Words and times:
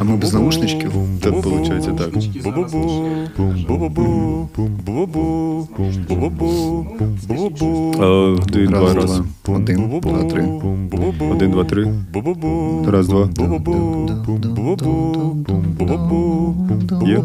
А 0.00 0.04
ми 0.04 0.16
без 0.16 0.34
наушничків? 0.34 0.92
Там 1.22 1.34
виходить 1.34 1.96
так. 1.96 2.10
Один, 7.98 8.66
два, 8.66 8.94
раз. 8.94 9.20
Один, 9.48 10.00
два, 10.00 10.24
три. 10.24 10.42
Один, 11.30 11.50
два, 11.50 11.64
три. 11.64 11.94
Раз, 12.86 13.08
два. 13.08 13.28
Є? 17.06 17.22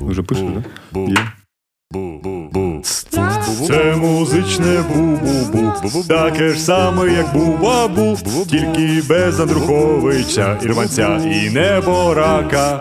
Вже 0.00 0.22
пишеш, 0.22 0.44
так? 0.54 0.64
Є. 1.08 1.16
Це 3.66 3.96
музичне 3.96 4.84
бу-бу-бу, 4.94 6.08
таке 6.08 6.48
ж 6.48 6.60
саме, 6.60 7.12
як 7.12 7.34
бу-бабу, 7.34 8.16
тільки 8.46 9.02
без 9.08 9.40
Андруховича, 9.40 10.58
Ірванця 10.64 11.20
і 11.44 11.50
неборака. 11.50 12.80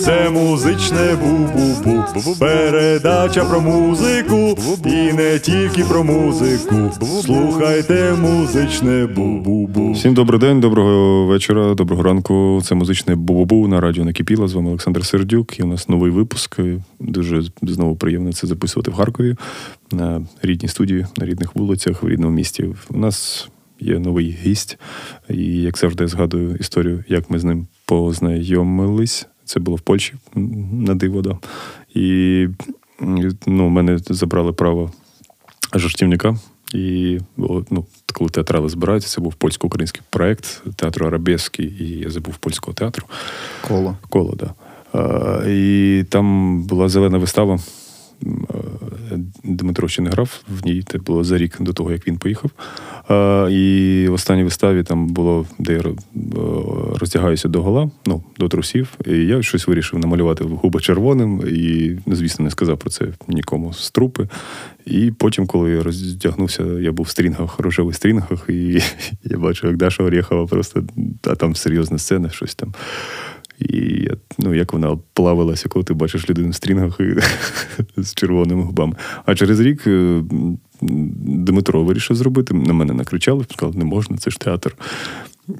Це 0.00 0.30
музичне 0.30 1.16
бу-бу-бу, 1.24 2.38
передача 2.38 3.44
про 3.44 3.60
музику, 3.60 4.58
і 4.86 5.12
не 5.12 5.38
тільки 5.38 5.84
про 5.84 6.04
музику. 6.04 6.74
Слухайте 7.24 8.14
музичне 8.20 9.06
бу-бу-бу. 9.06 9.92
Всім 9.92 10.14
добрий 10.14 10.40
день, 10.40 10.60
доброго 10.60 11.26
вечора, 11.26 11.74
доброго 11.74 12.02
ранку. 12.02 12.60
Це 12.64 12.74
музичне 12.74 13.14
бу-бу-бу 13.14 13.68
на 13.68 13.80
радіо 13.80 14.04
Накипіла. 14.04 14.48
З 14.48 14.52
вами 14.52 14.68
Олександр 14.68 15.06
Сердюк. 15.06 15.58
І 15.58 15.62
у 15.62 15.66
нас 15.66 15.88
новий 15.88 16.10
випуск. 16.10 16.60
Дуже 17.00 17.42
знову 17.62 17.96
приємно 17.96 18.32
це 18.32 18.46
записувати 18.46 18.90
в 18.90 18.94
Харкові 18.94 19.36
на 19.92 20.26
рідній 20.42 20.68
студії, 20.68 21.06
на 21.16 21.26
рідних 21.26 21.56
вулицях, 21.56 22.02
в 22.02 22.08
рідному 22.08 22.34
місті. 22.34 22.74
У 22.90 22.98
нас 22.98 23.48
є 23.80 23.98
новий 23.98 24.38
гість, 24.42 24.78
і 25.30 25.62
як 25.62 25.78
завжди, 25.78 26.06
згадую 26.06 26.56
історію, 26.56 27.04
як 27.08 27.30
ми 27.30 27.38
з 27.38 27.44
ним 27.44 27.66
познайомились. 27.84 29.26
Це 29.44 29.60
було 29.60 29.76
в 29.76 29.80
Польщі 29.80 30.14
на 30.72 30.94
диво, 30.94 31.22
да. 31.22 31.38
І 31.94 32.48
ну, 33.46 33.68
мене 33.68 33.98
забрали 33.98 34.52
право 34.52 34.92
жартівника. 35.74 36.36
І 36.74 37.18
ну, 37.36 37.86
коли 38.14 38.30
театрали 38.30 38.68
збираються, 38.68 39.08
це 39.08 39.20
був 39.20 39.34
польсько-український 39.34 40.02
проєкт 40.10 40.62
театру 40.76 41.06
Арабески, 41.06 41.62
і 41.62 41.84
я 41.88 42.10
забув 42.10 42.36
польського 42.36 42.74
театру. 42.74 43.06
Коло. 43.68 43.96
Коло. 44.08 44.36
Да. 44.36 44.54
І 45.48 46.04
там 46.08 46.62
була 46.62 46.88
зелена 46.88 47.18
вистава. 47.18 47.58
Дмитро 49.44 49.88
ще 49.88 50.02
не 50.02 50.10
грав 50.10 50.40
в 50.48 50.66
ній, 50.66 50.82
це 50.86 50.98
було 50.98 51.24
за 51.24 51.38
рік 51.38 51.56
до 51.60 51.72
того, 51.72 51.92
як 51.92 52.06
він 52.06 52.18
поїхав. 52.18 52.50
І 53.50 54.06
в 54.08 54.12
останній 54.12 54.44
виставі 54.44 54.82
там 54.82 55.06
було, 55.06 55.46
де 55.58 55.72
я 55.72 55.82
роздягаюся 56.94 57.48
до 57.48 57.62
гола, 57.62 57.90
ну, 58.06 58.22
до 58.38 58.48
трусів. 58.48 58.88
І 59.06 59.12
я 59.12 59.42
щось 59.42 59.68
вирішив 59.68 59.98
намалювати 59.98 60.44
губи 60.44 60.80
червоним, 60.80 61.42
і, 61.48 61.96
звісно, 62.06 62.44
не 62.44 62.50
сказав 62.50 62.78
про 62.78 62.90
це 62.90 63.06
нікому 63.28 63.72
з 63.72 63.90
трупи. 63.90 64.28
І 64.86 65.12
потім, 65.18 65.46
коли 65.46 65.70
я 65.70 65.82
роздягнувся, 65.82 66.62
я 66.62 66.92
був 66.92 67.06
в 67.06 67.08
стрінгах, 67.08 67.58
рожевих 67.58 67.96
стрінгах, 67.96 68.44
і 68.48 68.80
я 69.24 69.38
бачу, 69.38 69.66
як 69.66 69.76
Даша 69.76 70.02
Орєхова 70.02 70.46
просто, 70.46 70.84
а 71.24 71.34
там 71.34 71.54
серйозна 71.54 71.98
сцена, 71.98 72.30
щось 72.30 72.54
там. 72.54 72.74
І 73.60 74.08
ну, 74.38 74.54
як 74.54 74.72
вона 74.72 74.98
плавилася, 75.12 75.68
коли 75.68 75.84
ти 75.84 75.94
бачиш 75.94 76.30
людину 76.30 76.50
в 76.50 76.54
стрінгах 76.54 77.00
і 77.00 77.14
з 78.02 78.14
червоними 78.14 78.62
губами. 78.62 78.96
А 79.26 79.34
через 79.34 79.60
рік 79.60 79.82
Дмитро 80.80 81.84
вирішив 81.84 82.16
зробити. 82.16 82.54
На 82.54 82.72
мене 82.72 82.94
накричали, 82.94 83.44
сказали, 83.50 83.78
не 83.78 83.84
можна, 83.84 84.16
це 84.16 84.30
ж 84.30 84.38
театр. 84.38 84.76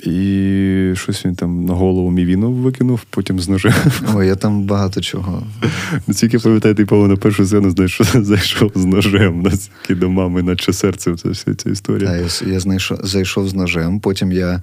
І 0.02 0.92
щось 0.94 1.26
він 1.26 1.34
там 1.34 1.64
на 1.64 1.74
голову 1.74 2.10
мій 2.10 2.24
віно 2.24 2.50
викинув, 2.50 3.00
потім 3.10 3.40
з 3.40 3.48
ножем. 3.48 3.74
Ой, 4.14 4.26
я 4.26 4.36
там 4.36 4.62
багато 4.62 5.00
чого. 5.00 5.42
Наскільки 6.06 6.38
пам'ятаю, 6.38 6.74
ти 6.74 6.86
на 6.90 7.16
першу 7.16 7.46
сцену 7.46 7.70
знаєш, 7.70 8.00
зайшов 8.14 8.72
з 8.74 8.84
ножем, 8.84 9.42
наскільки 9.42 9.94
до 9.94 10.10
мами, 10.10 10.42
наче 10.42 10.72
серце, 10.72 11.16
це 11.16 11.28
вся 11.28 11.54
ця 11.54 11.70
історія. 11.70 12.10
Так, 12.10 12.42
я, 12.46 12.52
я 12.52 12.60
знайшов, 12.60 12.98
зайшов 13.02 13.48
з 13.48 13.54
ножем, 13.54 14.00
потім 14.00 14.32
я 14.32 14.62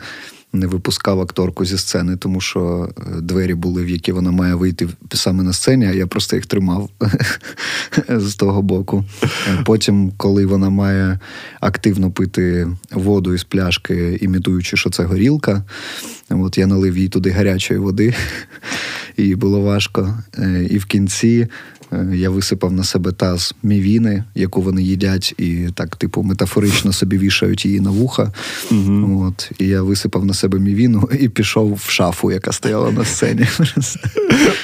не 0.56 0.68
випускав 0.68 1.22
акторку 1.22 1.66
зі 1.66 1.78
сцени, 1.78 2.18
тому 2.18 2.42
що 2.42 2.90
двері 3.22 3.54
були, 3.54 3.84
в 3.84 3.90
які 3.90 4.12
вона 4.12 4.32
має 4.32 4.56
вийти 4.56 4.88
саме 5.14 5.44
на 5.44 5.54
сцені, 5.54 5.86
а 5.86 5.92
я 5.92 6.08
просто 6.08 6.36
їх 6.36 6.46
тримав 6.46 6.90
з 8.10 8.36
того 8.36 8.62
боку. 8.62 9.06
Потім, 9.66 10.12
коли 10.18 10.46
вона 10.46 10.70
має 10.70 11.20
активно 11.60 12.12
пити 12.12 12.68
воду 12.92 13.34
із 13.34 13.44
пляшки, 13.44 14.18
імітуючи, 14.22 14.78
що 14.78 14.90
це 14.90 15.04
горілка, 15.04 15.64
от 16.30 16.58
я 16.58 16.68
налив 16.68 16.98
їй 16.98 17.10
туди 17.10 17.30
гарячої 17.30 17.80
води, 17.80 18.14
і 19.18 19.36
було 19.36 19.62
важко. 19.62 20.18
І 20.70 20.78
в 20.78 20.86
кінці 20.86 21.48
я 22.13 22.29
висипав 22.29 22.72
на 22.72 22.84
себе 22.84 23.12
таз 23.12 23.56
мівіни, 23.63 24.23
яку 24.35 24.62
вони 24.62 24.84
їдять, 24.84 25.35
і 25.38 25.68
так, 25.73 25.96
типу, 25.96 26.23
метафорично 26.23 26.94
собі 26.94 27.18
вішають 27.18 27.66
її 27.66 27.79
на 27.79 27.90
вуха. 27.90 28.31
Mm-hmm. 28.72 29.28
От, 29.28 29.51
І 29.59 29.68
я 29.68 29.81
висипав 29.81 30.25
на 30.25 30.34
себе 30.34 30.59
мівіну 30.59 31.09
і 31.19 31.29
пішов 31.29 31.74
в 31.74 31.90
шафу, 31.90 32.31
яка 32.31 32.51
стояла 32.51 32.91
на 32.91 33.06
сцені. 33.06 33.47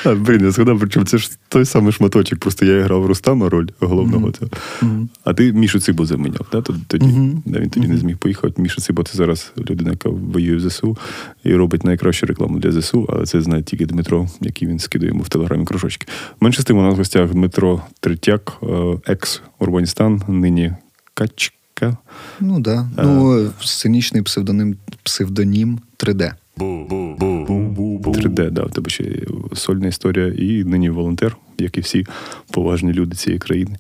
Блін, 0.18 0.42
я 0.44 0.52
згадав, 0.52 0.80
причому 0.80 1.06
це 1.06 1.18
ж 1.18 1.32
той 1.50 1.66
самий 1.66 1.94
шматочок. 1.94 2.40
Просто 2.40 2.66
я 2.66 2.84
грав 2.84 3.06
Рустама 3.06 3.50
роль 3.50 3.68
головного. 3.80 4.28
Mm-hmm. 4.28 5.08
А 5.24 5.34
ти 5.34 5.54
Мішу 5.54 5.80
Цибу 5.80 6.06
заміняв, 6.06 6.48
да? 6.52 6.62
тоді 6.62 7.06
mm-hmm. 7.06 7.38
да, 7.46 7.60
він 7.60 7.70
тоді 7.70 7.88
не 7.88 7.98
зміг 7.98 8.18
поїхати. 8.18 8.62
Міша 8.62 8.82
Цибо 8.82 9.04
це 9.04 9.18
зараз 9.18 9.52
людина, 9.70 9.92
яка 9.92 10.10
воює 10.10 10.56
в 10.56 10.70
ЗСУ 10.70 10.98
і 11.44 11.56
робить 11.56 11.84
найкращу 11.84 12.26
рекламу 12.26 12.60
для 12.60 12.82
ЗСУ, 12.82 13.06
але 13.10 13.26
це 13.26 13.42
знає 13.42 13.64
тільки 13.64 13.86
Дмитро, 13.86 14.30
який 14.42 14.68
він 14.68 14.80
скидує 14.80 15.10
йому 15.10 15.24
в 15.24 15.30
телеграмі 15.30 15.66
кружочки. 15.66 16.08
Менше 16.40 16.62
з 16.62 16.66
тим 16.66 16.78
у 16.78 16.82
нас 16.82 16.96
гостях 17.12 17.32
Дмитро 17.32 17.82
Третяк, 18.00 18.62
екс-Урбаністан, 19.06 20.22
нині 20.28 20.74
Качка. 21.14 21.98
Ну 22.40 22.64
так. 22.64 22.64
Да. 22.64 23.02
А... 23.02 23.06
Ну, 23.06 23.52
сценічний 23.62 24.24
псевдонім 24.24 24.76
псевдонім 25.04 25.80
3D. 25.98 26.32
3D, 26.58 28.52
да, 28.52 28.64
в 28.64 28.72
тебе 28.72 28.90
ще 28.90 29.06
сольна 29.54 29.88
історія, 29.88 30.28
і 30.28 30.64
нині 30.64 30.90
волонтер, 30.90 31.38
як 31.58 31.78
і 31.78 31.82
всі 31.82 32.06
поважні 32.52 32.94
люди 32.94 33.16
цієї 33.16 33.40
країни, 33.40 33.78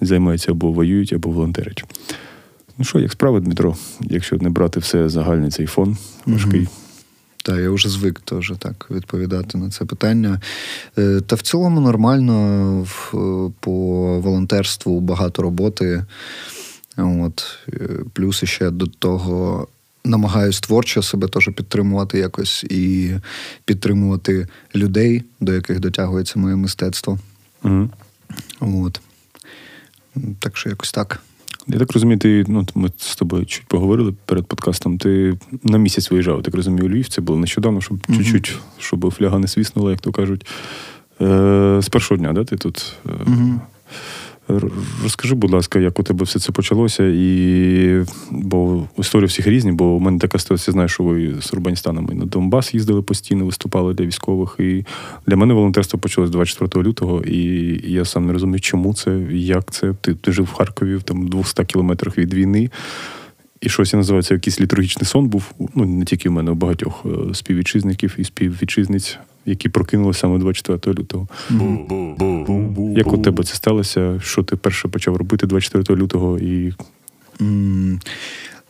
займаються 0.00 0.50
або 0.50 0.72
воюють, 0.72 1.12
або 1.12 1.30
волонтерять. 1.30 1.84
Ну 2.78 2.84
що, 2.84 2.98
як 2.98 3.12
справа, 3.12 3.40
Дмитро, 3.40 3.76
якщо 4.00 4.36
не 4.36 4.50
брати 4.50 4.80
все 4.80 5.08
загальний 5.08 5.50
цей 5.50 5.66
фон 5.66 5.96
важкий. 6.26 6.68
Так, 7.46 7.58
я 7.58 7.70
вже 7.70 7.88
звик 7.88 8.20
теж 8.20 8.52
так 8.58 8.86
відповідати 8.90 9.58
на 9.58 9.70
це 9.70 9.84
питання. 9.84 10.40
Та 11.26 11.36
в 11.36 11.42
цілому 11.42 11.80
нормально 11.80 12.86
по 13.60 13.70
волонтерству 14.20 15.00
багато 15.00 15.42
роботи. 15.42 16.04
От. 16.96 17.58
Плюс 18.12 18.44
ще 18.44 18.70
до 18.70 18.86
того 18.86 19.68
намагаюсь 20.04 20.60
творчо 20.60 21.02
себе 21.02 21.28
теж 21.28 21.50
підтримувати 21.56 22.18
якось 22.18 22.64
і 22.64 23.14
підтримувати 23.64 24.48
людей, 24.74 25.22
до 25.40 25.52
яких 25.54 25.80
дотягується 25.80 26.38
моє 26.38 26.56
мистецтво. 26.56 27.18
Угу. 27.62 27.88
От. 28.60 29.00
Так 30.38 30.56
що 30.56 30.68
якось 30.68 30.92
так. 30.92 31.22
Я 31.66 31.78
так 31.78 31.92
розумію, 31.92 32.18
ти 32.18 32.44
ну 32.48 32.66
ми 32.74 32.90
з 32.96 33.16
тобою 33.16 33.46
чуть 33.46 33.66
поговорили 33.66 34.14
перед 34.26 34.46
подкастом. 34.46 34.98
Ти 34.98 35.38
на 35.62 35.78
місяць 35.78 36.10
виїжджав, 36.10 36.42
так 36.42 36.54
розумію, 36.54 36.86
у 36.86 36.88
Львів. 36.88 37.08
Це 37.08 37.20
було 37.20 37.38
нещодавно, 37.38 37.80
щоб 37.80 37.98
mm-hmm. 37.98 38.16
чуть-чуть, 38.16 38.58
щоб 38.78 39.10
фляга 39.10 39.38
не 39.38 39.48
свіснула, 39.48 39.90
як 39.90 40.00
то 40.00 40.12
кажуть. 40.12 40.46
Е, 41.20 41.78
З 41.82 41.88
першого 41.88 42.18
дня, 42.18 42.32
да, 42.32 42.44
ти 42.44 42.56
тут? 42.56 42.96
Mm-hmm. 43.06 43.58
Розкажи, 45.02 45.34
будь 45.34 45.50
ласка, 45.50 45.78
як 45.78 45.98
у 45.98 46.02
тебе 46.02 46.24
все 46.24 46.38
це 46.38 46.52
почалося, 46.52 47.04
і 47.06 48.04
бо 48.30 48.86
історії 48.98 49.26
всіх 49.26 49.46
різні, 49.46 49.72
бо 49.72 49.84
у 49.84 50.00
мене 50.00 50.18
така 50.18 50.38
ситуація, 50.38 50.72
знаю, 50.72 50.88
що 50.88 51.02
ви 51.02 51.34
з 51.40 51.52
Урбаністаном 51.52 52.10
на 52.12 52.24
Донбас 52.24 52.74
їздили 52.74 53.02
постійно, 53.02 53.46
виступали 53.46 53.94
для 53.94 54.04
військових. 54.04 54.56
І 54.58 54.84
для 55.26 55.36
мене 55.36 55.54
волонтерство 55.54 55.98
почалось 55.98 56.30
24 56.30 56.88
лютого, 56.88 57.22
і 57.22 57.40
я 57.92 58.04
сам 58.04 58.26
не 58.26 58.32
розумію, 58.32 58.60
чому 58.60 58.94
це, 58.94 59.18
як 59.30 59.70
це. 59.70 59.94
Ти, 60.00 60.14
ти 60.14 60.32
жив 60.32 60.44
в 60.44 60.52
Харкові, 60.52 60.98
там 61.04 61.28
200 61.28 61.64
кілометрах 61.64 62.18
від 62.18 62.34
війни. 62.34 62.70
І 63.60 63.68
щось 63.68 63.92
я 63.92 63.96
називаю 63.96 64.22
це 64.22 64.34
якийсь 64.34 64.60
літургічний 64.60 65.06
сон 65.06 65.28
був. 65.28 65.52
Ну, 65.74 65.84
не 65.84 66.04
тільки 66.04 66.28
в 66.28 66.32
мене, 66.32 66.50
у 66.50 66.54
багатьох 66.54 67.06
е, 67.06 67.34
співвітчизників 67.34 68.14
і 68.18 68.24
співвітчизниць, 68.24 69.18
які 69.46 69.68
прокинулися 69.68 70.20
саме 70.20 70.38
24 70.38 70.98
лютого. 70.98 71.28
Як 72.96 73.12
у 73.12 73.18
тебе 73.18 73.44
це 73.44 73.54
сталося? 73.54 74.20
Що 74.22 74.42
ти 74.42 74.56
перше 74.56 74.88
почав 74.88 75.16
робити 75.16 75.46
24 75.46 76.00
лютого? 76.00 76.38
і... 76.38 76.72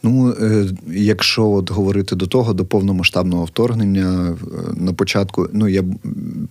Ну, 0.04 0.34
е, 0.40 0.66
якщо 0.92 1.50
от 1.50 1.70
говорити 1.70 2.16
до 2.16 2.26
того, 2.26 2.52
до 2.52 2.64
повномасштабного 2.64 3.44
вторгнення, 3.44 4.30
е, 4.30 4.36
на 4.76 4.92
початку, 4.92 5.48
ну 5.52 5.68
я 5.68 5.84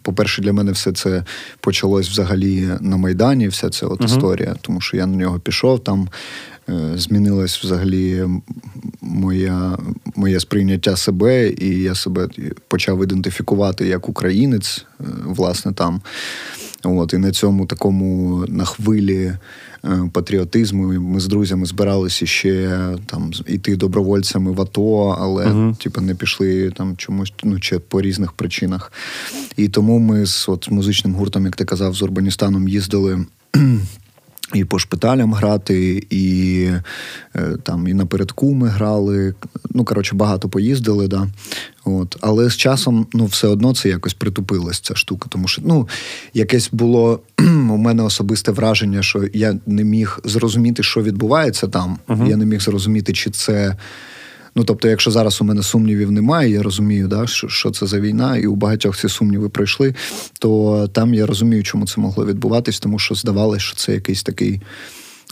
по-перше, 0.02 0.42
для 0.42 0.54
мене 0.54 0.72
все 0.72 0.92
це 0.92 1.24
почалось 1.60 2.10
взагалі 2.10 2.70
на 2.82 2.98
Майдані, 2.98 3.48
вся 3.48 3.70
ця 3.70 3.88
от 3.88 4.02
uh-huh. 4.02 4.06
історія, 4.06 4.56
тому 4.62 4.82
що 4.82 4.98
я 4.98 5.06
на 5.06 5.18
нього 5.18 5.40
пішов 5.40 5.84
там. 5.84 6.10
Змінилась 6.96 7.64
взагалі 7.64 8.26
моя, 9.02 9.78
моє 10.16 10.40
сприйняття 10.40 10.96
себе, 10.96 11.50
і 11.50 11.82
я 11.82 11.96
себе 11.96 12.30
почав 12.68 13.04
ідентифікувати 13.04 13.88
як 13.88 14.10
українець, 14.10 14.86
власне, 15.26 15.74
там. 15.74 16.02
От, 16.86 17.14
І 17.14 17.18
на 17.18 17.32
цьому 17.32 17.66
такому 17.66 18.46
на 18.48 18.66
хвилі 18.66 19.34
е, 19.86 20.10
патріотизму 20.14 20.84
ми 20.84 21.20
з 21.20 21.28
друзями 21.28 21.66
збиралися 21.66 22.26
ще 22.26 22.80
там 23.06 23.32
іти 23.48 23.76
добровольцями 23.76 24.52
в 24.52 24.62
АТО, 24.62 25.18
але 25.20 25.46
uh 25.46 25.84
типу, 25.84 26.02
не 26.02 26.16
пішли 26.16 26.72
там 26.72 26.98
чомусь 26.98 27.34
ну, 27.44 27.60
чи 27.60 27.80
по 27.80 28.02
різних 28.02 28.32
причинах. 28.32 28.92
І 29.58 29.68
тому 29.68 30.00
ми 30.00 30.26
з 30.26 30.50
от, 30.50 30.72
музичним 30.72 31.16
гуртом, 31.16 31.46
як 31.46 31.56
ти 31.56 31.66
казав, 31.66 31.94
з 31.94 32.02
Урбаністаном 32.02 32.68
їздили. 32.68 33.26
І 34.54 34.66
по 34.66 34.80
шпиталям 34.80 35.34
грати, 35.34 36.08
і 36.10 36.68
е, 37.36 37.58
там 37.64 37.88
і 37.88 37.94
напередку 37.94 38.54
ми 38.54 38.68
грали. 38.68 39.36
Ну, 39.70 39.86
коротше, 39.86 40.16
багато 40.16 40.50
поїздили, 40.50 41.08
да. 41.08 41.28
От. 41.86 42.18
Але 42.22 42.50
з 42.50 42.58
часом 42.58 43.08
ну, 43.14 43.26
все 43.26 43.48
одно 43.48 43.76
це 43.76 43.90
якось 43.90 44.14
притупилась 44.14 44.80
ця 44.80 44.96
штука. 44.96 45.30
Тому 45.30 45.48
що 45.48 45.62
ну, 45.66 45.88
якесь 46.34 46.70
було 46.72 47.20
у 47.40 47.78
мене 47.78 48.04
особисте 48.04 48.52
враження, 48.52 49.04
що 49.04 49.24
я 49.34 49.56
не 49.66 49.84
міг 49.84 50.20
зрозуміти, 50.24 50.84
що 50.84 51.02
відбувається 51.02 51.68
там. 51.68 51.98
Uh-huh. 52.08 52.30
Я 52.30 52.38
не 52.38 52.46
міг 52.46 52.62
зрозуміти, 52.62 53.14
чи 53.14 53.30
це. 53.30 53.78
Ну, 54.56 54.64
тобто, 54.64 54.88
якщо 54.88 55.12
зараз 55.12 55.42
у 55.42 55.44
мене 55.44 55.64
сумнівів 55.64 56.12
немає, 56.12 56.50
я 56.50 56.64
розумію, 56.64 57.08
да, 57.08 57.28
що 57.28 57.50
що 57.50 57.72
це 57.72 57.88
за 57.88 58.00
війна, 58.00 58.38
і 58.38 58.48
у 58.48 58.56
багатьох 58.56 58.98
ці 58.98 59.10
сумніви 59.10 59.50
пройшли, 59.50 59.96
то 60.40 60.88
там 60.94 61.14
я 61.14 61.26
розумію, 61.26 61.64
чому 61.64 61.88
це 61.88 62.02
могло 62.02 62.26
відбуватись, 62.26 62.80
тому 62.80 63.00
що 63.00 63.16
здавалося, 63.16 63.60
що 63.60 63.76
це 63.76 63.94
якийсь 63.94 64.24
такий. 64.24 64.62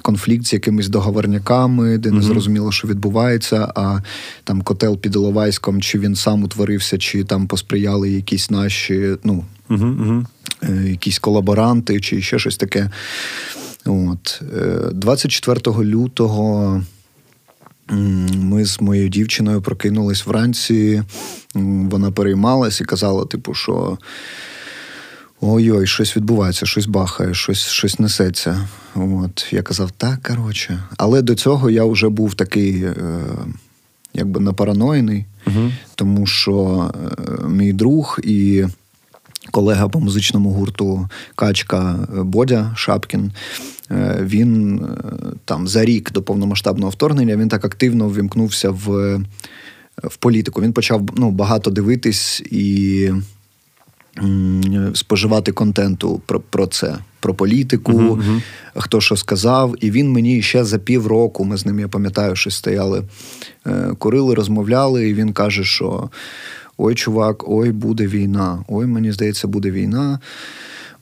Конфлікт 0.02 0.46
з 0.46 0.54
якимись 0.54 0.88
договорняками, 0.88 1.98
де 1.98 2.12
не 2.12 2.22
зрозуміло, 2.22 2.72
що 2.72 2.88
відбувається. 2.88 3.72
А 3.76 4.00
там 4.44 4.62
котел 4.62 4.98
під 4.98 5.16
Іловайськом, 5.16 5.82
чи 5.82 6.00
він 6.00 6.16
сам 6.16 6.44
утворився, 6.44 6.98
чи 6.98 7.24
там 7.24 7.48
посприяли 7.48 8.10
якісь 8.10 8.50
наші, 8.50 9.16
ну 9.24 9.46
uh-huh, 9.70 10.26
uh-huh. 10.62 10.88
якісь 10.88 11.20
колаборанти, 11.20 12.00
чи 12.00 12.22
ще 12.22 12.40
щось 12.40 12.58
таке. 12.58 12.92
От 13.86 14.42
24 14.92 15.62
е, 15.68 15.84
лютого 15.84 16.82
ми 17.92 18.66
з 18.66 18.82
моєю 18.82 19.10
дівчиною 19.10 19.62
прокинулись 19.62 20.26
вранці, 20.26 21.04
вона 21.54 22.12
переймалась 22.12 22.82
і 22.82 22.86
казала, 22.86 23.26
типу, 23.26 23.54
що 23.54 23.98
ой-ой, 25.42 25.88
щось 25.88 26.18
відбувається, 26.18 26.66
щось 26.66 26.86
бахає, 26.86 27.34
щось 27.34 27.68
щось 27.68 28.00
несеться. 28.00 28.68
От. 28.96 29.48
Я 29.52 29.62
казав, 29.62 29.92
так, 29.92 30.24
коротше. 30.24 30.84
Але 30.98 31.22
до 31.22 31.36
цього 31.36 31.70
я 31.70 31.86
вже 31.86 32.10
був 32.10 32.34
такий, 32.34 32.84
е, 32.84 32.96
якби 34.14 34.40
напараноїний, 34.40 35.26
угу. 35.48 35.72
тому 35.96 36.28
що 36.28 36.92
е, 36.96 37.48
мій 37.48 37.74
друг 37.74 38.20
і. 38.24 38.66
Колега 39.52 39.90
по 39.90 40.00
музичному 40.00 40.52
гурту 40.52 41.10
Качка 41.36 42.08
Бодя 42.12 42.74
Шапкін 42.76 43.32
Е, 43.81 43.81
він 44.22 44.80
е, 44.80 44.88
там 45.46 45.68
за 45.68 45.86
рік 45.86 46.12
до 46.12 46.22
повномасштабного 46.22 46.90
вторгнення 46.90 47.36
він 47.36 47.50
так 47.50 47.66
активно 47.66 48.10
ввімкнувся 48.10 48.72
в 48.72 49.20
в 50.04 50.18
політику. 50.18 50.62
Він 50.62 50.74
почав 50.74 51.10
ну, 51.16 51.32
багато 51.32 51.72
дивитись 51.72 52.42
і 52.52 53.10
споживати 54.94 55.52
контенту 55.52 56.22
про 56.26 56.40
про 56.40 56.68
це, 56.68 56.98
про 57.20 57.34
політику, 57.34 57.92
uh-huh. 57.92 58.42
хто 58.76 59.02
що 59.02 59.18
сказав. 59.18 59.76
І 59.80 59.92
він 59.92 60.12
мені 60.12 60.42
ще 60.42 60.64
за 60.64 60.80
півроку, 60.80 61.46
ми 61.46 61.58
з 61.58 61.66
ним, 61.66 61.80
я 61.80 61.88
пам'ятаю, 61.88 62.36
що 62.36 62.52
стояли, 62.52 63.04
е, 63.68 63.94
курили, 63.98 64.36
розмовляли, 64.36 65.10
і 65.10 65.14
він 65.14 65.34
каже, 65.34 65.64
що 65.64 66.10
ой, 66.78 66.96
чувак, 66.96 67.50
ой, 67.50 67.72
буде 67.72 68.08
війна, 68.08 68.64
ой, 68.68 68.86
мені 68.86 69.12
здається, 69.12 69.48
буде 69.48 69.72
війна. 69.72 70.20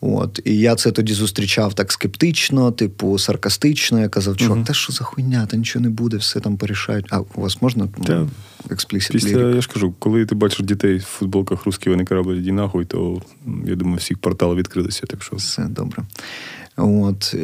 От, 0.01 0.39
І 0.45 0.57
я 0.57 0.75
це 0.75 0.91
тоді 0.91 1.13
зустрічав 1.13 1.73
так 1.73 1.91
скептично, 1.91 2.71
типу, 2.71 3.19
саркастично. 3.19 3.99
Я 3.99 4.09
казав, 4.09 4.37
чувак, 4.37 4.57
угу. 4.57 4.65
та 4.67 4.73
що 4.73 4.93
за 4.93 5.03
хуйня, 5.03 5.45
та 5.45 5.57
нічого 5.57 5.83
не 5.83 5.89
буде, 5.89 6.17
все 6.17 6.39
там 6.39 6.57
порішають. 6.57 7.05
А 7.09 7.19
у 7.19 7.25
вас 7.35 7.61
можна 7.61 7.87
Та, 8.05 8.27
експлісит 8.69 9.11
Після, 9.11 9.39
я 9.39 9.61
ж 9.61 9.69
кажу, 9.73 9.93
коли 9.99 10.25
ти 10.25 10.35
бачиш 10.35 10.59
дітей 10.59 10.97
в 10.97 11.03
футболках 11.03 11.65
русські, 11.65 11.89
вони 11.89 12.05
кораблі 12.05 12.37
іди 12.37 12.51
нахуй, 12.51 12.85
то 12.85 13.21
я 13.65 13.75
думаю, 13.75 13.97
всі 13.97 14.15
портали 14.15 14.55
відкрилися. 14.55 15.05
так 15.07 15.23
що... 15.23 15.35
Все 15.35 15.63
добре. 15.63 16.03
От. 16.77 17.35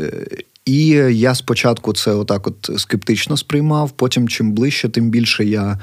І 0.65 0.87
я 1.11 1.35
спочатку 1.35 1.93
це 1.93 2.11
отак 2.11 2.47
от 2.47 2.69
скептично 2.77 3.37
сприймав, 3.37 3.91
потім 3.91 4.27
чим 4.27 4.51
ближче, 4.51 4.89
тим 4.89 5.09
більше 5.09 5.45
я 5.45 5.79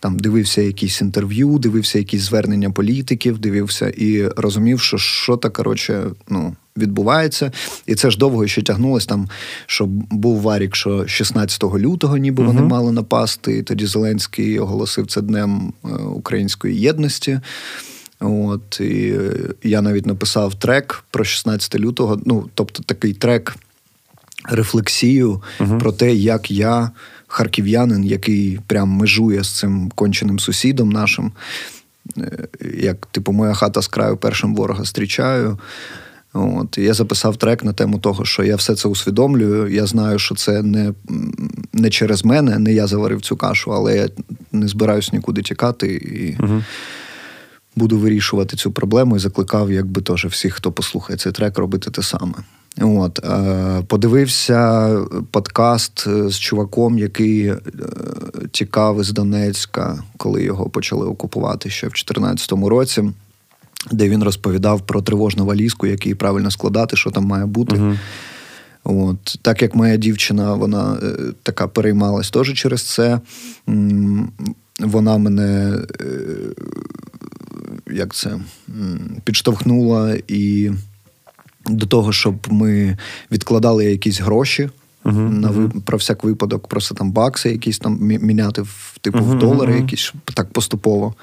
там 0.00 0.18
дивився 0.18 0.62
якісь 0.62 1.00
інтерв'ю, 1.00 1.58
дивився 1.58 1.98
якісь 1.98 2.22
звернення 2.22 2.70
політиків, 2.70 3.38
дивився 3.38 3.88
і 3.88 4.28
розумів, 4.28 4.80
що 4.80 4.98
що 4.98 5.36
то 5.36 5.50
коротше, 5.50 6.04
ну. 6.28 6.56
Відбувається, 6.76 7.52
і 7.86 7.94
це 7.94 8.10
ж 8.10 8.18
довго 8.18 8.46
ще 8.46 8.62
тягнулось 8.62 9.06
там, 9.06 9.28
що 9.66 9.86
був 9.86 10.40
варік, 10.40 10.76
що 10.76 11.06
16 11.06 11.64
лютого 11.64 12.16
ніби 12.16 12.44
вони 12.44 12.60
uh-huh. 12.60 12.68
мали 12.68 12.92
напасти. 12.92 13.58
і 13.58 13.62
Тоді 13.62 13.86
Зеленський 13.86 14.58
оголосив 14.58 15.06
це 15.06 15.20
днем 15.20 15.72
е, 15.84 15.88
української 15.88 16.80
єдності. 16.80 17.40
От 18.20 18.80
і 18.80 19.14
я 19.62 19.82
навіть 19.82 20.06
написав 20.06 20.54
трек 20.54 21.04
про 21.10 21.24
16 21.24 21.74
лютого. 21.80 22.20
Ну, 22.24 22.48
тобто 22.54 22.82
такий 22.82 23.12
трек, 23.12 23.56
рефлексію 24.44 25.42
uh-huh. 25.60 25.78
про 25.78 25.92
те, 25.92 26.14
як 26.14 26.50
я 26.50 26.90
харків'янин, 27.26 28.04
який 28.04 28.60
прям 28.66 28.88
межує 28.88 29.44
з 29.44 29.58
цим 29.58 29.92
конченим 29.94 30.38
сусідом 30.38 30.90
нашим. 30.90 31.32
Е, 32.18 32.48
як, 32.78 33.06
типу, 33.06 33.32
моя 33.32 33.54
хата 33.54 33.82
з 33.82 33.88
краю 33.88 34.16
першим 34.16 34.54
ворога 34.54 34.80
зустрічаю. 34.80 35.58
От, 36.32 36.78
Я 36.78 36.94
записав 36.94 37.36
трек 37.36 37.64
на 37.64 37.72
тему 37.72 37.98
того, 37.98 38.24
що 38.24 38.44
я 38.44 38.56
все 38.56 38.74
це 38.74 38.88
усвідомлюю. 38.88 39.74
Я 39.74 39.86
знаю, 39.86 40.18
що 40.18 40.34
це 40.34 40.62
не 40.62 40.94
не 41.72 41.90
через 41.90 42.24
мене, 42.24 42.58
не 42.58 42.72
я 42.72 42.86
заварив 42.86 43.20
цю 43.20 43.36
кашу, 43.36 43.74
але 43.74 43.96
я 43.96 44.08
не 44.52 44.68
збираюсь 44.68 45.12
нікуди 45.12 45.42
тікати 45.42 45.86
і 45.94 46.42
угу. 46.44 46.62
буду 47.76 47.98
вирішувати 47.98 48.56
цю 48.56 48.72
проблему 48.72 49.16
і 49.16 49.18
закликав, 49.18 49.72
якби 49.72 50.02
теж 50.02 50.24
всіх, 50.24 50.54
хто 50.54 50.72
послухає 50.72 51.18
цей 51.18 51.32
трек, 51.32 51.58
робити 51.58 51.90
те 51.90 52.02
саме. 52.02 52.34
От, 52.80 53.24
е, 53.24 53.82
Подивився 53.86 54.90
подкаст 55.30 56.04
е, 56.06 56.28
з 56.28 56.38
чуваком, 56.38 56.98
який 56.98 57.46
е, 57.46 57.58
тікав 58.50 59.00
із 59.00 59.12
Донецька, 59.12 60.02
коли 60.16 60.42
його 60.42 60.68
почали 60.70 61.06
окупувати 61.06 61.70
ще 61.70 61.86
в 61.86 61.90
2014 61.90 62.52
році, 62.52 63.12
де 63.90 64.08
він 64.08 64.22
розповідав 64.22 64.80
про 64.80 65.02
тривожну 65.02 65.44
валізку, 65.44 65.86
який 65.86 66.14
правильно 66.14 66.50
складати, 66.50 66.96
що 66.96 67.10
там 67.10 67.24
має 67.24 67.46
бути. 67.46 67.76
Угу. 67.76 67.96
От, 68.84 69.38
Так 69.42 69.62
як 69.62 69.74
моя 69.74 69.96
дівчина, 69.96 70.54
вона 70.54 70.98
така 71.42 71.68
переймалась 71.68 72.30
теж 72.30 72.54
через 72.54 72.82
це. 72.82 73.20
Вона 74.80 75.18
мене 75.18 75.78
як 77.90 78.14
це, 78.14 78.38
підштовхнула 79.24 80.16
і 80.28 80.70
до 81.66 81.86
того, 81.86 82.12
щоб 82.12 82.34
ми 82.50 82.98
відкладали 83.32 83.84
якісь 83.84 84.20
гроші. 84.20 84.70
Uh-huh, 85.04 85.28
на 85.30 85.48
uh-huh. 85.48 85.80
про 85.80 85.98
всяк 85.98 86.24
випадок, 86.24 86.68
просто 86.68 86.94
там 86.94 87.12
бакси, 87.12 87.50
якісь 87.50 87.78
там 87.78 87.98
міняти 88.00 88.62
в 88.62 88.98
типу 89.00 89.18
uh-huh, 89.18 89.36
в 89.36 89.38
долари, 89.38 89.76
якісь 89.76 90.12
так 90.34 90.52
поступово, 90.52 91.14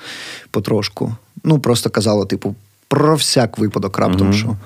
потрошку. 0.51 1.15
Ну, 1.43 1.59
просто 1.59 1.89
казала, 1.89 2.25
типу, 2.25 2.55
про 2.87 3.15
всяк 3.15 3.57
випадок, 3.57 3.97
раптом 3.97 4.33
що. 4.33 4.57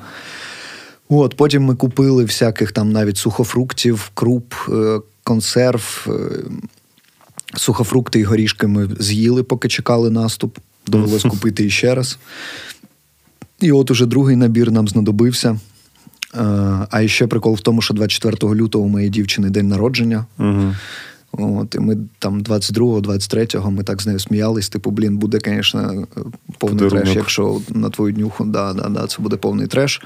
От, 1.10 1.38
Потім 1.38 1.64
ми 1.64 1.76
купили 1.76 2.24
всяких 2.24 2.72
там 2.72 2.92
навіть 2.92 3.18
сухофруктів, 3.18 4.12
круп, 4.14 4.54
е, 4.70 5.00
консерв. 5.24 6.08
Е, 6.08 6.12
сухофрукти 7.56 8.20
і 8.20 8.24
горішки 8.24 8.68
ми 8.68 8.90
з'їли, 9.00 9.44
поки 9.44 9.68
чекали 9.68 10.10
наступ. 10.10 10.58
Довелось 10.88 11.24
купити 11.30 11.66
іще 11.66 11.96
раз. 11.96 12.20
І 13.62 13.72
от 13.72 13.92
уже 13.92 14.06
другий 14.06 14.36
набір 14.36 14.72
нам 14.72 14.88
знадобився. 14.88 15.60
Е, 16.36 16.40
а 16.92 17.08
ще 17.08 17.28
прикол 17.28 17.56
в 17.56 17.62
тому, 17.62 17.82
що 17.82 17.94
24 17.94 18.56
лютого 18.56 18.86
у 18.86 18.88
моєї 18.88 19.10
дівчини 19.10 19.50
день 19.50 19.68
народження. 19.68 20.26
Угу. 20.40 20.76
От, 21.32 21.76
І 21.76 21.80
ми 21.80 21.98
там 22.20 22.42
22-го, 22.42 23.00
23-го 23.00 23.72
ми 23.72 23.84
так 23.84 24.02
з 24.02 24.08
нею 24.08 24.20
сміялись. 24.20 24.70
Типу, 24.70 24.92
блін, 24.92 25.18
буде, 25.18 25.40
звісно, 25.46 26.08
повний 26.58 26.80
Подарунок. 26.80 27.04
треш, 27.04 27.16
якщо 27.16 27.62
на 27.70 27.90
твою 27.90 28.14
днюху, 28.14 28.46
да, 28.46 28.74
да, 28.74 28.90
да, 28.90 29.08
це 29.08 29.22
буде 29.22 29.38
повний 29.38 29.68
треш. 29.68 30.02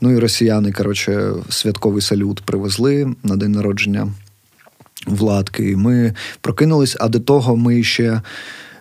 Ну 0.00 0.10
і 0.10 0.18
росіяни, 0.18 0.72
коротше, 0.72 1.32
святковий 1.48 2.02
салют 2.02 2.40
привезли 2.40 3.14
на 3.22 3.36
день 3.36 3.52
народження 3.52 4.08
Владки. 5.06 5.70
І 5.70 5.76
ми 5.76 6.14
прокинулись, 6.40 6.96
а 7.00 7.08
до 7.08 7.20
того 7.20 7.56
ми 7.56 7.82
ще 7.82 8.22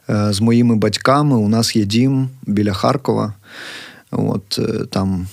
е, 0.09 0.33
з 0.33 0.41
моїми 0.41 0.75
батьками 0.75 1.35
у 1.35 1.49
нас 1.49 1.75
є 1.75 1.85
дім 1.85 2.29
біля 2.47 2.73
Харкова. 2.73 3.33
От 4.11 4.59
е, 4.59 4.85
там 4.85 5.27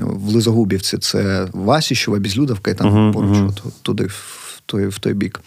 в 0.00 0.28
Лизогубівці 0.28 0.98
це 0.98 1.48
Васіщева, 1.52 2.18
Безлюдовка, 2.18 2.70
і 2.70 2.74
там 2.74 2.86
uh-huh, 2.86 3.12
поруч 3.12 3.30
uh-huh. 3.30 3.48
От, 3.48 3.82
туди 3.82 4.08
той 4.66 4.86
в 4.86 4.98
той 4.98 5.14
бік. 5.14 5.40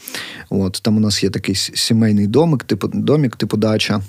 От, 0.50 0.79
Там 0.83 0.97
у 0.97 1.00
нас 1.00 1.23
є 1.23 1.29
такий 1.29 1.55
сімейний 1.55 2.27
домик, 2.27 2.63
типу 2.63 2.88
домик, 2.88 3.35
типу 3.35 3.57
дача. 3.57 4.01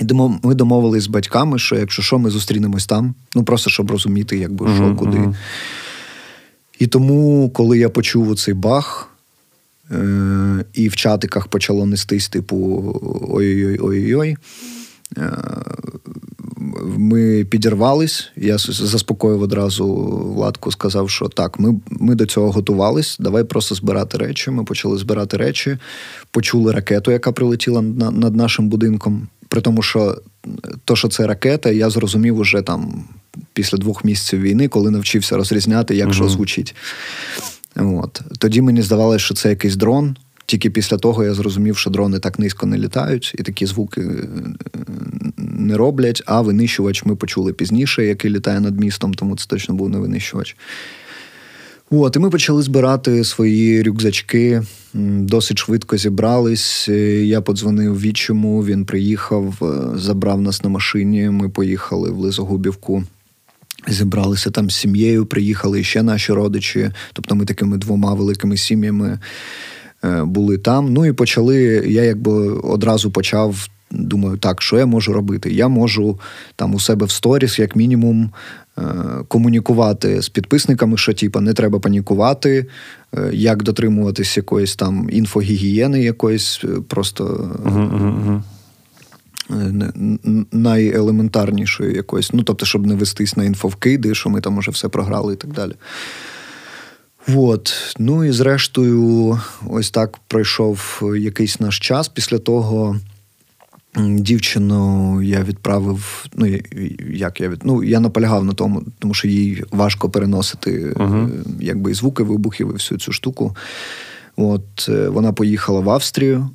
І 0.00 0.04
ми 0.42 0.54
домовились 0.54 1.02
з 1.02 1.06
батьками, 1.06 1.58
що 1.58 1.76
якщо 1.76 2.02
що, 2.02 2.18
ми 2.18 2.30
зустрінемось 2.30 2.86
там, 2.86 3.14
ну 3.34 3.44
просто 3.44 3.70
щоб 3.70 3.90
розуміти, 3.90 4.38
якби 4.38 4.74
що, 4.74 4.84
uh-huh, 4.84 4.96
куди. 4.96 5.18
Uh-huh. 5.18 5.36
І 6.78 6.86
тому, 6.86 7.50
коли 7.50 7.78
я 7.78 7.88
почув 7.88 8.30
оцей 8.30 8.54
бах, 8.54 9.08
е- 9.90 10.64
і 10.72 10.88
в 10.88 10.96
чатиках 10.96 11.48
почало 11.48 11.86
нестись, 11.86 12.28
типу, 12.28 12.56
ой-ой-ой, 13.28 13.78
ой-ой-ой, 13.80 14.36
е- 15.16 15.32
ми 16.96 17.44
підірвались. 17.44 18.30
Я 18.36 18.58
заспокоїв 18.58 19.42
одразу 19.42 19.86
Владку, 20.36 20.72
сказав, 20.72 21.10
що 21.10 21.28
так, 21.28 21.60
ми 21.60 21.80
ми 21.90 22.14
до 22.14 22.26
цього 22.26 22.50
готувались. 22.50 23.16
Давай 23.20 23.44
просто 23.44 23.74
збирати 23.74 24.18
речі. 24.18 24.50
Ми 24.50 24.64
почали 24.64 24.98
збирати 24.98 25.36
речі, 25.36 25.78
почули 26.30 26.72
ракету, 26.72 27.10
яка 27.10 27.32
прилетіла 27.32 27.82
над 27.82 28.36
нашим 28.36 28.68
будинком. 28.68 29.28
При 29.48 29.60
тому, 29.60 29.82
що 29.82 30.16
то, 30.84 30.96
що 30.96 31.08
це 31.08 31.26
ракета, 31.26 31.70
я 31.70 31.90
зрозумів 31.90 32.38
уже 32.38 32.62
там 32.62 33.04
після 33.52 33.78
двох 33.78 34.04
місяців 34.04 34.40
війни, 34.40 34.68
коли 34.68 34.90
навчився 34.90 35.36
розрізняти, 35.36 35.96
як 35.96 36.06
угу. 36.06 36.14
що 36.14 36.28
звучить. 36.28 36.74
От. 37.76 38.20
Тоді 38.38 38.62
мені 38.62 38.82
здавалося, 38.82 39.24
що 39.24 39.34
це 39.34 39.48
якийсь 39.48 39.76
дрон. 39.76 40.16
Тільки 40.46 40.70
після 40.70 40.96
того 40.96 41.24
я 41.24 41.34
зрозумів, 41.34 41.76
що 41.76 41.90
дрони 41.90 42.18
так 42.18 42.38
низько 42.38 42.66
не 42.66 42.78
літають, 42.78 43.34
і 43.38 43.42
такі 43.42 43.66
звуки 43.66 44.00
е, 44.00 44.28
не 45.58 45.76
роблять. 45.76 46.22
А 46.26 46.40
винищувач 46.40 47.04
ми 47.04 47.16
почули 47.16 47.52
пізніше, 47.52 48.04
який 48.04 48.30
літає 48.30 48.60
над 48.60 48.80
містом, 48.80 49.14
тому 49.14 49.36
це 49.36 49.46
точно 49.46 49.74
був 49.74 49.88
не 49.88 49.98
винищувач. 49.98 50.56
От, 51.90 52.16
і 52.16 52.18
ми 52.18 52.30
почали 52.30 52.62
збирати 52.62 53.24
свої 53.24 53.82
рюкзачки. 53.82 54.62
Досить 54.94 55.58
швидко 55.58 55.96
зібрались. 55.96 56.88
Я 57.22 57.40
подзвонив 57.40 58.00
відчому, 58.00 58.64
він 58.64 58.84
приїхав, 58.84 59.54
е, 59.62 59.98
забрав 59.98 60.40
нас 60.40 60.64
на 60.64 60.70
машині. 60.70 61.30
Ми 61.30 61.48
поїхали 61.48 62.10
в 62.10 62.18
Лизогубівку. 62.18 63.04
Зібралися 63.88 64.50
там 64.50 64.70
з 64.70 64.76
сім'єю, 64.76 65.26
приїхали 65.26 65.84
ще 65.84 66.02
наші 66.02 66.32
родичі. 66.32 66.90
Тобто 67.12 67.34
ми 67.34 67.44
такими 67.44 67.78
двома 67.78 68.14
великими 68.14 68.56
сім'ями 68.56 69.18
е, 70.04 70.24
були 70.24 70.58
там. 70.58 70.92
Ну 70.92 71.06
і 71.06 71.12
почали. 71.12 71.56
Я 71.86 72.04
якби 72.04 72.32
одразу 72.48 73.10
почав. 73.10 73.68
Думаю, 73.90 74.36
так, 74.36 74.62
що 74.62 74.78
я 74.78 74.86
можу 74.86 75.12
робити? 75.12 75.52
Я 75.52 75.68
можу 75.68 76.20
там 76.56 76.74
у 76.74 76.80
себе 76.80 77.06
в 77.06 77.10
сторіс, 77.10 77.58
як 77.58 77.76
мінімум, 77.76 78.30
Е, 78.78 78.82
комунікувати 79.28 80.22
з 80.22 80.28
підписниками, 80.28 80.96
що 80.96 81.14
типа 81.14 81.40
не 81.40 81.52
треба 81.52 81.78
панікувати, 81.78 82.66
е, 83.16 83.30
як 83.32 83.62
дотримуватись 83.62 84.36
якоїсь 84.36 84.76
там 84.76 85.08
інфогігієни, 85.12 86.02
якоїсь 86.02 86.60
е, 86.64 86.68
просто. 86.88 87.24
Uh-huh, 87.64 88.42
Найелементарнішої 90.52 91.94
якоїсь, 91.94 92.32
ну 92.32 92.42
тобто, 92.42 92.66
щоб 92.66 92.86
не 92.86 92.94
вестись 92.94 93.36
на 93.36 93.44
інфовкиди, 93.44 94.14
що 94.14 94.30
ми 94.30 94.40
там 94.40 94.58
уже 94.58 94.70
все 94.70 94.88
програли 94.88 95.32
і 95.32 95.36
так 95.36 95.52
далі. 95.52 95.72
От. 97.34 97.74
Ну 97.98 98.24
і 98.24 98.32
зрештою, 98.32 99.40
ось 99.68 99.90
так 99.90 100.18
пройшов 100.28 101.02
якийсь 101.18 101.60
наш 101.60 101.78
час. 101.78 102.08
Після 102.08 102.38
того 102.38 102.96
Дівчину 103.96 105.22
я 105.22 105.42
відправив. 105.42 106.26
Ну 106.34 106.46
як 107.10 107.40
я 107.40 107.48
від 107.48 107.60
ну 107.64 107.82
я 107.82 108.00
наполягав 108.00 108.44
на 108.44 108.52
тому, 108.52 108.82
тому 108.98 109.14
що 109.14 109.28
їй 109.28 109.64
важко 109.70 110.10
переносити 110.10 110.92
uh-huh. 110.92 111.30
якби 111.60 111.90
і 111.90 111.94
звуки 111.94 112.22
вибухів 112.22 112.70
і 112.70 112.72
всю 112.72 112.98
цю 112.98 113.12
штуку. 113.12 113.56
От 114.36 114.88
е, 114.88 115.08
вона 115.08 115.32
поїхала 115.32 115.80
в 115.80 115.90
Австрію. 115.90 116.50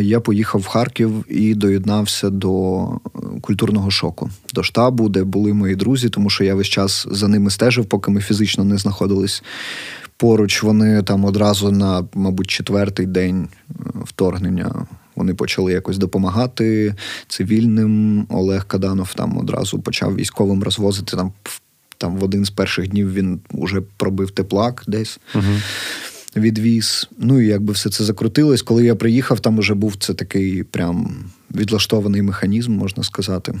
Я 0.00 0.20
поїхав 0.20 0.60
в 0.60 0.66
Харків 0.66 1.24
і 1.28 1.54
доєднався 1.54 2.30
до 2.30 2.82
е, 2.84 3.18
культурного 3.40 3.90
шоку, 3.90 4.30
до 4.54 4.62
штабу, 4.62 5.08
де 5.08 5.24
були 5.24 5.52
мої 5.52 5.76
друзі, 5.76 6.08
тому 6.08 6.30
що 6.30 6.44
я 6.44 6.54
весь 6.54 6.66
час 6.66 7.06
за 7.10 7.28
ними 7.28 7.50
стежив, 7.50 7.86
поки 7.86 8.10
ми 8.10 8.20
фізично 8.20 8.64
не 8.64 8.78
знаходились 8.78 9.42
поруч. 10.16 10.62
Вони 10.62 11.02
там 11.02 11.24
одразу 11.24 11.72
на, 11.72 12.04
мабуть, 12.14 12.46
четвертий 12.46 13.06
день 13.06 13.48
вторгнення 14.04 14.86
вони 15.22 15.34
почали 15.34 15.72
якось 15.72 15.98
допомагати 15.98 16.94
цивільним. 17.28 18.26
Олег 18.28 18.66
Каданов 18.66 19.14
там 19.14 19.38
одразу 19.38 19.78
почав 19.78 20.16
військовим 20.16 20.62
розвозити 20.62 21.16
там. 21.16 21.32
Там 21.98 22.16
в 22.16 22.24
один 22.24 22.44
з 22.44 22.50
перших 22.50 22.88
днів 22.88 23.12
він 23.12 23.40
уже 23.50 23.80
пробив 23.96 24.30
теплак 24.30 24.84
десь. 24.86 25.20
Угу. 25.34 25.44
Відвіз. 26.36 27.08
Ну 27.18 27.40
і 27.40 27.46
якби 27.46 27.72
все 27.72 27.90
це 27.90 28.04
закрутилось. 28.04 28.62
Коли 28.62 28.84
я 28.84 28.94
приїхав, 28.94 29.40
там 29.40 29.58
вже 29.58 29.74
був 29.74 29.96
це 29.96 30.14
такий 30.14 30.62
прям 30.62 31.24
відлаштований 31.54 32.22
механізм, 32.22 32.72
можна 32.72 33.02
сказати. 33.02 33.54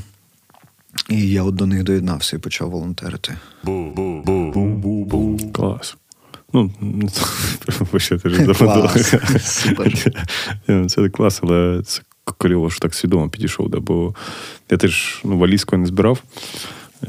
І 1.08 1.28
я 1.28 1.42
от 1.42 1.54
до 1.54 1.66
них 1.66 1.82
доєднався 1.82 2.36
і 2.36 2.38
почав 2.38 2.70
волонтерити. 2.70 3.36
Бу-бу-бу-бу-бу. 3.64 5.52
Клас. 5.52 5.96
Ну, 6.52 6.70
ще 7.96 8.18
теж 8.18 8.32
Клас. 9.76 9.96
Це 10.86 11.08
клас, 11.08 11.40
але 11.42 11.82
це 11.84 12.02
кльово, 12.38 12.70
що 12.70 12.80
так 12.80 12.94
свідомо 12.94 13.28
підійшов. 13.28 13.70
Да, 13.70 13.80
Бо 13.80 14.14
я 14.70 14.76
теж 14.76 15.20
ну, 15.24 15.38
валізку 15.38 15.76
не 15.76 15.86
збирав. 15.86 16.22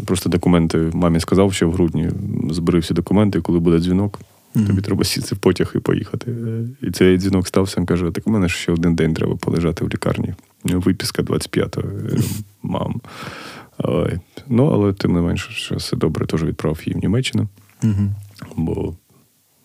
Просто 0.06 0.30
документи 0.30 0.78
мамі 0.94 1.20
сказав, 1.20 1.54
що 1.54 1.70
в 1.70 1.74
грудні 1.74 2.10
збери 2.50 2.80
всі 2.80 2.94
документи, 2.94 3.42
коли 3.42 3.60
буде 3.60 3.80
дзвінок, 3.80 4.20
mm-hmm. 4.56 4.68
тобі 4.68 4.82
треба 4.82 5.04
сісти 5.04 5.36
в 5.36 5.38
потяг 5.38 5.72
і 5.76 5.80
поїхати. 5.80 6.36
І 6.82 6.92
цей 6.92 7.18
дзвінок 7.18 7.48
стався, 7.48 7.76
він 7.78 7.86
каже: 7.86 8.12
так 8.12 8.28
у 8.28 8.32
мене 8.32 8.50
ще 8.50 8.72
один 8.72 8.96
день 8.96 9.14
треба 9.14 9.36
полежати 9.36 9.86
в 9.86 9.90
лікарні. 9.90 10.34
Виписка 10.64 11.22
25-го. 11.22 11.84
Мам. 12.64 13.02
Ну, 14.48 14.66
але 14.66 14.94
тим 14.94 15.14
не 15.14 15.22
менше, 15.22 15.52
що 15.52 15.76
все 15.76 15.96
добре, 15.96 16.26
теж 16.26 16.44
відправив 16.44 16.82
її 16.86 17.00
в 17.00 17.02
Німеччину. 17.02 17.48
Mm-hmm. 17.84 18.10
Бо 18.56 18.94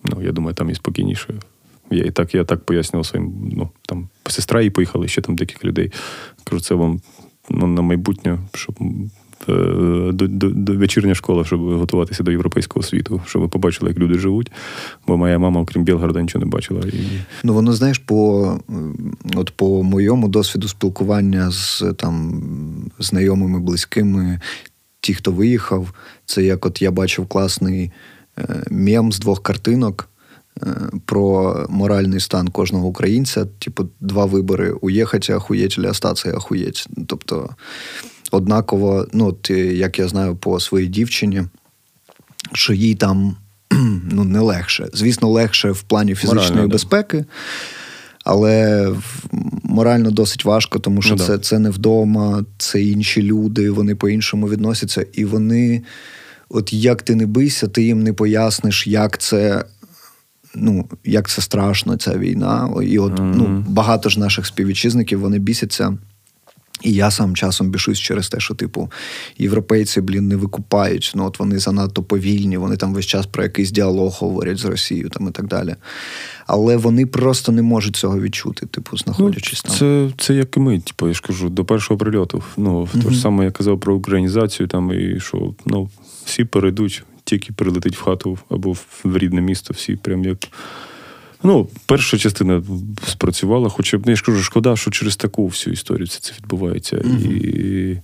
Ну, 0.05 0.23
я 0.23 0.33
думаю, 0.33 0.55
там 0.55 0.71
і 0.71 0.75
спокійніше. 0.75 1.35
Я 1.90 2.05
і 2.05 2.11
так 2.11 2.35
я 2.35 2.45
так 2.45 2.64
пояснював 2.64 3.07
своїм, 3.07 3.33
ну, 3.57 3.71
там, 3.87 4.09
сестра 4.26 4.62
і 4.62 4.71
поїхали, 4.71 5.09
ще 5.09 5.21
там 5.21 5.37
декілька 5.37 5.69
людей. 5.69 5.93
Кажу, 6.45 6.61
це 6.61 6.75
вам 6.75 7.00
ну, 7.50 7.67
на 7.67 7.83
майбутнє, 7.83 8.38
щоб 8.55 8.78
е, 9.49 9.52
до, 10.12 10.28
до, 10.28 10.50
до 10.50 10.76
вечірня 10.76 11.14
школа, 11.14 11.45
щоб 11.45 11.61
готуватися 11.61 12.23
до 12.23 12.31
європейського 12.31 12.83
світу, 12.83 13.23
щоб 13.26 13.43
ви 13.43 13.49
побачили, 13.49 13.90
як 13.90 13.99
люди 13.99 14.19
живуть. 14.19 14.52
Бо 15.07 15.17
моя 15.17 15.38
мама, 15.38 15.61
окрім 15.61 15.85
Білгарда, 15.85 16.23
нічого 16.23 16.45
не 16.45 16.50
бачила. 16.50 16.81
І... 16.81 17.02
Ну, 17.45 17.55
воно, 17.55 17.73
знаєш, 17.73 17.99
по 17.99 18.61
от 19.35 19.50
по 19.50 19.83
моєму 19.83 20.28
досвіду 20.28 20.69
спілкування 20.69 21.50
з 21.50 21.83
там 21.97 22.43
знайомими, 22.99 23.61
близькими, 23.61 24.40
ті, 25.00 25.14
хто 25.14 25.33
виїхав, 25.33 25.95
це 26.25 26.43
як 26.43 26.67
от 26.67 26.83
я 26.83 26.90
бачив 26.90 27.26
класний. 27.26 27.90
Е, 28.38 28.62
мем 28.71 29.12
з 29.12 29.18
двох 29.18 29.42
картинок 29.42 30.09
е, 30.62 30.66
про 31.04 31.57
моральний 31.68 32.21
стан 32.21 32.49
кожного 32.49 32.87
українця. 32.87 33.45
Типу, 33.59 33.88
два 34.00 34.25
вибори: 34.25 34.71
уїхати, 34.71 35.33
ахуєть, 35.33 35.73
чи 35.73 35.83
остатися, 35.83 36.37
ахуєть. 36.37 36.88
Тобто, 37.07 37.50
однаково, 38.30 39.07
ну, 39.12 39.26
от, 39.26 39.50
як 39.50 39.99
я 39.99 40.09
знаю 40.09 40.37
по 40.37 40.61
своїй 40.61 40.87
дівчині, 40.87 41.42
що 42.52 42.73
їй 42.73 42.95
там 42.95 43.37
ну, 44.12 44.25
не 44.25 44.40
легше. 44.40 44.88
Звісно, 44.92 45.28
легше 45.28 45.71
в 45.71 45.83
плані 45.83 46.14
фізичної 46.14 46.50
Морально, 46.50 46.68
безпеки. 46.68 47.25
Але 48.25 48.88
морально 49.62 50.11
досить 50.11 50.45
важко, 50.45 50.78
тому 50.78 51.02
що 51.02 51.16
ну, 51.16 51.25
це 51.25 51.38
це 51.38 51.59
не 51.59 51.71
вдома, 51.71 52.45
це 52.59 52.83
інші 52.83 53.23
люди, 53.23 53.71
вони 53.71 53.95
по-іншому 53.95 54.49
відносяться, 54.49 55.07
і 55.12 55.25
вони 55.25 55.83
от 56.49 56.73
як 56.73 57.02
ти 57.02 57.14
не 57.14 57.26
бийся, 57.26 57.69
ти 57.69 57.83
їм 57.83 58.02
не 58.02 58.12
поясниш, 58.12 58.87
як 58.87 59.19
це. 59.19 59.64
Ну, 60.55 60.88
як 61.05 61.28
це 61.28 61.43
страшно, 61.43 61.97
ця 61.97 62.19
війна. 62.19 62.71
І 62.83 62.99
от 62.99 63.12
mm-hmm. 63.12 63.35
ну, 63.37 63.64
багато 63.69 64.09
ж 64.09 64.21
наших 64.21 64.47
співвітчизників 64.47 65.21
вони 65.21 65.38
бісяться. 65.38 65.99
І 66.82 66.92
я 66.92 67.11
сам 67.11 67.37
часом 67.37 67.70
бішусь 67.70 67.99
через 67.99 68.28
те, 68.28 68.40
що, 68.40 68.54
типу, 68.54 68.90
європейці, 69.38 70.00
блін, 70.00 70.28
не 70.28 70.37
викупають. 70.37 71.12
Ну, 71.14 71.25
от 71.25 71.38
вони 71.38 71.58
занадто 71.58 72.02
повільні, 72.02 72.56
вони 72.56 72.76
там 72.76 72.94
весь 72.94 73.06
час 73.06 73.26
про 73.26 73.42
якийсь 73.42 73.70
діалог 73.70 74.16
говорять 74.20 74.58
з 74.58 74.64
Росією 74.64 75.08
там 75.08 75.28
і 75.28 75.30
так 75.30 75.47
далі. 75.47 75.75
Але 76.47 76.76
вони 76.76 77.06
просто 77.06 77.52
не 77.52 77.62
можуть 77.62 77.97
цього 77.97 78.20
відчути, 78.20 78.66
типу, 78.66 78.97
знаходячись 78.97 79.62
ну, 79.64 79.70
там. 79.70 79.78
Це 79.78 80.11
це 80.25 80.35
як 80.35 80.56
і 80.56 80.61
ми, 80.61 80.80
типу, 80.80 81.08
я 81.08 81.14
ж 81.14 81.23
кажу, 81.23 81.49
до 81.49 81.64
першого 81.64 81.99
прильоту. 81.99 82.42
Ну, 82.56 82.82
mm-hmm. 82.82 83.02
то 83.02 83.11
ж 83.11 83.20
саме 83.20 83.44
я 83.44 83.50
казав 83.50 83.80
про 83.80 83.94
українізацію, 83.94 84.66
там, 84.66 84.92
і 84.92 85.20
що 85.20 85.54
ну, 85.66 85.90
всі 86.25 86.44
перейдуть, 86.44 87.02
тільки 87.25 87.52
прилетить 87.52 87.97
в 87.97 88.02
хату 88.02 88.38
або 88.50 88.73
в 88.73 89.16
рідне 89.16 89.40
місто, 89.40 89.75
всі 89.75 89.97
прям 89.97 90.25
як. 90.25 90.38
Ну, 91.42 91.68
перша 91.87 92.18
частина 92.18 92.62
спрацювала, 93.07 93.68
хоча 93.68 93.99
б 93.99 94.00
не 94.00 94.04
ну, 94.07 94.11
я 94.12 94.16
ж 94.16 94.25
кажу, 94.25 94.42
шкода, 94.42 94.76
що 94.76 94.90
через 94.90 95.16
таку 95.16 95.47
всю 95.47 95.75
історію 95.75 96.07
це 96.07 96.21
це 96.21 96.33
відбувається. 96.38 96.97
Mm-hmm. 96.97 97.33
І... 97.33 98.00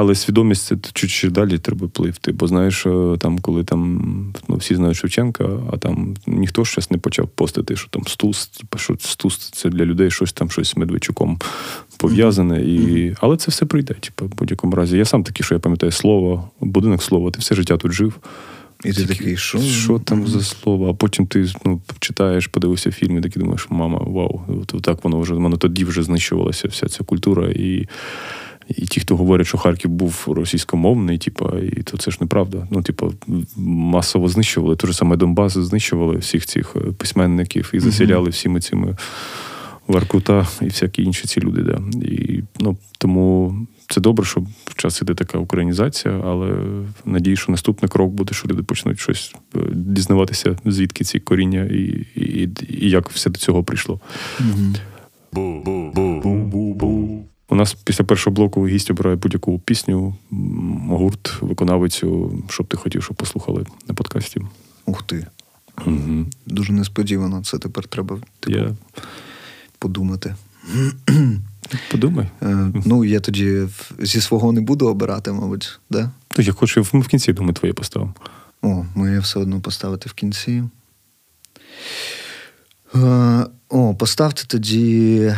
Але 0.00 0.14
свідомість 0.14 0.66
це 0.66 0.76
чуть 0.92 1.32
далі 1.32 1.58
треба 1.58 1.88
пливти. 1.88 2.32
Бо 2.32 2.46
знаєш, 2.46 2.86
е, 2.86 3.16
там, 3.18 3.38
коли 3.38 3.64
там 3.64 4.34
ну, 4.48 4.56
всі 4.56 4.74
знають 4.74 4.96
Шевченка, 4.96 5.48
а 5.72 5.76
там 5.76 6.14
ніхто 6.26 6.64
щось 6.64 6.90
не 6.90 6.98
почав 6.98 7.28
постити, 7.28 7.76
що 7.76 7.88
там 7.88 8.02
стус, 8.06 8.46
типу, 8.46 8.78
що 8.78 8.96
стус 9.00 9.50
це 9.50 9.68
для 9.68 9.84
людей 9.84 10.10
щось 10.10 10.32
там 10.32 10.50
щось 10.50 10.68
з 10.68 10.76
Медведчуком 10.76 11.38
пов'язане. 11.96 12.60
І... 12.60 13.14
Але 13.20 13.36
це 13.36 13.50
все 13.50 13.66
прийде, 13.66 13.94
типу, 13.94 14.26
в 14.26 14.36
будь-якому 14.36 14.76
разі. 14.76 14.96
Я 14.96 15.04
сам 15.04 15.24
такий, 15.24 15.44
що 15.44 15.54
я 15.54 15.58
пам'ятаю 15.60 15.92
слово, 15.92 16.50
будинок 16.60 17.02
слова, 17.02 17.30
ти 17.30 17.38
все 17.40 17.54
життя 17.54 17.76
тут 17.76 17.92
жив. 17.92 18.14
І 18.84 18.92
ти 18.92 19.06
такий, 19.06 19.36
що 19.36 19.58
Що 19.58 19.98
там 19.98 20.26
за 20.26 20.42
слово? 20.42 20.90
А 20.90 20.94
потім 20.94 21.26
ти 21.26 21.46
ну, 21.64 21.80
читаєш, 21.98 22.46
подивився 22.46 22.90
фільм 22.90 23.18
і 23.18 23.20
такий 23.20 23.42
думаєш, 23.42 23.66
мама, 23.70 23.98
вау, 23.98 24.40
от 24.48 24.82
так 24.82 25.04
воно 25.04 25.20
вже 25.20 25.34
воно 25.34 25.56
тоді 25.56 25.84
вже 25.84 26.02
знищувалася 26.02 26.68
вся 26.68 26.88
ця 26.88 27.04
культура. 27.04 27.48
І 27.48 27.88
і 28.76 28.86
ті, 28.86 29.00
хто 29.00 29.16
говорять, 29.16 29.46
що 29.46 29.58
Харків 29.58 29.90
був 29.90 30.24
російськомовний, 30.26 31.18
типу, 31.18 31.58
і 31.58 31.82
то 31.82 31.96
це 31.96 32.10
ж 32.10 32.18
неправда. 32.20 32.66
Ну, 32.70 32.82
типу, 32.82 33.14
масово 33.56 34.28
знищували. 34.28 34.76
Те 34.76 34.86
ж 34.86 34.92
саме 34.92 35.16
Донбас 35.16 35.58
знищували 35.58 36.16
всіх 36.16 36.46
цих 36.46 36.76
е, 36.76 36.80
письменників 36.80 37.70
і 37.74 37.80
засіляли 37.80 38.30
всіми 38.30 38.60
цими 38.60 38.96
Воркута 39.86 40.46
і 40.62 40.64
всякі 40.64 41.02
інші 41.02 41.26
ці 41.26 41.40
люди. 41.40 41.62
Да. 41.62 41.80
І, 42.06 42.42
ну, 42.60 42.76
Тому 42.98 43.54
це 43.88 44.00
добре, 44.00 44.26
що 44.26 44.40
в 44.64 44.74
час 44.74 45.02
іде 45.02 45.14
така 45.14 45.38
українізація, 45.38 46.20
але 46.24 46.54
надію, 47.04 47.36
що 47.36 47.52
наступний 47.52 47.88
крок 47.88 48.10
буде, 48.10 48.34
що 48.34 48.48
люди 48.48 48.62
почнуть 48.62 49.00
щось 49.00 49.34
е, 49.56 49.58
дізнаватися, 49.72 50.56
звідки 50.64 51.04
ці 51.04 51.20
коріння 51.20 51.64
і 51.64 52.06
і, 52.14 52.50
і 52.68 52.90
як 52.90 53.10
все 53.10 53.30
до 53.30 53.38
цього 53.38 53.64
прийшло. 53.64 54.00
У 57.50 57.54
нас 57.54 57.74
після 57.74 58.04
першого 58.04 58.34
блоку 58.34 58.68
гість 58.68 58.90
обирає 58.90 59.16
будь-яку 59.16 59.58
пісню, 59.58 60.14
гурт, 60.88 61.42
виконавицю, 61.42 62.42
щоб 62.48 62.66
ти 62.66 62.76
хотів, 62.76 63.02
щоб 63.02 63.16
послухали 63.16 63.66
на 63.88 63.94
подкасті. 63.94 64.40
Ух 64.86 65.02
ти. 65.02 65.26
Угу. 65.86 66.26
Дуже 66.46 66.72
несподівано. 66.72 67.42
Це 67.44 67.58
тепер 67.58 67.86
треба 67.86 68.18
типу, 68.40 68.58
Я... 68.58 68.76
подумати. 69.78 70.34
Подумай. 71.90 72.26
Е, 72.42 72.72
ну, 72.84 73.04
я 73.04 73.20
тоді 73.20 73.62
зі 73.98 74.20
свого 74.20 74.52
не 74.52 74.60
буду 74.60 74.88
обирати, 74.88 75.32
мабуть, 75.32 75.80
да? 75.90 76.10
То 76.28 76.42
я 76.42 76.52
хочу 76.52 76.86
ми 76.92 77.00
в 77.00 77.08
кінці, 77.08 77.32
думаю, 77.32 77.54
твоє 77.54 77.72
поставимо. 77.72 78.14
О, 78.62 78.84
моє 78.94 79.18
все 79.18 79.38
одно 79.38 79.60
поставити 79.60 80.08
в 80.08 80.12
кінці. 80.12 80.62
Е, 82.94 83.46
о, 83.68 83.94
поставте 83.94 84.42
тоді. 84.46 85.34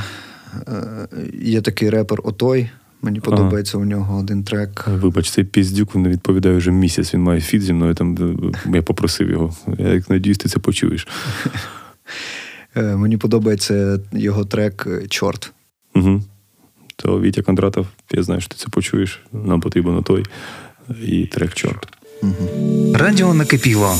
Е, 0.69 1.09
є 1.43 1.61
такий 1.61 1.91
репер 1.91 2.21
Отой. 2.25 2.71
Мені 3.03 3.21
подобається 3.21 3.77
ага. 3.77 3.87
у 3.87 3.89
нього 3.89 4.19
один 4.19 4.45
трек. 4.45 4.89
Вибач, 4.89 5.31
цей 5.31 5.45
піздюк 5.45 5.95
не 5.95 6.09
відповідає 6.09 6.57
вже 6.57 6.71
місяць. 6.71 7.15
Він 7.15 7.23
має 7.23 7.41
фіт 7.41 7.63
зі 7.63 7.73
мною. 7.73 7.95
Там 7.95 8.39
я 8.75 8.83
попросив 8.83 9.31
його. 9.31 9.57
Я 9.79 10.03
надіюсь, 10.09 10.39
ти 10.39 10.49
це 10.49 10.59
почуєш. 10.59 11.09
Мені 12.75 13.17
подобається 13.17 14.01
його 14.13 14.45
трек 14.45 14.89
Чорт. 15.09 15.53
Угу. 15.95 16.23
То 16.97 17.21
Вітя 17.21 17.43
Кондратов, 17.43 17.87
я 18.13 18.23
знаю, 18.23 18.41
що 18.41 18.49
ти 18.49 18.57
це 18.57 18.69
почуєш. 18.69 19.21
Нам 19.33 19.61
потрібен 19.61 20.03
той 20.03 20.25
і 21.03 21.27
трек 21.27 21.55
чорт. 21.55 21.89
Угу. 22.23 22.95
Радіо 22.95 23.35
накипіло. 23.35 23.97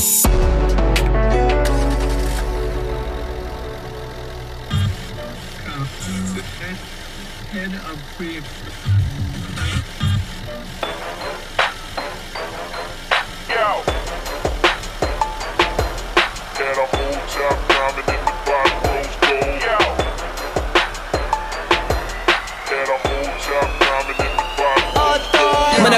Head 7.53 7.73
of 7.91 7.99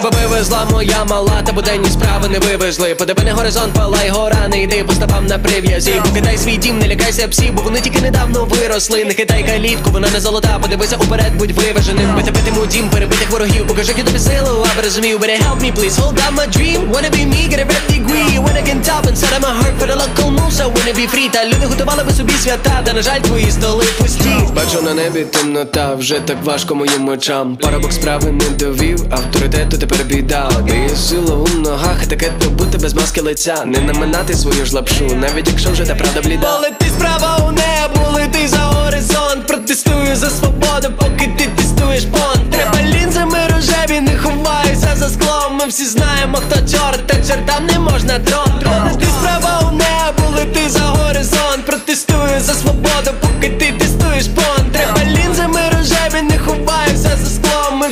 free 0.03 0.27
вивезла 0.27 0.65
моя 0.71 1.05
мала, 1.05 1.41
та 1.45 1.53
буденні 1.53 1.89
справи 1.89 2.29
не 2.29 2.39
вивезли. 2.39 2.95
Подиви 2.95 3.23
на 3.23 3.33
горизонт, 3.33 3.73
палай 3.73 4.09
гора, 4.09 4.47
не 4.47 4.63
йди 4.63 4.83
по 4.83 4.93
стопам 4.93 5.25
на 5.25 5.37
прив'язі. 5.37 5.91
Покидай 6.05 6.37
свій 6.37 6.57
дім, 6.57 6.79
не 6.79 6.87
лякайся 6.87 7.27
псі, 7.27 7.51
бо 7.53 7.61
вони 7.61 7.81
тільки 7.81 8.01
недавно 8.01 8.45
виросли. 8.45 9.05
Не 9.05 9.13
хитай 9.13 9.43
калітку, 9.43 9.91
вона 9.91 10.07
не 10.13 10.19
золота, 10.19 10.59
подивися 10.61 10.95
уперед, 10.95 11.35
будь 11.35 11.51
виваженим. 11.51 12.15
Бити 12.15 12.31
битиму 12.31 12.65
дім, 12.65 12.89
перебитих 12.89 13.31
ворогів, 13.31 13.67
покажи 13.67 13.93
тобі 13.93 14.19
силу, 14.19 14.65
аби 14.73 14.81
розумів. 14.83 15.19
Better 15.23 15.37
help 15.37 15.59
me, 15.61 15.71
please, 15.71 15.95
hold 15.95 16.19
up 16.19 16.33
my 16.33 16.47
dream 16.47 16.79
Wanna 16.91 17.09
be 17.09 17.23
me, 17.33 17.41
get 17.51 17.59
a 17.59 17.65
red 17.65 17.85
degree 17.87 18.33
When 18.45 18.55
I 18.61 18.63
can 18.69 18.79
top 18.89 19.07
inside 19.07 19.35
of 19.37 19.41
my 19.47 19.53
heart 19.59 19.73
for 19.79 19.87
the 19.91 19.95
local 20.03 20.31
moves 20.37 20.59
I 20.59 20.65
wanna 20.65 20.93
be 20.99 21.07
free 21.13 21.29
Та 21.31 21.45
люди 21.45 21.65
готували 21.65 22.03
би 22.03 22.11
собі 22.11 22.33
свята, 22.33 22.81
та 22.85 22.93
на 22.93 23.01
жаль, 23.01 23.19
твої 23.19 23.51
столи 23.51 23.85
пусті 23.97 24.35
Бачу 24.55 24.81
на 24.81 24.93
небі 24.93 25.23
темнота, 25.23 25.95
вже 25.95 26.19
так 26.19 26.37
важко 26.43 26.75
моїм 26.75 27.07
очам 27.07 27.57
Парабок 27.57 27.93
справи 27.93 28.31
не 28.31 28.49
довів, 28.49 29.05
авторитету 29.11 29.77
тепер 29.77 29.92
біда 30.03 30.49
Дає 30.67 30.89
сила 30.89 31.35
у 31.35 31.47
ногах, 31.47 32.05
таке 32.07 32.31
то 32.39 32.49
бути 32.49 32.77
без 32.77 32.93
маски 32.93 33.21
лиця. 33.21 33.65
Не 33.65 33.79
наминати 33.79 34.33
свою 34.33 34.65
ж 34.65 34.75
лапшу, 34.75 35.05
навіть 35.15 35.47
якщо 35.47 35.71
вже 35.71 35.85
та 35.85 35.95
правда 35.95 36.21
бліда. 36.21 36.47
Полети 36.55 36.85
справа 36.97 37.37
у 37.47 37.51
небо, 37.51 38.11
лети 38.15 38.47
за 38.47 38.57
горизонт. 38.57 39.47
Протестую 39.47 40.15
за 40.15 40.29
свободу, 40.29 40.93
поки 40.99 41.31
ти 41.37 41.47
тестуєш 41.55 42.03
понт. 42.03 42.49
Треба 42.51 42.81
лінзами 42.81 43.37
рожеві, 43.55 44.01
не 44.01 44.17
ховайся 44.17 44.95
за 44.95 45.09
склом. 45.09 45.57
Ми 45.59 45.67
всі 45.67 45.85
знаємо, 45.85 46.37
хто 46.37 46.55
чорт, 46.55 47.07
та 47.07 47.15
чортам 47.15 47.65
не 47.65 47.79
можна 47.79 48.19
трон. 48.19 48.51
Полети 48.63 49.05
справа 49.19 49.69
у 49.71 49.75
небо, 49.75 50.37
лети 50.37 50.69
за 50.69 50.79
горизонт. 50.79 51.65
Протестую 51.65 52.39
за 52.39 52.53
свободу, 52.53 53.11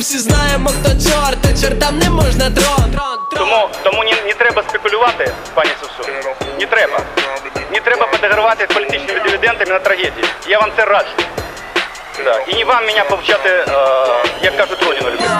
всі 0.02 0.18
знаємо, 0.18 0.70
хто 0.70 0.88
чорт, 1.10 1.38
та 1.42 1.62
чортам 1.62 1.98
не 1.98 2.10
можна 2.10 2.50
дрон. 2.50 2.98
Тому 3.30 3.68
тому 3.82 4.04
не, 4.04 4.10
не 4.26 4.34
треба 4.34 4.62
спекулювати, 4.68 5.30
пані 5.54 5.70
Сусу. 5.80 6.10
Не 6.60 6.66
треба. 6.66 7.00
Не 7.72 7.80
треба 7.80 8.06
подогравати 8.06 8.66
з 8.70 8.74
політичними 8.74 9.20
дивідендами 9.20 9.70
на 9.72 9.78
трагедії. 9.78 10.24
Я 10.48 10.58
вам 10.58 10.70
це 10.76 10.84
раджу. 10.84 11.10
Да. 12.24 12.40
І 12.48 12.54
не 12.54 12.64
вам 12.64 12.86
мене 12.86 13.04
повчати, 13.10 13.48
е, 13.48 13.64
як 14.42 14.56
кажуть, 14.56 14.82
родину 14.82 15.10
любити. 15.10 15.30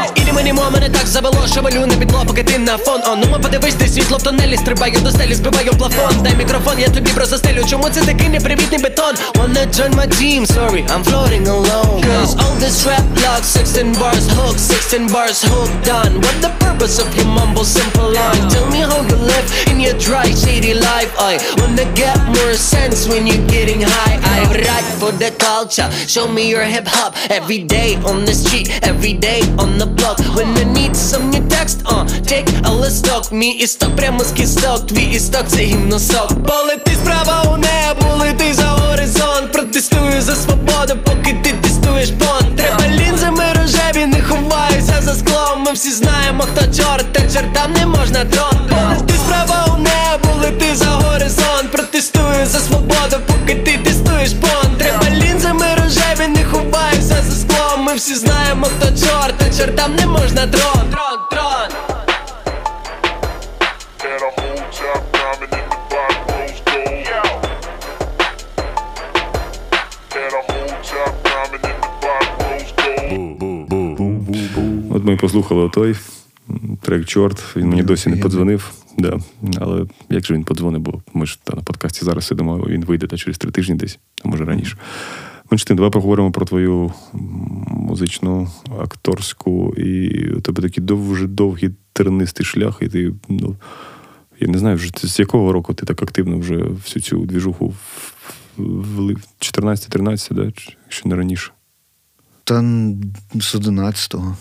Ілі 0.81 0.81
мені 0.81 0.81
мо 0.81 0.81
мене 0.81 0.89
так 0.89 1.07
завело, 1.07 1.47
що 1.51 1.61
валю 1.61 1.85
на 1.85 1.95
підло, 1.95 2.23
поки 2.27 2.43
ти 2.43 2.57
на 2.57 2.77
фон. 2.77 3.01
О, 3.05 3.15
ну 3.15 3.27
ми 3.31 3.39
подивись, 3.39 3.73
ти 3.73 3.87
світло 3.87 4.17
в 4.17 4.23
тонелі, 4.23 4.57
стрибаю 4.57 4.99
до 4.99 5.11
стелі, 5.11 5.35
збиваю 5.35 5.71
плафон. 5.71 6.23
Дай 6.23 6.35
мікрофон, 6.35 6.79
я 6.79 6.89
тобі 6.89 7.11
просто 7.11 7.37
стелю. 7.37 7.65
Чому 7.69 7.89
це 7.89 8.01
такий 8.01 8.29
непривітний 8.29 8.81
бетон? 8.81 9.15
Wanna 9.33 9.65
join 9.77 9.95
my 9.95 10.07
team, 10.07 10.45
sorry, 10.45 10.83
I'm 10.93 11.03
floating 11.03 11.47
alone. 11.47 12.01
Cause 12.07 12.33
all 12.41 12.55
this 12.63 12.77
rap 12.87 13.05
block, 13.15 13.43
16 13.43 13.93
bars 13.99 14.27
hook, 14.37 14.57
16 14.57 15.07
bars 15.13 15.43
hook 15.43 15.69
done. 15.85 16.13
What 16.25 16.37
the 16.45 16.51
purpose 16.65 16.95
of 17.03 17.07
your 17.17 17.29
mumble 17.37 17.65
simple 17.65 18.09
line? 18.17 18.43
Tell 18.53 18.67
me 18.75 18.79
how 18.91 19.01
you 19.09 19.17
live 19.31 19.47
in 19.71 19.77
your 19.85 19.97
dry, 20.07 20.27
shady 20.43 20.73
life. 20.73 21.11
I 21.31 21.33
wanna 21.59 21.85
get 22.01 22.17
more 22.37 22.55
sense 22.73 22.99
when 23.09 23.21
you're 23.29 23.47
getting 23.57 23.81
high. 23.95 24.15
I 24.35 24.39
write 24.61 24.89
for 24.99 25.11
the 25.23 25.31
culture, 25.49 25.89
show 26.13 26.27
me 26.35 26.43
your 26.53 26.65
hip 26.75 26.87
hop 26.95 27.11
every 27.37 27.61
day 27.77 27.89
on 28.09 28.17
the 28.29 28.35
street, 28.43 28.67
every 28.91 29.13
day 29.29 29.41
on 29.63 29.77
the 29.81 29.89
block. 29.97 30.17
When 30.37 30.47
I 30.55 30.70
some 30.94 31.30
new 31.30 31.42
text, 31.48 31.82
uh, 31.86 32.04
take 32.24 32.48
a 32.64 32.70
листок, 32.70 33.32
мій 33.32 33.50
істок 33.50 33.96
прямо 33.96 34.24
з 34.24 34.32
кісток, 34.32 34.86
твій 34.86 35.04
істок 35.04 35.44
це 35.48 35.56
гімносок. 35.56 36.28
Полети 36.46 36.90
справа 37.02 37.42
у 37.42 37.56
небо, 37.56 38.24
лети 38.24 38.54
за 38.54 38.64
горизонт, 38.64 39.52
протестую 39.52 40.22
за 40.22 40.36
свободу, 40.36 40.94
поки 41.04 41.32
ти 41.42 41.52
тестуєш 41.52 42.10
понт. 42.10 42.56
Треба 42.56 42.86
лінзами 42.88 43.44
рожеві, 43.54 44.06
не 44.06 44.22
ховайся 44.22 44.94
за 45.02 45.14
склом. 45.14 45.62
Ми 45.66 45.72
всі 45.72 45.92
знаємо, 45.92 46.42
хто 46.42 46.82
чорт, 46.82 47.12
та 47.12 47.20
чортам 47.20 47.72
не 47.72 47.86
можна 47.86 48.24
трон. 48.24 48.68
Полети 48.68 49.14
справа 49.26 49.66
у 49.74 49.78
небо, 49.78 50.28
лети 50.42 50.74
за 50.76 50.90
горизонт, 50.90 51.61
Ми 57.92 57.96
всі 57.98 58.14
знаємо, 58.14 58.66
хто 58.66 58.86
чорт, 58.86 59.38
та 59.38 59.50
чортам 59.58 59.94
не 59.96 60.06
можна 60.06 60.46
трон. 60.46 60.90
Трон, 60.90 61.18
трон. 61.30 61.68
От 74.90 75.04
ми 75.04 75.16
послухали 75.16 75.70
той 75.74 75.96
трек 76.82 77.04
чорт. 77.04 77.56
Він 77.56 77.68
мені 77.68 77.82
досі 77.82 78.10
не 78.10 78.16
подзвонив. 78.16 78.72
Да. 78.98 79.18
Але 79.60 79.86
як 80.10 80.26
же 80.26 80.34
він 80.34 80.44
подзвонив, 80.44 80.80
бо 80.80 81.02
ми 81.14 81.26
ж 81.26 81.38
та, 81.44 81.56
на 81.56 81.62
подкасті 81.62 82.04
зараз 82.04 82.26
сидимо, 82.26 82.56
він 82.68 82.84
вийде 82.84 83.06
та 83.06 83.16
через 83.16 83.38
три 83.38 83.50
тижні 83.50 83.74
десь, 83.74 83.98
а 84.24 84.28
може 84.28 84.44
раніше. 84.44 84.76
Менш 85.52 85.64
давай 85.64 85.90
поговоримо 85.90 86.32
про 86.32 86.46
твою 86.46 86.92
музичну, 87.68 88.48
акторську, 88.80 89.74
і 89.76 90.28
у 90.32 90.40
тебе 90.40 90.62
такий 90.62 90.84
дуже 90.84 91.26
довгий 91.26 91.70
тернистий 91.92 92.46
шлях, 92.46 92.78
і 92.80 92.88
ти, 92.88 93.14
ну, 93.28 93.56
я 94.40 94.48
не 94.48 94.58
знаю, 94.58 94.76
вже 94.76 94.90
з 94.94 95.18
якого 95.18 95.52
року 95.52 95.74
ти 95.74 95.86
так 95.86 96.02
активно 96.02 96.38
вже 96.38 96.56
всю 96.56 97.02
цю 97.02 97.26
двіжуху 97.26 97.74
в- 98.56 99.16
14-13, 99.38 100.34
да? 100.34 100.44
якщо 100.84 101.08
не 101.08 101.16
раніше. 101.16 101.52
Та 102.44 102.60
з 103.34 103.54
11-го. 103.54 104.36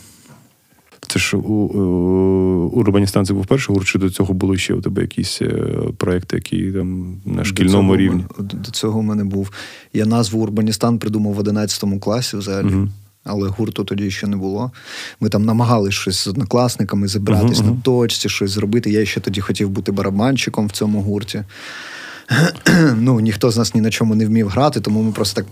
Це 1.11 1.19
ж 1.19 1.37
у, 1.37 1.39
у 1.39 2.79
Урбаністан 2.79 3.25
це 3.25 3.33
був 3.33 3.45
перший 3.45 3.75
гурт, 3.75 3.87
чи 3.87 3.99
до 3.99 4.09
цього 4.09 4.33
були 4.33 4.57
ще 4.57 4.73
у 4.73 4.81
тебе 4.81 5.01
якісь 5.01 5.41
е, 5.41 5.53
проекти, 5.97 6.35
які 6.35 6.71
там 6.71 7.15
на 7.25 7.37
До 7.37 7.43
шкільному 7.43 7.83
цього 7.83 7.97
рівні? 7.97 8.25
До 8.39 8.71
цього 8.71 8.99
в 8.99 9.03
мене 9.03 9.23
був. 9.23 9.51
Я 9.93 10.05
назву 10.05 10.41
Урбаністан 10.43 10.99
придумав 10.99 11.33
в 11.33 11.39
11 11.39 11.99
класі 12.01 12.37
взагалі. 12.37 12.65
Мгм. 12.65 12.91
Але 13.23 13.49
гурту 13.49 13.83
тоді 13.83 14.11
ще 14.11 14.27
не 14.27 14.35
було. 14.37 14.71
Ми 15.19 15.29
там 15.29 15.45
намагались 15.45 15.93
щось 15.93 16.19
з 16.19 16.27
однокласниками 16.27 17.07
зібратись 17.07 17.59
Мгм, 17.59 17.69
на 17.69 17.81
точці, 17.81 18.29
щось 18.29 18.51
зробити. 18.51 18.91
Я 18.91 19.05
ще 19.05 19.19
тоді 19.19 19.41
хотів 19.41 19.69
бути 19.69 19.91
барабанщиком 19.91 20.67
в 20.67 20.71
цьому 20.71 21.01
гурті. 21.01 21.43
ну, 22.97 23.19
ніхто 23.19 23.51
з 23.51 23.57
нас 23.57 23.75
ні 23.75 23.81
на 23.81 23.89
чому 23.89 24.15
не 24.15 24.25
вмів 24.25 24.47
грати, 24.47 24.81
тому 24.81 25.01
ми 25.01 25.11
просто 25.11 25.41
так. 25.41 25.51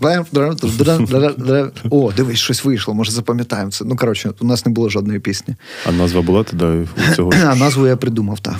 О, 1.90 2.12
дивись, 2.16 2.38
щось 2.38 2.64
вийшло, 2.64 2.94
може 2.94 3.12
запам'ятаємо 3.12 3.70
це. 3.70 3.84
Ну, 3.84 3.96
коротше, 3.96 4.32
у 4.40 4.46
нас 4.46 4.66
не 4.66 4.72
було 4.72 4.88
жодної 4.88 5.20
пісні. 5.20 5.54
А 5.88 5.92
назва 5.92 6.22
була 6.22 6.44
тоді 6.44 6.64
у 6.64 7.14
цього? 7.14 7.32
А 7.46 7.54
назву 7.54 7.86
я 7.86 7.96
придумав, 7.96 8.40
так. 8.40 8.56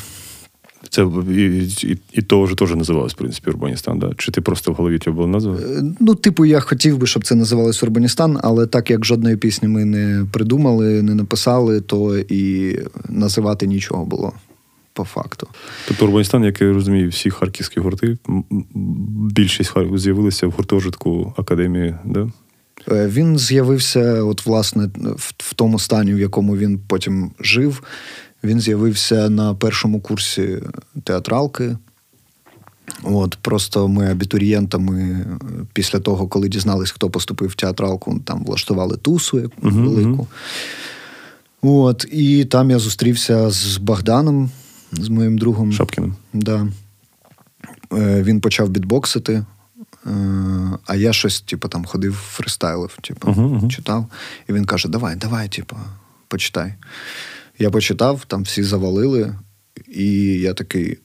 Це 0.89 1.07
і, 1.31 1.69
і, 1.83 1.99
і 2.13 2.23
того 2.23 2.47
ж 2.47 2.55
теж 2.55 2.75
називалось, 2.75 3.13
в 3.13 3.17
принципі, 3.17 3.51
Урбаністан, 3.51 3.99
да? 3.99 4.11
Чи 4.17 4.33
ти 4.33 4.41
просто 4.41 4.73
в 4.73 4.75
голові 4.75 4.99
тебе 4.99 5.17
була 5.17 5.29
назва? 5.29 5.55
Е, 5.55 5.83
Ну, 6.01 6.15
типу, 6.15 6.45
я 6.45 6.61
хотів 6.61 6.99
би, 6.99 7.07
щоб 7.07 7.25
це 7.25 7.35
називалось 7.35 7.83
Урбаністан, 7.83 8.39
але 8.43 8.67
так 8.67 8.91
як 8.91 9.05
жодної 9.05 9.37
пісні 9.37 9.69
ми 9.69 9.85
не 9.85 10.27
придумали, 10.33 11.03
не 11.03 11.15
написали, 11.15 11.81
то 11.81 12.19
і 12.19 12.77
називати 13.09 13.67
нічого 13.67 14.05
було 14.05 14.33
по 14.93 15.05
факту. 15.05 15.49
Тобто 15.89 16.05
Урбаністан, 16.05 16.45
як 16.45 16.61
я 16.61 16.73
розумію, 16.73 17.09
всі 17.09 17.31
харківські 17.31 17.81
гурти, 17.81 18.19
більшість 19.35 19.73
хар- 19.75 19.99
з'явилися 19.99 20.47
в 20.47 20.51
гуртожитку 20.51 21.35
академії, 21.37 21.95
да? 22.05 22.29
Е, 22.91 23.07
Він 23.09 23.39
з'явився, 23.39 24.23
от, 24.23 24.47
власне, 24.47 24.91
в, 24.97 25.33
в 25.39 25.55
тому 25.55 25.79
стані, 25.79 26.15
в 26.15 26.19
якому 26.19 26.57
він 26.57 26.81
потім 26.89 27.31
жив. 27.41 27.83
Він 28.45 28.61
з'явився 28.61 29.31
на 29.31 29.55
першому 29.55 30.01
курсі 30.01 30.59
театралки. 31.05 31.77
От, 33.03 33.39
просто 33.43 33.89
ми 33.89 34.11
абітурієнтами 34.11 35.01
е, 35.03 35.27
після 35.73 35.99
того, 36.01 36.27
коли 36.29 36.49
дізнались, 36.49 36.91
хто 36.91 37.11
поступив 37.11 37.49
в 37.49 37.55
театралку, 37.55 38.21
там 38.25 38.45
влаштували 38.45 38.97
тусу 38.97 39.51
велику. 39.63 40.01
мгм. 40.09 40.27
От, 41.63 42.07
і 42.13 42.45
там 42.45 42.71
я 42.71 42.79
зустрівся 42.79 43.51
з 43.51 43.77
Богданом, 43.77 44.51
з 44.93 45.09
моїм 45.09 45.39
другом. 45.39 45.73
Шапкіним. 45.73 46.17
Да. 46.33 46.67
Е, 47.93 48.23
Він 48.23 48.41
почав 48.41 48.69
бітбоксити, 48.69 49.33
е, 49.33 50.11
а 50.87 50.95
я 50.97 51.13
щось, 51.13 51.41
типу, 51.41 51.69
там 51.69 51.85
ходив, 51.85 52.15
фристайлив, 52.15 52.99
типу, 53.01 53.31
Мгм, 53.31 53.45
мгм. 53.45 53.71
читав. 53.71 54.07
І 54.49 54.53
він 54.53 54.65
каже: 54.65 54.89
Давай, 54.89 55.17
давай, 55.17 55.49
типу, 55.49 55.77
почитай. 56.29 56.75
Я 57.59 57.71
почитав, 57.71 58.25
там 58.27 58.43
всі 58.43 58.63
завалили, 58.63 59.35
і 59.89 60.15
я 60.33 60.55
такий 60.55 60.99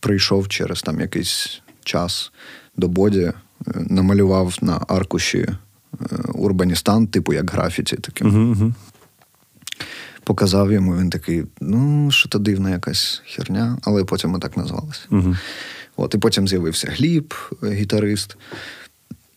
прийшов 0.00 0.48
через 0.48 0.82
там 0.82 1.00
якийсь 1.00 1.62
час 1.84 2.32
до 2.76 2.88
Боді, 2.88 3.20
е, 3.20 3.34
намалював 3.76 4.58
на 4.62 4.80
аркуші 4.88 5.48
Урбаністан, 6.34 7.06
типу 7.06 7.32
як 7.32 7.50
графіті 7.50 7.96
таким. 7.96 8.50
Угу. 8.52 8.72
Показав 10.24 10.72
йому, 10.72 10.96
він 10.96 11.10
такий, 11.10 11.44
ну, 11.60 12.10
що 12.10 12.28
то 12.28 12.38
дивна 12.38 12.70
якась 12.70 13.22
херня, 13.26 13.78
але 13.82 14.04
потім 14.04 14.30
ми 14.30 14.38
так 14.38 14.56
назвалися. 14.56 15.00
Угу. 15.10 15.36
От, 15.96 16.14
і 16.14 16.18
потім 16.18 16.48
з'явився 16.48 16.88
Гліб, 16.96 17.34
гітарист. 17.64 18.36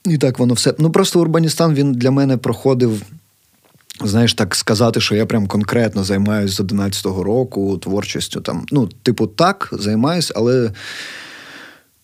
І 0.05 0.17
так 0.17 0.39
воно 0.39 0.53
все. 0.53 0.73
Ну 0.79 0.91
просто 0.91 1.21
Урбаністан 1.21 1.73
він 1.73 1.93
для 1.93 2.11
мене 2.11 2.37
проходив. 2.37 3.01
Знаєш, 4.03 4.33
так 4.33 4.55
сказати, 4.55 5.01
що 5.01 5.15
я 5.15 5.25
прям 5.25 5.47
конкретно 5.47 6.03
займаюся 6.03 6.55
з 6.55 6.59
11-го 6.59 7.23
року 7.23 7.77
творчістю. 7.77 8.41
Там, 8.41 8.65
ну, 8.71 8.87
типу, 8.87 9.27
так, 9.27 9.69
займаюсь, 9.71 10.31
але 10.35 10.71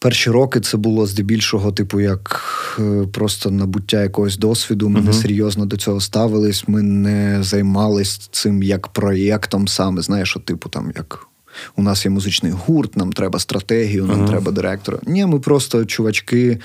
перші 0.02 0.30
роки 0.30 0.60
це 0.60 0.78
було 0.78 1.08
здебільшого, 1.08 1.72
типу, 1.72 2.00
як 2.00 2.42
е, 2.80 3.08
просто 3.14 3.52
набуття 3.52 4.02
якогось 4.02 4.38
досвіду. 4.38 4.90
Ми 4.90 5.02
не 5.02 5.14
серйозно 5.14 5.66
до 5.66 5.78
цього 5.78 6.02
ставились, 6.02 6.68
ми 6.68 6.82
не 6.82 7.44
займались 7.44 8.18
цим 8.18 8.64
як 8.64 8.88
проєктом 8.88 9.68
саме. 9.68 10.02
Знаєш, 10.02 10.38
от, 10.38 10.46
типу, 10.46 10.70
там 10.70 10.92
як. 10.96 11.28
У 11.76 11.84
нас 11.84 12.06
є 12.06 12.12
музичний 12.12 12.52
гурт, 12.52 12.98
нам 12.98 13.14
треба 13.14 13.40
стратегію, 13.40 14.06
нам 14.06 14.26
треба 14.26 14.52
директора. 14.52 15.00
Ні, 15.08 15.26
ми 15.26 15.40
просто 15.40 15.86
чувачки, 15.86 16.60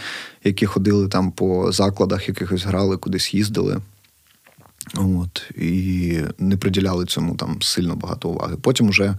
які 0.44 0.66
ходили 0.66 1.08
там 1.08 1.32
по 1.32 1.72
закладах, 1.72 2.28
якихось 2.28 2.64
грали, 2.64 2.96
кудись 2.96 3.34
їздили. 3.34 3.76
От, 4.94 5.50
і 5.56 6.18
не 6.38 6.56
приділяли 6.56 7.06
цьому 7.06 7.34
там 7.34 7.62
сильно 7.62 7.96
багато 7.96 8.28
уваги. 8.28 8.56
Потім 8.62 8.88
уже 8.88 9.14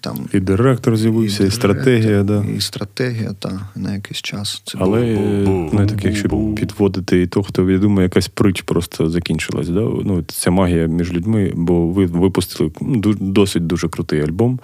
там. 0.00 0.28
І 0.32 0.40
директор 0.40 0.96
з'явився, 0.96 1.36
і, 1.36 1.46
директор, 1.46 1.70
стратегія, 1.70 2.22
да. 2.22 2.44
І 2.56 2.60
стратегія, 2.60 3.32
та 3.32 3.68
на 3.76 3.94
якийсь 3.94 4.22
час. 4.22 4.62
Це 4.64 4.78
Але 4.80 5.14
було. 5.14 5.26
е, 5.26 5.70
ну, 5.72 5.86
так, 5.86 6.04
якщо 6.04 6.28
підводити 6.56 7.22
ітог, 7.22 7.44
то 7.44 7.48
хто 7.48 7.70
я 7.70 7.78
думаю, 7.78 8.02
якась 8.02 8.28
притч 8.28 8.62
просто 8.62 9.10
закінчилась. 9.10 9.68
Да? 9.68 9.80
Ну, 9.80 10.24
ця 10.28 10.50
магія 10.50 10.86
між 10.86 11.12
людьми, 11.12 11.52
бо 11.54 11.86
ви 11.88 12.06
випустили 12.06 12.70
ну, 12.80 13.00
досить 13.20 13.66
дуже 13.66 13.88
крутий 13.88 14.20
альбом, 14.20 14.60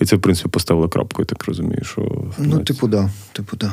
і 0.00 0.04
це, 0.04 0.16
в 0.16 0.20
принципі, 0.20 0.48
поставило 0.48 0.88
крапку, 0.88 1.22
я 1.22 1.26
так 1.26 1.44
розумію. 1.44 1.84
Що, 1.84 2.24
Ну, 2.38 2.58
типу, 2.58 2.88
да. 2.88 3.10
Типу, 3.32 3.56
да. 3.56 3.72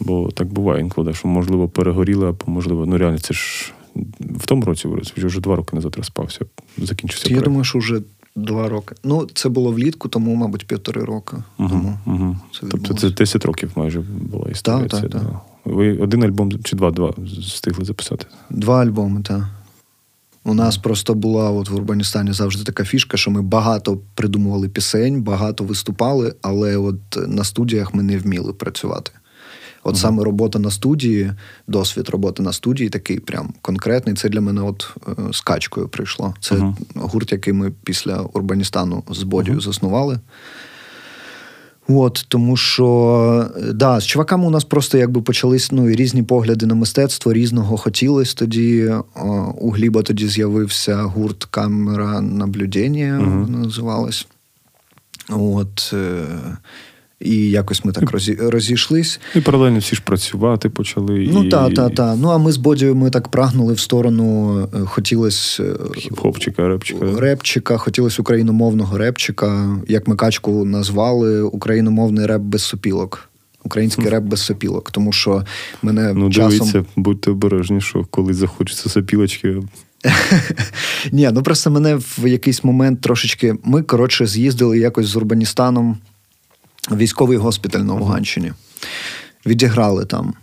Бо 0.00 0.30
так 0.30 0.46
буває 0.52 0.80
інколи, 0.80 1.14
що 1.14 1.28
можливо 1.28 1.68
перегоріли, 1.68 2.28
або 2.28 2.44
можливо, 2.46 2.86
ну 2.86 2.98
реально, 2.98 3.18
це 3.18 3.34
ж 3.34 3.72
в 4.20 4.46
тому 4.46 4.62
році 4.64 4.88
вже 5.16 5.40
два 5.40 5.56
роки 5.56 5.76
назад 5.76 5.94
розпався, 5.96 6.40
закінчився. 6.78 7.24
Я 7.28 7.30
проект. 7.30 7.44
думаю, 7.44 7.64
що 7.64 7.78
вже 7.78 8.00
два 8.36 8.68
роки. 8.68 8.94
Ну, 9.04 9.28
це 9.34 9.48
було 9.48 9.72
влітку, 9.72 10.08
тому, 10.08 10.34
мабуть, 10.34 10.66
півтори 10.66 11.04
роки. 11.04 11.36
Тому 11.56 11.98
Угу, 12.06 12.16
угу. 12.16 12.36
це 12.52 12.60
Тобто 12.60 12.94
це 12.94 12.94
відбулося. 12.94 13.16
10 13.16 13.44
років 13.44 13.72
майже 13.76 14.00
була 14.00 14.50
історія. 14.50 14.88
Так, 14.88 15.00
так, 15.00 15.10
так. 15.10 15.22
Ви 15.64 15.98
один 15.98 16.24
альбом 16.24 16.62
чи 16.62 16.76
два-два 16.76 17.14
встигли 17.40 17.84
записати? 17.84 18.26
Два 18.50 18.82
альбоми, 18.82 19.22
так. 19.22 19.48
У 20.46 20.54
нас 20.54 20.76
просто 20.76 21.14
була 21.14 21.50
от 21.50 21.68
в 21.68 21.74
Урбаністані 21.74 22.32
завжди 22.32 22.64
така 22.64 22.84
фішка, 22.84 23.16
що 23.16 23.30
ми 23.30 23.42
багато 23.42 23.98
придумували 24.14 24.68
пісень, 24.68 25.22
багато 25.22 25.64
виступали, 25.64 26.34
але 26.42 26.76
от 26.76 26.98
на 27.28 27.44
студіях 27.44 27.94
ми 27.94 28.02
не 28.02 28.18
вміли 28.18 28.52
працювати. 28.52 29.12
От 29.84 29.96
саме 29.96 30.24
робота 30.24 30.58
на 30.58 30.70
студії, 30.70 31.32
досвід 31.68 32.08
роботи 32.08 32.42
на 32.42 32.52
студії 32.52 32.88
такий 32.88 33.20
прям 33.20 33.54
конкретний. 33.62 34.14
Це 34.14 34.28
для 34.28 34.40
мене 34.40 34.62
от 34.62 34.96
е, 35.08 35.12
з 35.32 35.40
качкою 35.40 35.88
прийшло. 35.88 36.34
Це 36.40 36.54
Мгм. 36.54 36.76
гурт, 36.94 37.32
який 37.32 37.52
ми 37.52 37.72
після 37.84 38.20
Урбаністану 38.20 39.02
з 39.10 39.22
Бодію 39.22 39.60
заснували. 39.60 40.18
От, 41.88 42.24
тому 42.28 42.56
що 42.56 43.50
е, 43.56 43.72
да, 43.72 44.00
з 44.00 44.06
чуваками 44.06 44.46
у 44.46 44.50
нас 44.50 44.64
просто 44.64 44.98
якби 44.98 45.22
почались 45.22 45.72
ну, 45.72 45.90
і 45.90 45.96
різні 45.96 46.22
погляди 46.22 46.66
на 46.66 46.74
мистецтво, 46.74 47.32
різного 47.32 47.76
хотілось 47.76 48.34
тоді. 48.34 48.92
О, 49.14 49.54
у 49.60 49.70
Гліба 49.70 50.02
тоді 50.02 50.28
з'явився 50.28 50.96
гурт 50.96 51.44
камера 51.44 52.20
наблюдення, 52.20 53.18
вона 53.18 53.58
називалась. 53.58 54.26
От, 55.28 55.90
е, 55.92 56.26
і 57.24 57.50
якось 57.50 57.84
ми 57.84 57.92
так 57.92 58.10
розі, 58.10 58.34
розійшлись. 58.34 59.20
І 59.34 59.40
паралельно 59.40 59.78
всі 59.78 59.96
ж 59.96 60.02
працювати 60.04 60.68
почали. 60.68 61.28
Ну 61.32 61.44
і... 61.44 61.48
так, 61.48 61.74
так, 61.74 61.94
так. 61.94 62.16
Ну 62.20 62.28
а 62.28 62.38
ми 62.38 62.52
з 62.52 62.56
Бодією 62.56 62.94
ми 62.94 63.10
так 63.10 63.28
прагнули 63.28 63.72
в 63.72 63.80
сторону, 63.80 64.58
е, 64.74 64.80
хотілось 64.80 65.60
е, 65.60 65.64
Хіп-хопчика, 65.72 66.68
репчика. 66.68 67.06
репчика, 67.20 67.76
хотілося 67.76 68.22
україномовного 68.22 68.98
репчика, 68.98 69.78
як 69.88 70.08
ми 70.08 70.16
качку 70.16 70.64
назвали, 70.64 71.42
україномовний 71.42 72.26
реп 72.26 72.42
без 72.42 72.62
сопілок. 72.62 73.28
Український 73.64 74.08
реп 74.08 74.24
без 74.24 74.40
сопілок, 74.40 74.90
тому 74.90 75.12
що 75.12 75.44
мене 75.82 76.12
Ну, 76.14 76.30
часом 76.30 76.50
дивіться, 76.50 76.84
будьте 76.96 77.30
обережні, 77.30 77.80
що 77.80 78.06
коли 78.10 78.34
захочеться 78.34 78.88
сопілочки. 78.88 79.56
Ні, 81.12 81.30
ну 81.32 81.42
просто 81.42 81.70
мене 81.70 81.94
в 81.96 82.28
якийсь 82.28 82.64
момент 82.64 83.00
трошечки. 83.00 83.54
Ми, 83.64 83.82
коротше, 83.82 84.26
з'їздили 84.26 84.78
якось 84.78 85.06
з 85.06 85.16
Урбаністаном 85.16 85.98
військовий 86.92 87.38
госпіталь 87.38 87.80
на 87.80 87.94
Луганщині. 87.94 88.52
Відіграли 89.46 90.04
там. 90.04 90.34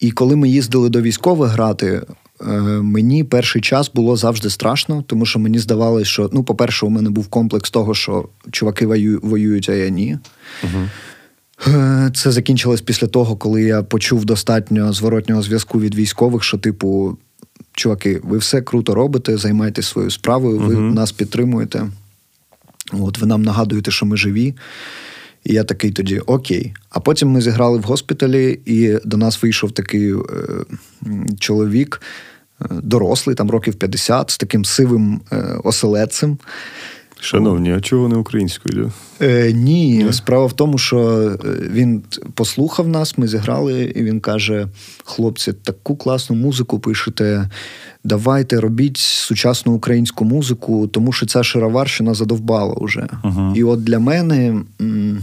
І 0.00 0.10
коли 0.10 0.36
ми 0.36 0.48
їздили 0.48 0.88
до 0.88 1.02
військових 1.02 1.50
грати, 1.50 2.02
е, 2.40 2.46
мені 2.82 3.24
перший 3.24 3.62
час 3.62 3.90
було 3.94 4.16
завжди 4.16 4.50
страшно, 4.50 5.02
тому 5.06 5.26
що 5.26 5.38
мені 5.38 5.58
здавалося, 5.58 6.04
що, 6.04 6.30
ну, 6.32 6.44
по-перше, 6.44 6.86
у 6.86 6.90
мене 6.90 7.10
був 7.10 7.28
комплекс 7.28 7.70
того, 7.70 7.94
що 7.94 8.28
чуваки 8.50 8.86
воюють, 9.22 9.68
а 9.68 9.72
я 9.72 9.88
ні. 9.88 10.18
Е, 11.66 12.10
Це 12.14 12.32
закінчилось 12.32 12.80
після 12.80 13.06
того, 13.06 13.36
коли 13.36 13.62
я 13.62 13.82
почув 13.82 14.24
достатньо 14.24 14.92
зворотнього 14.92 15.42
зв'язку 15.42 15.80
від 15.80 15.94
військових, 15.94 16.42
що, 16.44 16.58
типу, 16.58 17.18
чуваки, 17.72 18.20
ви 18.24 18.38
все 18.38 18.62
круто 18.62 18.94
робите, 18.94 19.36
займайтесь 19.36 19.86
своєю 19.86 20.10
справою, 20.10 20.58
ви 20.58 20.74
Мгм. 20.74 20.94
нас 20.94 21.12
підтримуєте. 21.12 21.86
От, 22.92 23.18
ви 23.18 23.26
нам 23.26 23.42
нагадуєте, 23.42 23.90
що 23.90 24.06
ми 24.06 24.16
живі. 24.16 24.54
І 25.46 25.54
я 25.54 25.64
такий 25.64 25.90
тоді 25.90 26.18
окей. 26.18 26.74
А 26.90 27.00
потім 27.00 27.28
ми 27.28 27.40
зіграли 27.40 27.78
в 27.78 27.82
госпіталі, 27.82 28.60
і 28.66 28.98
до 29.04 29.16
нас 29.16 29.42
вийшов 29.42 29.72
такий 29.72 30.12
е, 30.12 30.18
чоловік, 31.38 32.02
е, 32.60 32.64
дорослий, 32.82 33.36
там 33.36 33.50
років 33.50 33.74
50, 33.74 34.30
з 34.30 34.38
таким 34.38 34.64
сивим 34.64 35.20
е, 35.32 35.36
оселедцем. 35.64 36.38
Шановні, 37.20 37.72
а 37.72 37.80
чого 37.80 38.08
не 38.08 38.16
українською? 38.16 38.92
Е, 39.22 39.52
ні, 39.52 40.06
справа 40.10 40.46
в 40.46 40.52
тому, 40.52 40.78
що 40.78 40.98
е, 40.98 41.38
він 41.70 42.02
послухав 42.34 42.88
нас, 42.88 43.18
ми 43.18 43.28
зіграли, 43.28 43.84
і 43.84 44.02
він 44.02 44.20
каже: 44.20 44.68
хлопці, 45.04 45.52
таку 45.52 45.96
класну 45.96 46.36
музику 46.36 46.78
пишете. 46.78 47.50
Давайте 48.04 48.60
робіть 48.60 48.96
сучасну 48.96 49.72
українську 49.72 50.24
музику, 50.24 50.86
тому 50.86 51.12
що 51.12 51.26
ця 51.26 51.42
шароварщина 51.42 52.14
задовбала 52.14 52.74
вже. 52.80 53.06
І 53.54 53.64
от 53.64 53.84
для 53.84 53.98
мене 53.98 54.62
м, 54.80 55.18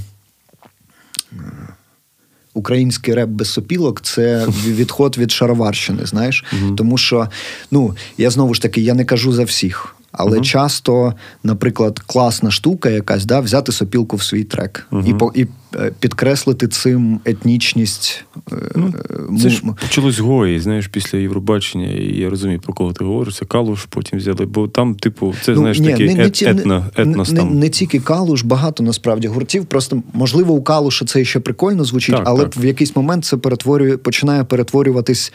український 2.53 3.13
реп 3.13 3.29
без 3.29 3.49
сопілок 3.49 4.01
це 4.01 4.47
відход 4.67 5.17
від 5.17 5.31
шароварщини, 5.31 6.05
знаєш. 6.05 6.45
Тому 6.77 6.97
що, 6.97 7.27
ну, 7.71 7.95
я 8.17 8.29
знову 8.29 8.53
ж 8.53 8.61
таки, 8.61 8.81
я 8.81 8.93
не 8.93 9.05
кажу 9.05 9.33
за 9.33 9.43
всіх. 9.43 9.95
Але 10.15 10.41
часто, 10.41 11.13
наприклад, 11.43 11.99
класна 11.99 12.52
штука 12.52 12.89
якась, 12.89 13.26
да, 13.26 13.39
взяти 13.39 13.71
сопілку 13.71 14.15
в 14.17 14.23
свій 14.23 14.43
трек 14.43 14.88
і, 15.06 15.13
по, 15.13 15.32
і 15.36 15.47
е, 15.76 15.91
підкреслити 15.99 16.67
цим 16.67 17.19
етнічність. 17.26 18.26
е, 18.52 18.56
Ну, 18.76 18.93
Це 19.41 19.49
ж 19.49 19.62
почалось 19.82 20.19
гої, 20.19 20.60
знаєш, 20.60 20.88
після 20.88 21.17
Євробачення, 21.17 21.91
і 21.91 22.17
я 22.19 22.30
розумію, 22.30 22.60
про 22.60 22.73
кого 22.73 22.93
ти 22.93 23.04
говориш. 23.06 23.36
Це 23.38 23.45
Калуш 23.45 23.86
потім 23.89 24.19
взяли, 24.19 24.45
бо 24.45 24.67
там, 24.67 24.95
типу, 24.95 25.34
це, 25.41 25.56
знаєш, 25.56 25.80
такий 25.80 26.19
ет, 26.21 26.34
ті- 26.34 26.45
етно, 26.45 26.86
етнос 26.95 27.32
не, 27.32 27.38
там. 27.39 27.60
не 27.60 27.69
тільки 27.69 27.99
калуш, 27.99 28.43
багато 28.43 28.84
насправді 28.84 29.28
гуртів. 29.28 29.65
Просто 29.65 30.04
можливо, 30.13 30.54
у 30.54 30.62
калуша 30.63 31.06
це 31.06 31.26
ще 31.26 31.39
прикольно 31.39 31.84
звучить, 31.86 32.15
Так, 32.15 32.23
але 32.28 32.43
так. 32.43 32.58
в 32.58 32.65
якийсь 32.65 32.95
момент 32.95 33.26
це 33.26 33.38
перетворює, 33.38 33.97
починає 33.97 34.43
перетворюватись 34.43 35.34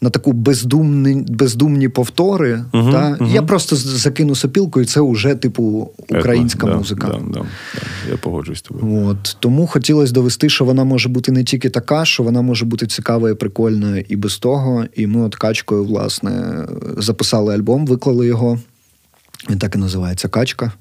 на 0.00 0.10
таку 0.10 0.32
бездумні, 0.32 1.24
бездумні 1.28 1.88
повтори. 1.88 2.64
Мгм, 2.72 2.92
та? 2.92 3.10
мгм. 3.10 3.30
Я 3.34 3.42
просто 3.42 3.76
закину 3.76 4.34
сопілку, 4.34 4.80
і 4.80 4.84
це 4.84 5.00
вже 5.00 5.34
типу 5.34 5.90
українська 6.08 6.58
Етно, 6.58 6.70
да, 6.70 6.78
музика. 6.78 7.06
Да, 7.06 7.18
да, 7.18 7.40
да, 7.40 7.46
я 8.10 8.16
погоджуюсь 8.16 8.58
з 8.58 8.62
тобою. 8.62 9.06
От 9.06 9.36
тому 9.40 9.66
хотілося 9.66 10.12
довести, 10.12 10.48
що 10.48 10.64
вона 10.64 10.84
може 10.84 11.08
бути 11.08 11.32
не 11.32 11.44
тільки 11.44 11.70
така, 11.70 12.04
що 12.04 12.22
вона 12.22 12.42
може 12.42 12.64
бути 12.64 12.86
цікава 12.86 13.30
і 13.30 13.34
прикольна 13.34 14.02
і 14.08 14.16
без 14.16 14.38
того. 14.38 14.84
І 14.96 15.06
ми 15.06 15.20
от 15.20 15.36
качкою, 15.36 15.84
власне, 15.84 16.66
записали 16.96 17.54
альбом, 17.54 17.86
виклали 17.86 18.26
його. 18.26 18.58
Він 19.50 19.58
так 19.58 19.74
і 19.74 19.78
називається 19.78 20.28
Качка. 20.28 20.72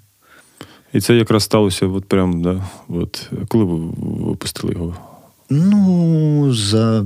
І 0.94 1.02
це 1.02 1.16
якраз 1.16 1.44
сталося, 1.44 1.86
от 1.86 2.06
прям, 2.06 2.42
да, 2.42 2.64
от, 2.88 3.30
коли 3.48 3.64
ви 3.64 3.80
випустили 4.28 4.74
його? 4.74 4.96
Ну, 5.50 6.54
за, 6.54 7.06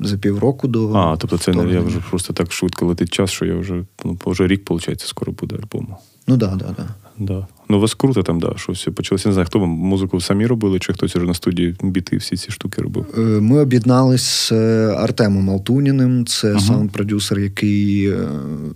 за 0.00 0.18
півроку 0.18 0.68
до. 0.68 0.92
А, 0.92 1.16
тобто 1.16 1.38
це 1.38 1.52
не 1.52 1.72
я 1.72 1.80
вже 1.80 2.00
просто 2.10 2.32
так 2.32 2.52
швидко 2.52 2.86
летить 2.86 3.12
час, 3.12 3.30
що 3.30 3.44
я 3.44 3.56
вже, 3.56 3.84
ну, 4.04 4.18
вже 4.26 4.46
рік, 4.46 4.70
виходить, 4.70 5.00
скоро 5.00 5.32
буде 5.32 5.56
альбому. 5.56 5.98
Ну 6.26 6.38
так, 6.38 6.56
да, 6.56 6.64
так, 6.64 6.74
да, 7.18 7.34
Да. 7.34 7.46
Ну, 7.74 7.78
у 7.78 7.80
вас 7.80 7.94
круто 7.94 8.22
там, 8.22 8.40
да, 8.40 8.52
що 8.56 8.72
все 8.72 8.90
почалося. 8.90 9.28
Не 9.28 9.32
знаю, 9.32 9.46
хто 9.46 9.58
вам 9.58 9.68
музику 9.68 10.20
самі 10.20 10.46
робили, 10.46 10.78
чи 10.78 10.92
хтось 10.92 11.16
вже 11.16 11.26
на 11.26 11.34
студії 11.34 11.76
біти 11.82 12.16
всі 12.16 12.36
ці 12.36 12.50
штуки 12.50 12.82
робив. 12.82 13.06
Е, 13.18 13.20
Ми 13.20 13.60
об'єднались 13.60 14.22
з 14.22 14.52
е, 14.52 14.94
Артемом 14.98 15.50
Алтуніним. 15.50 16.26
Це 16.26 16.58
саунд-продюсер, 16.58 17.38
який 17.38 18.10
е, 18.10 18.28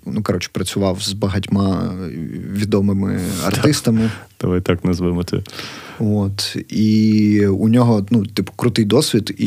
ну, 0.06 0.22
коротше, 0.22 0.50
працював 0.52 1.02
з 1.02 1.12
багатьма 1.12 1.92
відомими 2.52 3.20
артистами. 3.46 4.10
Давай 4.40 4.60
так 4.60 4.84
назвемо 4.84 5.24
це. 5.24 5.42
От 5.98 6.56
і 6.68 7.46
у 7.46 7.68
нього 7.68 8.06
ну, 8.10 8.26
типу, 8.26 8.52
крутий 8.56 8.84
досвід, 8.84 9.34
і 9.38 9.46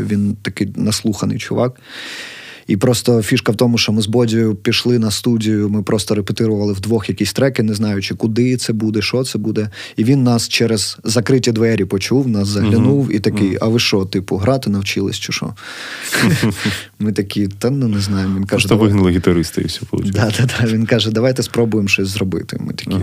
він 0.00 0.36
такий 0.42 0.72
наслуханий 0.76 1.38
чувак. 1.38 1.80
І 2.66 2.76
просто 2.76 3.22
фішка 3.22 3.52
в 3.52 3.56
тому, 3.56 3.78
що 3.78 3.92
ми 3.92 4.02
з 4.02 4.06
Бодією 4.06 4.54
пішли 4.54 4.98
на 4.98 5.10
студію, 5.10 5.68
ми 5.68 5.82
просто 5.82 6.14
репетирували 6.14 6.72
вдвох 6.72 7.08
якісь 7.08 7.32
треки, 7.32 7.62
не 7.62 7.74
знаючи, 7.74 8.14
куди 8.14 8.56
це 8.56 8.72
буде, 8.72 9.02
що 9.02 9.24
це 9.24 9.38
буде. 9.38 9.70
І 9.96 10.04
він 10.04 10.22
нас 10.22 10.48
через 10.48 10.98
закриті 11.04 11.52
двері 11.52 11.84
почув, 11.84 12.28
нас 12.28 12.48
заглянув 12.48 13.14
і 13.14 13.18
такий: 13.18 13.58
А 13.60 13.68
ви 13.68 13.78
що, 13.78 14.04
типу, 14.04 14.36
грати 14.36 14.70
навчились 14.70 15.16
чи 15.16 15.32
що? 15.32 15.54
Ми 16.98 17.12
такі, 17.12 17.48
та 17.48 17.70
ну 17.70 17.88
не 17.88 18.00
знаю. 18.00 18.28
Він 18.28 18.44
каже, 18.44 18.68
Просто 18.68 18.76
вигнали 18.76 19.10
гітариста 19.10 19.60
і 19.60 19.64
все 19.64 19.80
вийшло. 19.92 20.20
Він 20.64 20.86
каже, 20.86 21.10
давайте 21.10 21.42
спробуємо 21.42 21.88
щось 21.88 22.08
зробити. 22.08 22.58
Ми 22.60 22.72
такі, 22.72 22.96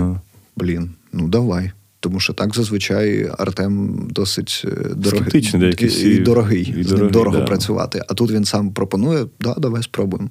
блін, 0.56 0.90
ну 1.14 1.28
давай. 1.28 1.72
Тому 2.04 2.20
що 2.20 2.34
так 2.34 2.56
зазвичай 2.56 3.32
Артем 3.38 4.08
досить 4.10 4.66
е, 4.66 4.94
дорогий 4.96 5.52
і, 5.80 6.10
і 6.10 6.20
дорогий. 6.20 6.76
І 6.78 6.84
з 6.84 6.92
ним 6.92 7.10
дорого 7.10 7.38
да. 7.38 7.46
працювати. 7.46 8.02
А 8.08 8.14
тут 8.14 8.32
він 8.32 8.46
сам 8.46 8.72
пропонує, 8.72 9.26
да, 9.40 9.54
давай 9.58 9.84
спробуємо. 9.84 10.30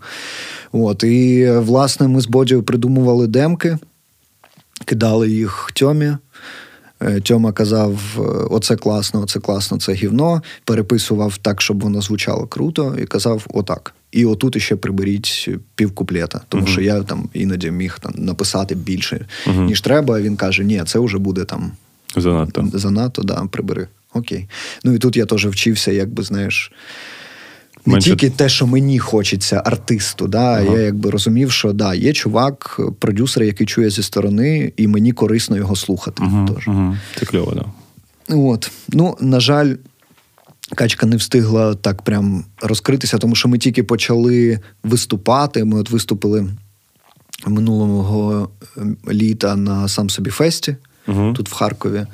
От, 0.72 1.04
і 1.04 1.50
власне 1.50 2.08
ми 2.08 2.20
з 2.20 2.26
Бодією 2.26 2.62
придумували 2.62 3.26
демки, 3.26 3.78
кидали 4.84 5.30
їх 5.30 5.70
Тьомі. 5.74 6.12
Е, 7.00 7.20
Тьома 7.20 7.52
казав: 7.52 8.00
е, 8.16 8.20
оце 8.50 8.76
класно, 8.76 9.20
оце 9.20 9.40
класно, 9.40 9.78
це 9.78 9.92
гівно. 9.92 10.42
Переписував 10.64 11.38
так, 11.38 11.62
щоб 11.62 11.82
воно 11.82 12.00
звучало 12.00 12.46
круто, 12.46 12.96
і 13.02 13.04
казав 13.04 13.46
отак. 13.48 13.94
І 14.12 14.24
отут 14.24 14.56
іще 14.56 14.76
приберіть 14.76 15.48
півкуплета, 15.74 16.40
тому 16.48 16.66
що 16.66 16.80
я 16.80 17.02
там 17.02 17.28
іноді 17.32 17.70
міг 17.70 17.98
там 18.02 18.12
написати 18.16 18.74
більше, 18.74 19.26
ніж 19.56 19.80
треба. 19.80 20.20
Він 20.20 20.36
каже: 20.36 20.64
ні, 20.64 20.82
це 20.86 20.98
вже 20.98 21.18
буде 21.18 21.44
там 21.44 21.72
Занадто. 22.16 22.68
занадто, 22.72 23.22
да, 23.22 23.44
прибери. 23.50 23.88
Окей. 24.14 24.48
Ну 24.84 24.92
і 24.94 24.98
тут 24.98 25.16
я 25.16 25.26
теж 25.26 25.46
вчився, 25.46 25.92
якби 25.92 26.22
знаєш. 26.22 26.72
Не 27.86 27.92
Менше- 27.94 28.04
тільки 28.04 28.30
те, 28.30 28.48
що 28.48 28.66
мені 28.66 28.98
хочеться 28.98 29.62
артисту, 29.64 30.26
да, 30.28 30.60
я 30.60 30.78
якби 30.80 31.10
розумів, 31.10 31.52
що 31.52 31.72
да, 31.72 31.94
є 31.94 32.12
чувак, 32.12 32.80
продюсер, 32.98 33.42
який 33.42 33.66
чує 33.66 33.90
зі 33.90 34.02
сторони, 34.02 34.72
і 34.76 34.86
мені 34.88 35.12
корисно 35.12 35.56
його 35.56 35.76
слухати. 35.76 36.22
теж. 36.54 36.68
Угу. 36.68 36.96
Це 37.18 37.26
кльово, 37.26 37.52
да. 37.54 37.64
От. 38.36 38.70
Ну, 38.88 39.16
на 39.20 39.40
жаль, 39.40 39.74
качка 40.74 41.06
не 41.06 41.16
встигла 41.16 41.74
так 41.74 42.02
прям 42.02 42.44
розкритися, 42.62 43.18
тому 43.18 43.34
що 43.34 43.48
ми 43.48 43.58
тільки 43.58 43.82
почали 43.82 44.60
виступати. 44.82 45.64
Ми 45.64 45.80
от 45.80 45.90
виступили 45.90 46.48
минулого 47.46 48.48
ем, 48.76 48.96
літа 49.10 49.56
на 49.56 49.88
сам 49.88 50.10
собі 50.10 50.30
фесті 50.30 50.76
Мгм. 51.06 51.34
тут 51.34 51.48
в 51.48 51.54
Харкові. 51.54 52.06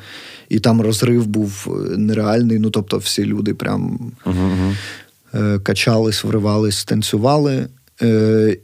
І 0.48 0.58
там 0.58 0.80
розрив 0.80 1.26
був 1.26 1.66
е, 1.68 1.96
нереальний. 1.96 2.58
Ну, 2.58 2.70
тобто, 2.70 2.98
всі 2.98 3.24
люди 3.24 3.54
прям 3.54 4.12
Угу, 4.26 4.36
угу. 4.36 4.74
е, 5.34 5.58
качались, 5.58 6.24
вривались, 6.24 6.84
танцювали. 6.84 7.66
Е, 8.02 8.56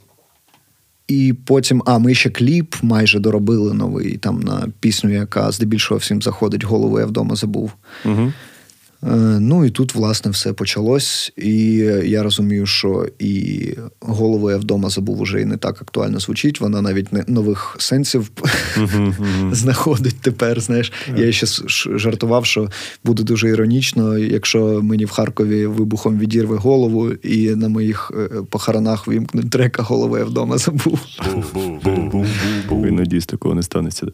і 1.09 1.35
потім, 1.45 1.83
а 1.87 1.99
ми 1.99 2.15
ще 2.15 2.31
кліп 2.31 2.75
майже 2.83 3.19
доробили 3.19 3.75
новий 3.75 4.17
там 4.17 4.41
на 4.41 4.69
пісню, 4.81 5.11
яка 5.11 5.53
здебільшого 5.53 5.99
всім 5.99 6.23
заходить. 6.23 6.65
Голову 6.65 7.01
я 7.01 7.07
вдома 7.07 7.37
забув. 7.37 7.73
Угу. 8.05 8.33
Е, 9.07 9.17
Ну 9.41 9.65
і 9.65 9.71
тут, 9.71 9.95
власне, 9.95 10.31
все 10.31 10.53
почалось. 10.53 11.33
І 11.37 11.75
я 12.05 12.23
розумію, 12.23 12.67
що 12.67 13.07
і 13.19 13.69
голову 14.01 14.51
я 14.51 14.57
вдома 14.57 14.91
забув 14.91 15.21
уже 15.21 15.41
і 15.41 15.45
не 15.45 15.57
так 15.57 15.83
актуально 15.83 16.21
звучить. 16.21 16.61
Вона 16.61 16.83
навіть 16.83 17.13
не 17.13 17.25
нових 17.29 17.77
сенсів 17.79 18.31
знаходить 19.53 20.17
тепер. 20.21 20.61
Знаєш, 20.61 20.93
я 21.17 21.33
ще 21.33 21.47
жартував, 21.97 22.47
що 22.47 22.69
буде 23.05 23.23
дуже 23.23 23.49
іронічно, 23.49 24.19
якщо 24.19 24.81
мені 24.83 25.05
в 25.05 25.11
Харкові 25.11 25.67
вибухом 25.67 26.19
відірве 26.19 26.57
голову, 26.57 27.11
і 27.11 27.51
на 27.51 27.69
моїх 27.69 28.13
е, 28.15 28.43
похоронах 28.51 29.07
вимкнуть 29.07 29.51
трека 29.51 29.83
голову 29.83 30.19
я 30.19 30.25
вдома 30.25 30.59
забув. 30.59 30.99
І 32.71 32.91
надіюсь, 32.91 33.27
такого 33.27 33.55
не 33.55 33.63
станеться. 33.63 34.07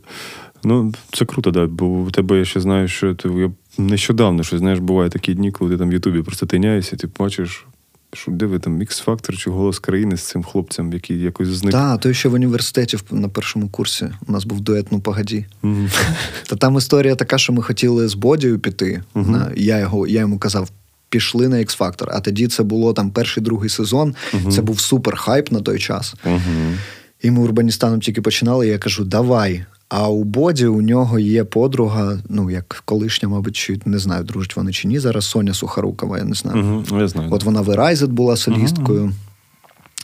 Ну, 0.65 0.93
це 1.13 1.25
круто, 1.25 1.51
да. 1.51 1.67
Бо 1.67 1.87
у 1.87 2.11
тебе 2.11 2.39
я 2.39 2.45
ще 2.45 2.61
знаю, 2.61 2.89
що 2.89 3.15
ти 3.15 3.29
я 3.29 3.51
нещодавно 3.79 4.43
що 4.43 4.59
знаєш, 4.59 4.79
бувають 4.79 5.13
такі 5.13 5.35
дні, 5.35 5.53
коли 5.53 5.71
ти 5.71 5.79
там 5.79 5.91
в 5.91 5.93
Ютубі 5.93 6.23
просто 6.23 6.47
тиняєшся, 6.47 6.97
ти 6.97 7.09
бачиш, 7.19 7.67
що 8.13 8.33
де 8.33 8.47
ви 8.47 8.59
там 8.59 8.81
X-Factor 8.81 9.37
чи 9.37 9.51
голос 9.51 9.79
країни 9.79 10.17
з 10.17 10.23
цим 10.23 10.43
хлопцем, 10.43 10.93
який 10.93 11.21
якось 11.21 11.49
зник. 11.49 11.73
Так, 11.73 12.01
то 12.01 12.13
ще 12.13 12.29
в 12.29 12.35
університеті 12.35 12.99
на 13.11 13.29
першому 13.29 13.69
курсі 13.69 14.11
у 14.29 14.33
нас 14.33 14.45
був 14.45 14.61
дует 14.61 14.93
«Ну 14.93 15.01
погоді. 15.01 15.47
Мгм. 15.63 15.91
Та 16.47 16.57
там 16.57 16.77
історія 16.77 17.15
така, 17.15 17.39
що 17.39 17.53
ми 17.53 17.63
хотіли 17.63 18.09
з 18.09 18.15
Бодією 18.15 18.59
піти. 18.59 19.03
На, 19.15 19.53
я, 19.57 19.79
його, 19.79 20.07
я 20.07 20.21
йому 20.21 20.39
казав, 20.39 20.71
пішли 21.09 21.49
на 21.49 21.57
X-Factor. 21.57 22.07
А 22.09 22.21
тоді 22.21 22.49
це 22.49 22.63
було 22.63 22.93
там 22.93 23.11
перший 23.11 23.43
другий 23.43 23.71
сезон. 23.71 24.15
Це 24.51 24.63
був 24.63 24.81
супер 24.81 25.17
хайп 25.17 25.53
на 25.53 25.61
той 25.61 25.79
час. 25.79 26.15
Мгм. 26.25 26.79
І 27.23 27.31
ми 27.31 27.41
урбаністаном 27.41 28.01
тільки 28.01 28.23
починали. 28.23 28.67
І 28.67 28.71
я 28.71 28.79
кажу, 28.79 29.05
давай. 29.05 29.65
А 29.91 30.09
у 30.09 30.25
Боді 30.25 30.67
у 30.67 30.83
нього 30.83 31.19
є 31.19 31.45
подруга, 31.45 32.19
ну 32.29 32.51
як 32.51 32.83
колишня, 32.85 33.29
мабуть, 33.29 33.57
чи 33.57 33.81
не 33.85 33.99
знаю, 33.99 34.25
дружить 34.25 34.57
вони 34.57 34.73
чи 34.73 34.89
ні. 34.89 34.99
Зараз 34.99 35.25
Соня 35.25 35.55
Сухарукова, 35.55 36.19
я 36.19 36.25
не 36.25 36.35
знаю. 36.35 36.85
Угу, 36.91 36.99
я 37.01 37.09
знаю. 37.09 37.29
От 37.33 37.45
вона 37.45 37.61
в 37.61 37.69
Verizon 37.69 38.07
була 38.09 38.37
солісткою. 38.37 39.13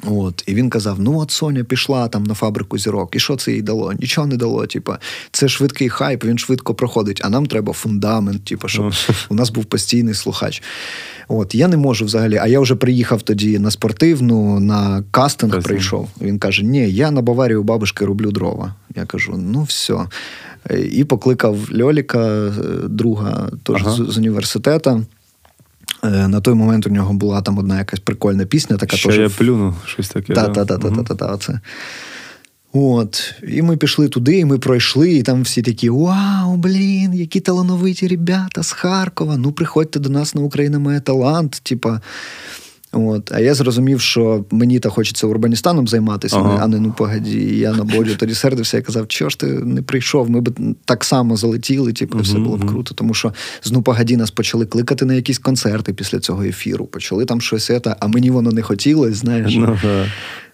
От, 0.05 0.45
і 0.47 0.55
він 0.55 0.71
казав: 0.71 1.01
ну 1.01 1.19
от 1.19 1.31
Соня 1.31 1.65
пішла 1.65 2.09
там 2.09 2.25
на 2.25 2.35
фабрику 2.35 2.79
зірок, 2.79 3.17
і 3.17 3.19
що 3.19 3.37
це 3.37 3.53
їй 3.53 3.63
дало? 3.63 3.93
Нічого 3.93 4.27
не 4.27 4.37
дало. 4.37 4.67
Типа, 4.67 4.99
це 5.33 5.49
швидкий 5.49 5.89
хайп, 5.89 6.25
він 6.25 6.39
швидко 6.39 6.75
проходить, 6.75 7.21
а 7.25 7.29
нам 7.29 7.47
треба 7.47 7.73
фундамент, 7.73 8.45
типу, 8.45 8.69
щоб 8.69 8.93
у 9.29 9.35
нас 9.35 9.51
був 9.51 9.65
постійний 9.65 10.15
слухач. 10.15 10.63
От, 11.29 11.55
я 11.55 11.69
не 11.69 11.77
можу 11.77 12.05
взагалі. 12.05 12.37
А 12.37 12.47
я 12.47 12.61
вже 12.61 12.75
приїхав 12.75 13.23
тоді 13.23 13.59
на 13.59 13.71
спортивну, 13.71 14.61
на 14.61 15.05
кастинг 15.11 15.53
Кастинг. 15.53 15.65
прийшов. 15.65 16.09
Він 16.21 16.39
каже: 16.39 16.63
Ні, 16.63 16.91
я 16.91 17.11
на 17.11 17.23
Баварії 17.23 17.57
у 17.57 17.63
бабушки 17.63 18.05
роблю 18.05 18.31
дрова. 18.31 18.75
Я 18.97 19.05
кажу: 19.05 19.35
ну 19.37 19.63
все. 19.63 19.97
І 20.93 21.05
покликав 21.05 21.59
Льоліка, 21.81 22.19
е, 22.29 22.53
друга 22.89 23.51
теж 23.63 23.77
Ага. 23.81 23.91
з, 23.91 24.13
з 24.13 24.19
університету. 24.19 25.05
Е, 26.05 26.29
На 26.29 26.41
той 26.41 26.55
момент 26.55 26.87
у 26.87 26.91
нього 26.91 27.15
була 27.15 27.43
там 27.43 27.59
одна 27.59 27.79
якась 27.79 28.01
прикольна 28.01 28.45
пісня, 28.45 28.77
така 28.77 28.97
Що 28.97 29.09
теж 29.09 29.19
я 29.19 29.29
плюну, 29.29 29.75
щось 29.87 30.09
таке. 30.09 30.35
та, 30.35 30.49
да. 30.49 30.49
та, 30.49 30.65
та, 30.65 30.79
та, 30.79 30.89
Мгм. 30.89 31.05
та, 31.05 31.15
та, 31.15 31.27
та, 31.29 31.37
це. 31.37 31.61
От. 32.73 33.35
І 33.49 33.63
ми 33.63 33.77
пішли 33.77 34.09
туди, 34.09 34.39
і 34.39 34.45
ми 34.45 34.59
пройшли, 34.59 35.13
і 35.15 35.23
там 35.23 35.43
всі 35.43 35.63
такі: 35.63 35.91
Вау, 35.91 36.57
блін, 36.57 37.15
які 37.15 37.41
талановиті 37.41 38.09
ребята 38.09 38.63
з 38.63 38.73
Харкова. 38.73 39.37
Ну, 39.37 39.53
приходьте 39.53 39.99
до 40.01 40.09
нас 40.09 40.35
на 40.35 40.41
Україна 40.41 40.79
має 40.79 41.01
талант. 41.01 41.61
Типа. 41.63 42.01
От. 42.97 43.33
А 43.33 43.41
я 43.41 43.55
зрозумів, 43.55 44.01
що 44.01 44.45
мені 44.51 44.79
та 44.79 44.89
хочеться 44.89 45.27
урбаністаном 45.27 45.89
займатися, 45.89 46.37
Ага. 46.37 46.59
а 46.63 46.67
не 46.67 46.81
ну 46.81 46.95
погоді. 46.99 47.39
І 47.39 47.59
я 47.59 47.73
на 47.73 47.85
боді 47.85 48.15
тоді 48.15 48.35
сердився 48.35 48.79
і 48.79 48.83
казав, 48.83 49.09
чого 49.09 49.31
ж 49.31 49.39
ти 49.39 49.47
не 49.47 49.83
прийшов? 49.83 50.31
Ми 50.31 50.41
б 50.41 50.51
так 50.85 51.05
само 51.05 51.37
залетіли, 51.37 51.93
типу, 51.93 52.19
все 52.19 52.39
було 52.39 52.57
б 52.57 52.67
круто. 52.67 52.95
Тому 52.95 53.15
що 53.15 53.33
з 53.63 53.73
ну 53.73 53.83
погоді 53.83 54.17
нас 54.17 54.31
почали 54.31 54.67
кликати 54.67 55.05
на 55.05 55.15
якісь 55.15 55.39
концерти 55.39 55.93
після 55.93 56.19
цього 56.19 56.43
ефіру. 56.43 56.87
Почали 56.87 57.25
там 57.25 57.41
щось, 57.41 57.71
ета, 57.71 57.97
а 58.01 58.07
мені 58.07 58.31
воно 58.31 58.51
не 58.51 58.63
хотілося, 58.63 59.15
знаєш. 59.15 59.55
Ну, 59.57 59.79
да. 59.83 60.07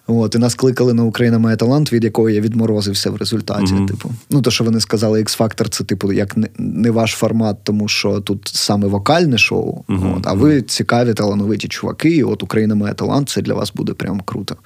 От, 0.07 0.35
і 0.35 0.39
нас 0.39 0.55
кликали 0.55 0.95
на 0.95 1.05
Україна 1.05 1.39
має 1.39 1.57
талант, 1.57 1.93
від 1.93 2.05
якого 2.05 2.31
я 2.31 2.41
відморозився 2.41 3.11
в 3.11 3.17
результаті. 3.17 3.75
Мгм. 3.75 3.87
Типу, 3.87 4.11
ну 4.31 4.43
то, 4.43 4.51
що 4.51 4.65
вони 4.65 4.81
сказали, 4.81 5.23
X-Factor 5.23 5.69
це 5.69 5.85
типу 5.85 6.13
як 6.13 6.37
не, 6.37 6.49
не 6.59 6.91
ваш 6.91 7.13
формат, 7.13 7.57
тому 7.63 7.89
що 7.89 8.21
тут 8.21 8.49
саме 8.49 8.87
вокальне 8.87 9.39
шоу. 9.39 9.85
Мгм. 9.89 10.15
От, 10.17 10.27
а 10.27 10.33
ви 10.33 10.63
цікаві, 10.63 11.15
талановиті 11.15 11.69
чуваки, 11.69 12.11
і 12.11 12.23
от 12.23 12.43
Україна 12.43 12.75
має 12.75 12.95
талант, 12.95 13.29
це 13.29 13.43
для 13.43 13.55
вас 13.55 13.73
буде 13.73 13.93
прям 13.93 14.21
круто. 14.25 14.57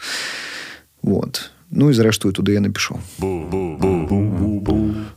От. 1.03 1.51
Ну 1.71 1.91
і 1.91 1.95
зрештою 1.95 2.33
туди 2.33 2.53
я 2.53 2.61
не 2.61 2.71
пішов. 2.71 2.99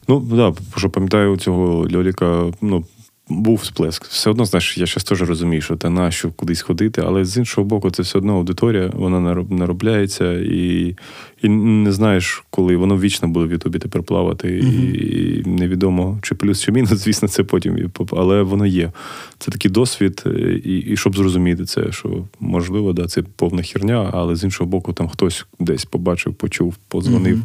Ну, 0.08 0.20
да, 0.20 0.54
що 0.78 0.90
пам'ятаю, 0.90 1.38
цього 1.38 1.88
Льоліка, 1.96 2.52
ну, 2.62 2.86
був 3.30 3.65
сплеск. 3.65 4.06
Все 4.06 4.30
одно, 4.30 4.46
знаєш, 4.46 4.78
я 4.78 4.86
щось 4.86 5.04
теж 5.04 5.22
розумію, 5.22 5.62
що 5.62 5.76
та 5.76 5.89
на 5.89 6.12
що 6.12 6.32
кудись 6.32 6.62
ходити, 6.62 7.04
але 7.06 7.26
з 7.26 7.38
іншого 7.38 7.68
боку, 7.68 7.92
це 7.92 8.04
все 8.04 8.18
одно 8.18 8.36
аудиторія, 8.36 8.92
вона 8.94 9.20
нароб- 9.20 9.52
наробляється, 9.52 10.34
і, 10.34 10.96
і 11.42 11.50
не 11.50 11.92
знаєш, 11.92 12.44
коли 12.50 12.76
воно 12.76 12.98
вічно 12.98 13.28
буде 13.28 13.48
в 13.48 13.52
Ютубі 13.52 13.80
тепер 13.80 14.04
плавати, 14.04 14.58
і 14.58 15.50
невідомо, 15.50 16.20
чи 16.22 16.36
плюс, 16.36 16.63
чи 16.63 16.72
мінус, 16.72 16.89
звісно, 16.92 17.28
це 17.28 17.44
потім, 17.44 17.92
але 18.12 18.42
воно 18.42 18.65
є. 18.65 18.92
Це 19.39 19.52
такий 19.52 19.72
досвід, 19.72 20.24
е, 20.26 20.62
і, 20.65 20.78
і 20.78 20.98
щоб 20.98 21.15
зрозуміти 21.15 21.65
це, 21.65 21.92
що 21.92 22.24
можливо, 22.39 22.94
да, 22.94 23.08
це 23.08 23.22
повна 23.36 23.63
херня, 23.63 24.10
але 24.13 24.36
з 24.36 24.44
іншого 24.44 24.70
боку, 24.70 24.94
там 24.94 25.08
хтось 25.08 25.46
десь 25.60 25.86
побачив, 25.86 26.34
почув, 26.34 26.76
подзвонив 26.88 27.44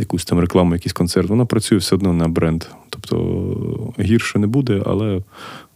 якусь 0.00 0.24
там 0.24 0.38
рекламу, 0.38 0.74
якийсь 0.74 0.92
концерт, 0.92 1.28
вона 1.28 1.44
працює 1.44 1.78
все 1.78 1.94
одно 1.94 2.12
на 2.12 2.28
бренд. 2.28 2.64
Тобто 2.90 3.94
гірше 4.00 4.38
не 4.38 4.46
буде, 4.46 4.82
але 4.86 5.22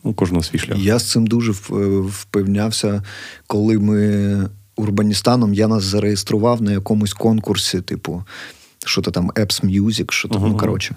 ну, 0.05 0.15
кожного 0.15 0.43
свій 0.43 0.59
шлях. 0.59 0.79
Я 0.79 0.99
з 0.99 1.11
цим 1.11 1.27
дуже 1.27 1.53
впевнявся, 2.09 3.03
коли 3.47 3.79
ми 3.79 4.49
урбаністаном 4.77 5.55
я 5.55 5.69
нас 5.69 5.83
зареєстрував 5.83 6.63
на 6.63 6.73
якомусь 6.73 7.13
конкурсі, 7.13 7.81
типу, 7.81 8.23
що 8.87 9.03
то 9.03 9.11
там 9.11 9.31
Apps 9.31 9.65
Music, 9.65 10.11
що 10.13 10.29
там, 10.29 10.43
ну 10.43 10.57
коротше. 10.57 10.97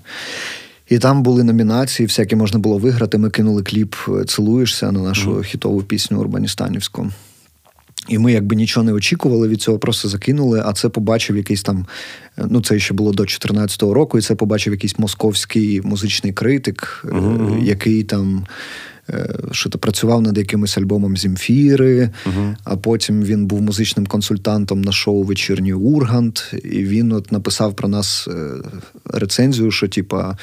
І 0.89 0.99
там 0.99 1.23
були 1.23 1.43
номінації, 1.43 2.07
всякі 2.07 2.35
можна 2.35 2.59
було 2.59 2.77
виграти. 2.77 3.17
Ми 3.17 3.29
кинули 3.29 3.63
кліп 3.63 3.95
е, 4.09 4.25
Цілуєшся 4.25 4.91
на 4.91 4.99
нашу 4.99 5.41
хітову 5.41 5.83
пісню 5.83 6.19
Урбаністанівську. 6.19 7.11
І 8.09 8.17
ми 8.17 8.31
якби 8.31 8.55
нічого 8.55 8.83
не 8.83 8.93
очікували 8.93 9.47
від 9.47 9.61
цього, 9.61 9.79
просто 9.79 10.09
закинули. 10.09 10.63
А 10.65 10.73
це 10.73 10.89
побачив 10.89 11.37
якийсь 11.37 11.63
там. 11.63 11.85
е, 12.37 12.45
Ну, 12.49 12.61
це 12.61 12.79
ще 12.79 12.93
було 12.93 13.11
до 13.11 13.23
2014 13.23 13.81
року, 13.81 14.17
і 14.17 14.21
це 14.21 14.35
побачив 14.35 14.73
якийсь 14.73 14.99
московський 14.99 15.81
музичний 15.81 16.33
критик, 16.33 17.05
мгм. 17.11 17.59
який 17.63 18.03
там. 18.03 18.45
е, 19.09 19.29
Що 19.51 19.69
то 19.69 19.77
працював 19.77 20.21
над 20.21 20.37
якимось 20.37 20.77
альбомом 20.77 21.17
Зімфіри, 21.17 22.09
а 22.63 22.77
потім 22.77 23.23
він 23.23 23.45
був 23.45 23.61
музичним 23.61 24.05
консультантом 24.07 24.81
на 24.81 24.91
шоу 24.91 25.23
Вечірній 25.23 25.73
Ургант, 25.73 26.53
і 26.63 26.83
він 26.83 27.11
от 27.11 27.31
написав 27.31 27.75
про 27.75 27.87
нас 27.87 28.27
рецензію, 29.13 29.71
що 29.71 29.87
типа. 29.87 30.37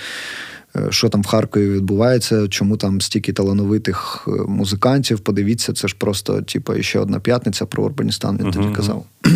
Е, 0.77 0.87
Що 0.91 1.09
там 1.09 1.23
в 1.23 1.27
Харкові 1.27 1.71
відбувається, 1.71 2.49
чому 2.49 2.77
там 2.77 3.01
стільки 3.01 3.33
талановитих 3.33 4.29
е, 4.29 4.31
музикантів? 4.31 5.21
Подивіться, 5.21 5.73
це 5.73 5.89
ж 5.89 5.97
просто, 5.99 6.43
типа, 6.43 6.83
ще 6.83 6.99
одна 6.99 7.21
п'ятниця 7.21 7.67
про 7.67 7.85
Урбаністан, 7.85 8.39
він 8.39 8.51
тоді 8.51 8.69
казав. 8.75 9.05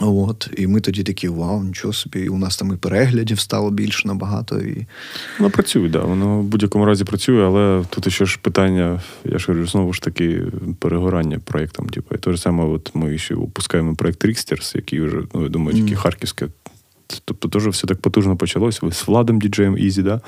От, 0.00 0.50
і 0.56 0.66
ми 0.66 0.80
тоді 0.80 1.02
такі, 1.02 1.28
вау, 1.28 1.62
нічого 1.62 1.92
собі. 1.92 2.20
І 2.20 2.28
у 2.28 2.38
нас 2.38 2.56
там 2.56 2.72
і 2.72 2.76
переглядів 2.76 3.40
стало 3.40 3.70
більше 3.70 4.08
набагато. 4.08 4.58
І... 4.58 4.86
Воно 5.38 5.50
працює, 5.50 5.88
да. 5.88 5.98
Воно 5.98 6.38
в 6.38 6.44
будь-якому 6.44 6.84
разі 6.84 7.04
працює, 7.04 7.46
але 7.46 7.84
тут 7.90 8.12
ще 8.12 8.26
ж 8.26 8.38
питання, 8.42 9.02
я 9.24 9.38
ж 9.38 9.46
говорю, 9.48 9.66
знову 9.66 9.92
ж 9.92 10.02
таки, 10.02 10.42
перегорання 10.78 11.38
проєктом. 11.44 11.88
Типу, 11.88 12.14
і 12.14 12.18
те 12.18 12.32
ж 12.32 12.40
саме, 12.40 12.64
от 12.64 12.90
ми 12.94 13.18
ще 13.18 13.34
випускаємо 13.34 13.94
проєкт 13.94 14.24
Рікстерс, 14.24 14.74
який 14.74 15.00
вже, 15.00 15.16
ну, 15.34 15.42
я 15.42 15.48
думаю, 15.48 15.76
тільки 15.76 15.94
харківське. 15.94 16.48
Тобто 17.24 17.48
теж 17.48 17.68
все 17.68 17.86
так 17.86 18.00
потужно 18.00 18.36
почалось. 18.36 18.82
Ви 18.82 18.92
з 18.92 19.06
Владом 19.08 19.40
діджеєм 19.40 19.78
Ізі, 19.78 20.02
да? 20.02 20.20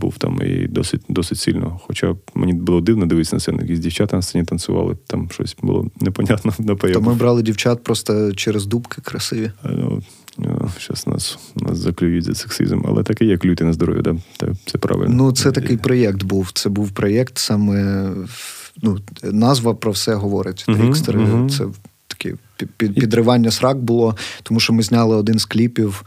був 0.00 0.18
там 0.18 0.40
і 0.44 0.66
досить, 0.66 1.02
досить 1.08 1.38
сильно. 1.38 1.80
Хоча 1.86 2.14
мені 2.34 2.52
було 2.52 2.80
дивно 2.80 3.06
дивитися 3.06 3.36
на 3.36 3.40
сцену, 3.40 3.58
якісь 3.60 3.78
дівчата 3.78 4.16
на 4.16 4.22
сцені 4.22 4.44
танцювали, 4.44 4.96
там 5.06 5.30
щось 5.30 5.56
було 5.62 5.86
непонятно 6.00 6.52
То 6.58 7.00
ми 7.00 7.14
брали 7.14 7.42
дівчат 7.42 7.84
просто 7.84 8.32
через 8.32 8.66
дубки 8.66 9.02
красиві. 9.02 9.50
Ну, 10.38 10.70
зараз 10.80 11.06
нас, 11.06 11.38
нас 11.56 11.78
заклюють 11.78 12.24
за 12.24 12.34
сексизм, 12.34 12.80
але 12.84 13.02
таке 13.02 13.24
є 13.24 13.38
клюйте 13.38 13.64
на 13.64 13.72
здоров'я, 13.72 14.02
да? 14.02 14.16
Це 14.66 14.78
правильно. 14.78 15.14
Ну, 15.14 15.32
це 15.32 15.52
такий 15.52 15.76
проєкт 15.76 16.22
був. 16.22 16.50
Це 16.52 16.68
був 16.68 16.90
проєкт 16.90 17.38
саме. 17.38 18.08
Ну, 18.82 18.98
назва 19.22 19.74
про 19.74 19.92
все 19.92 20.14
говорить. 20.14 20.64
Трікстери. 20.66 21.18
Це 21.50 21.64
таке 21.64 21.66
під- 21.66 21.68
під- 21.68 21.68
підривання 22.66 23.50
срак 23.50 23.78
було, 23.82 24.16
тому 24.42 24.60
що 24.60 24.72
ми 24.72 24.82
зняли 24.82 25.16
один 25.16 25.38
з 25.38 25.44
кліпів. 25.44 26.04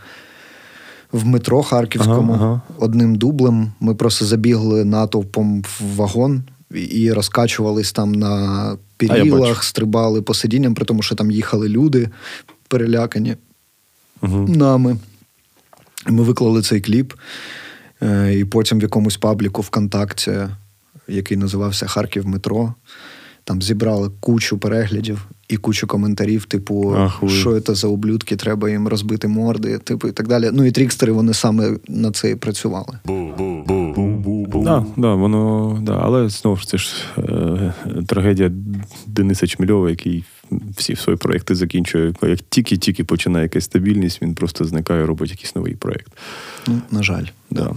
В 1.12 1.26
метро 1.26 1.64
Харківському 1.64 2.34
Ага, 2.34 2.46
ага. 2.46 2.62
одним 2.78 3.16
дублем. 3.16 3.72
Ми 3.80 3.96
просто 3.96 4.26
забігли 4.26 4.86
натовпом 4.86 5.62
в 5.62 5.96
вагон 5.96 6.44
і- 6.74 7.12
розкачувались 7.14 7.92
там 7.92 8.12
на 8.12 8.78
перілах, 8.98 9.64
стрибали 9.64 10.22
по 10.22 10.34
сидінням, 10.34 10.74
при 10.74 10.86
тому, 10.86 11.02
що 11.02 11.16
там 11.16 11.32
їхали 11.32 11.70
люди 11.70 12.10
перелякані 12.68 13.36
Угу. 14.22 14.48
нами. 14.48 14.98
Ми 16.08 16.24
виклали 16.24 16.62
цей 16.62 16.82
кліп, 16.82 17.14
е, 18.04 18.34
і 18.40 18.46
потім 18.46 18.80
в 18.80 18.82
якомусь 18.82 19.18
пабліку 19.18 19.62
ВКонтакті, 19.62 20.32
який 21.08 21.38
називався 21.38 21.88
Харків 21.88 22.28
Метро. 22.28 22.74
Там 23.44 23.62
зібрали 23.62 24.12
кучу 24.20 24.58
переглядів 24.58 25.26
і 25.52 25.58
кучу 25.58 25.88
коментарів, 25.88 26.46
типу, 26.46 26.96
Ах 26.98 27.24
що 27.28 27.62
це 27.62 27.76
за 27.76 27.88
ублюдки, 27.88 28.36
треба 28.36 28.70
їм 28.70 28.88
розбити 28.88 29.28
морди, 29.28 29.78
типу, 29.78 30.08
і 30.08 30.12
так 30.12 30.28
далі. 30.28 30.50
Ну 30.54 30.66
і 30.66 30.72
трікстери 30.72 31.12
вони 31.12 31.34
саме 31.34 31.78
на 31.88 32.12
це 32.12 32.32
і 32.32 32.36
працювали. 32.36 33.00
Да, 34.64 34.86
да, 34.98 35.14
воно, 35.14 35.80
да, 35.82 36.00
але 36.02 36.30
знову 36.30 36.58
ж 36.58 36.68
це 36.68 36.78
ж 36.78 36.96
е, 37.18 37.74
трагедія 38.08 38.52
Дениса 39.08 39.48
Чмільова, 39.48 39.90
який 39.90 40.24
всі 40.78 40.96
свої 40.96 41.18
проекти 41.18 41.56
закінчує. 41.56 42.14
Як 42.24 42.40
тільки-тільки 42.50 43.04
починає 43.04 43.44
якась 43.44 43.64
стабільність, 43.64 44.22
він 44.22 44.36
просто 44.36 44.66
зникає, 44.66 45.06
робить 45.06 45.32
якийсь 45.32 45.56
новий 45.56 45.76
проєкт. 45.76 46.12
Ну, 46.68 46.82
на 46.92 47.04
жаль. 47.04 47.26
Да. 47.50 47.76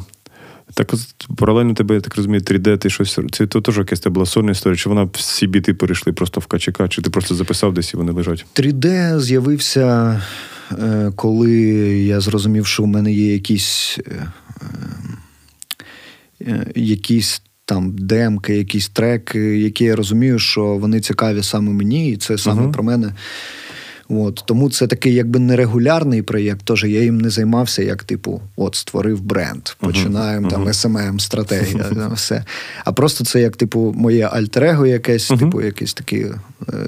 Так 0.74 0.94
от, 0.94 1.00
паралельно 1.36 1.74
тебе, 1.74 1.94
я 1.94 2.00
так 2.00 2.16
розумію, 2.16 2.40
3D, 2.40 2.78
ти 2.78 2.90
щось. 2.90 3.18
Це 3.32 3.46
то 3.46 3.60
теж 3.60 3.78
якась 3.78 4.06
була 4.06 4.26
сольна 4.26 4.50
історія, 4.50 4.76
чи 4.76 4.88
вона 4.88 5.08
всі 5.12 5.46
біти 5.46 5.74
перейшли 5.74 6.12
просто 6.12 6.40
в 6.40 6.46
КЧК, 6.46 6.88
чи 6.88 7.02
ти 7.02 7.10
просто 7.10 7.34
записав 7.34 7.74
десь 7.74 7.94
і 7.94 7.96
вони 7.96 8.12
лежать? 8.12 8.46
3D 8.54 9.18
з'явився, 9.20 10.20
е, 10.72 11.12
коли 11.16 11.52
я 11.98 12.20
зрозумів, 12.20 12.66
що 12.66 12.82
у 12.82 12.86
мене 12.86 13.12
є 13.12 13.32
якісь, 13.32 13.98
е, 14.06 14.32
е, 16.40 16.66
якісь 16.74 17.42
там 17.64 17.96
демки, 17.98 18.56
якісь 18.56 18.88
треки, 18.88 19.58
які 19.58 19.84
я 19.84 19.96
розумію, 19.96 20.38
що 20.38 20.64
вони 20.64 21.00
цікаві 21.00 21.42
саме 21.42 21.72
мені, 21.72 22.10
і 22.10 22.16
це 22.16 22.38
саме 22.38 22.62
Мгм. 22.62 22.72
про 22.72 22.82
мене. 22.82 23.14
От, 24.08 24.42
тому 24.46 24.70
це 24.70 24.86
такий 24.86 25.14
якби 25.14 25.38
нерегулярний 25.38 26.22
проєкт, 26.22 26.60
тож 26.64 26.84
я 26.84 27.02
їм 27.02 27.20
не 27.20 27.30
займався, 27.30 27.82
як 27.82 28.04
типу, 28.04 28.40
от 28.56 28.74
створив 28.74 29.20
бренд, 29.20 29.62
починаємо 29.78 30.50
там 30.50 30.68
SMM, 30.68 31.18
стратегія, 31.20 31.84
там, 31.94 32.14
все. 32.14 32.44
А 32.84 32.92
просто 32.92 33.24
це 33.24 33.40
як, 33.40 33.56
типу, 33.56 33.94
моє 33.96 34.26
альтер-его 34.28 34.86
якесь, 34.86 35.28
типу, 35.28 35.62
якийсь 35.62 35.94
такий 35.94 36.22
е, 36.22 36.34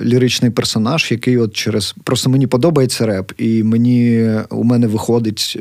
ліричний 0.02 0.50
персонаж, 0.50 1.10
який 1.10 1.38
от 1.38 1.54
через. 1.54 1.94
Просто 2.04 2.30
мені 2.30 2.46
подобається 2.46 3.06
реп, 3.06 3.32
і 3.38 3.62
мені 3.62 4.30
у 4.50 4.64
мене 4.64 4.86
виходить 4.86 5.56
е, 5.56 5.60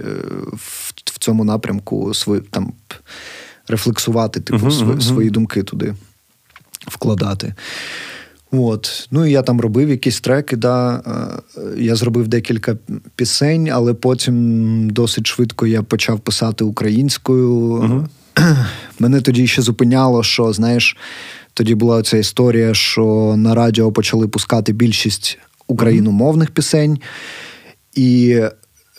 в, 0.53 0.93
в 1.05 1.17
цьому 1.19 1.43
напрямку 1.43 2.13
свої 2.13 2.41
там 2.41 2.73
рефлексувати, 3.67 4.39
типу, 4.39 4.65
св- 4.65 5.01
свої 5.01 5.29
думки 5.29 5.63
туди 5.63 5.93
вкладати. 6.87 7.53
От. 8.57 9.07
Ну 9.11 9.25
і 9.25 9.31
я 9.31 9.41
там 9.41 9.61
робив 9.61 9.89
якісь 9.89 10.21
треки, 10.21 10.55
да. 10.55 11.01
Е, 11.57 11.61
Я 11.77 11.95
зробив 11.95 12.27
декілька 12.27 12.77
пісень, 13.15 13.69
але 13.69 13.93
потім 13.93 14.89
досить 14.89 15.27
швидко 15.27 15.67
я 15.67 15.83
почав 15.83 16.19
писати 16.19 16.63
українською. 16.63 18.09
Мене 18.99 19.21
тоді 19.21 19.47
ще 19.47 19.61
зупиняло, 19.61 20.23
що, 20.23 20.53
знаєш, 20.53 20.97
тоді 21.53 21.75
була 21.75 22.01
ця 22.01 22.17
історія, 22.17 22.73
що 22.73 23.35
на 23.37 23.55
радіо 23.55 23.91
почали 23.91 24.27
пускати 24.27 24.73
більшість 24.73 25.37
україномовних 25.67 26.51
пісень. 26.51 26.99
І 27.93 28.39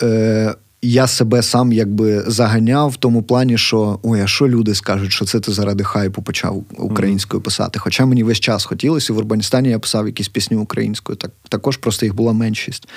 е, 0.02 0.54
я 0.82 1.06
себе 1.06 1.42
сам 1.42 1.72
якби 1.72 2.24
заганяв 2.26 2.90
в 2.90 2.96
тому 2.96 3.22
плані, 3.22 3.58
що 3.58 3.98
ой, 4.02 4.20
а 4.20 4.26
що 4.26 4.48
люди 4.48 4.74
скажуть, 4.74 5.12
що 5.12 5.24
це 5.24 5.40
ти 5.40 5.52
заради 5.52 5.84
хайпу 5.84 6.22
почав 6.22 6.64
українською 6.78 7.42
писати. 7.42 7.78
Хоча 7.78 8.06
мені 8.06 8.22
весь 8.22 8.40
час 8.40 8.64
хотілося, 8.64 9.12
і 9.12 9.16
в 9.16 9.18
Урбаністані 9.18 9.68
я 9.68 9.78
писав 9.78 10.06
якісь 10.06 10.28
пісні 10.28 10.56
українською. 10.56 11.16
Так, 11.16 11.30
також 11.48 11.76
просто 11.76 12.06
їх 12.06 12.14
була 12.14 12.32
меншість. 12.32 12.88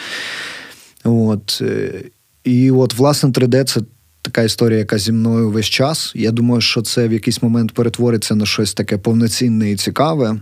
От. 1.03 1.59
е, 1.61 2.03
І 2.43 2.71
от, 2.71 2.93
власне, 2.93 3.29
3D 3.29 3.63
це 3.63 3.81
така 4.21 4.41
історія, 4.41 4.79
яка 4.79 4.97
зі 4.97 5.11
мною 5.11 5.49
весь 5.49 5.65
час. 5.65 6.11
Я 6.15 6.31
думаю, 6.31 6.61
що 6.61 6.81
це 6.81 7.07
в 7.07 7.13
якийсь 7.13 7.43
момент 7.43 7.71
перетвориться 7.71 8.35
на 8.35 8.45
щось 8.45 8.73
таке 8.73 8.97
повноцінне 8.97 9.71
і 9.71 9.75
цікаве. 9.75 10.39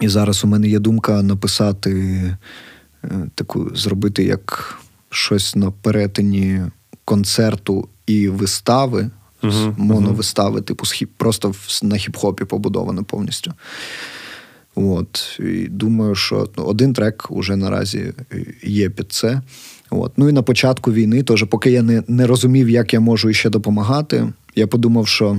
І 0.00 0.08
зараз 0.08 0.44
у 0.44 0.46
мене 0.46 0.68
є 0.68 0.78
думка 0.78 1.22
написати 1.22 1.90
е, 3.04 3.10
таку, 3.34 3.70
зробити 3.74 4.24
як 4.24 4.78
щось 5.16 5.56
на 5.56 5.70
перетині 5.70 6.62
концерту 7.04 7.88
і 8.06 8.28
вистави, 8.28 9.10
Мгм, 9.42 9.74
моновистави, 9.78 10.60
типу 10.60 10.84
просто 11.16 11.54
на 11.82 11.96
хіп-хопі 11.96 12.44
побудоване 12.44 13.02
повністю. 13.02 13.52
От. 14.74 15.40
І 15.40 15.68
думаю, 15.68 16.14
що 16.14 16.48
ну, 16.56 16.64
один 16.64 16.92
трек 16.92 17.26
уже 17.30 17.56
наразі 17.56 18.12
є 18.62 18.90
під 18.90 19.12
це. 19.12 19.42
От. 19.90 20.12
Ну 20.16 20.28
і 20.28 20.32
на 20.32 20.42
початку 20.42 20.92
війни, 20.92 21.22
теж, 21.22 21.44
поки 21.50 21.70
я 21.70 21.82
не, 21.82 22.02
не 22.08 22.26
розумів, 22.26 22.68
як 22.68 22.92
я 22.92 23.00
можу 23.00 23.32
ще 23.32 23.50
допомагати, 23.50 24.32
я 24.54 24.66
подумав, 24.66 25.08
що 25.08 25.38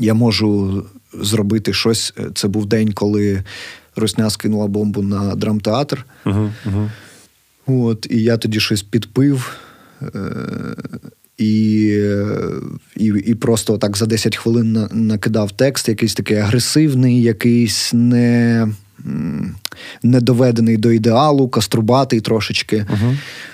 я 0.00 0.14
можу 0.14 0.82
зробити 1.12 1.72
щось. 1.72 2.14
Це 2.34 2.48
був 2.48 2.66
день, 2.66 2.92
коли 2.92 3.44
Русня 3.96 4.30
скинула 4.30 4.66
бомбу 4.66 5.02
на 5.02 5.34
драмтеатр. 5.34 6.06
Угу, 6.26 6.50
угу. 6.66 6.90
От, 7.66 8.06
і 8.10 8.22
я 8.22 8.36
тоді 8.36 8.60
щось 8.60 8.82
підпив. 8.82 9.56
Е- 10.02 10.08
і, 11.38 11.86
і, 12.96 13.04
і 13.06 13.34
просто 13.34 13.78
так 13.78 13.96
за 13.96 14.06
10 14.06 14.36
хвилин 14.36 14.72
на- 14.72 14.88
накидав 14.92 15.52
текст, 15.52 15.88
якийсь 15.88 16.14
такий 16.14 16.36
агресивний, 16.36 17.22
якийсь 17.22 17.90
не, 17.92 18.68
не 20.02 20.20
доведений 20.20 20.76
до 20.76 20.92
ідеалу, 20.92 21.48
каструбатий 21.48 22.20
трошечки. 22.20 22.86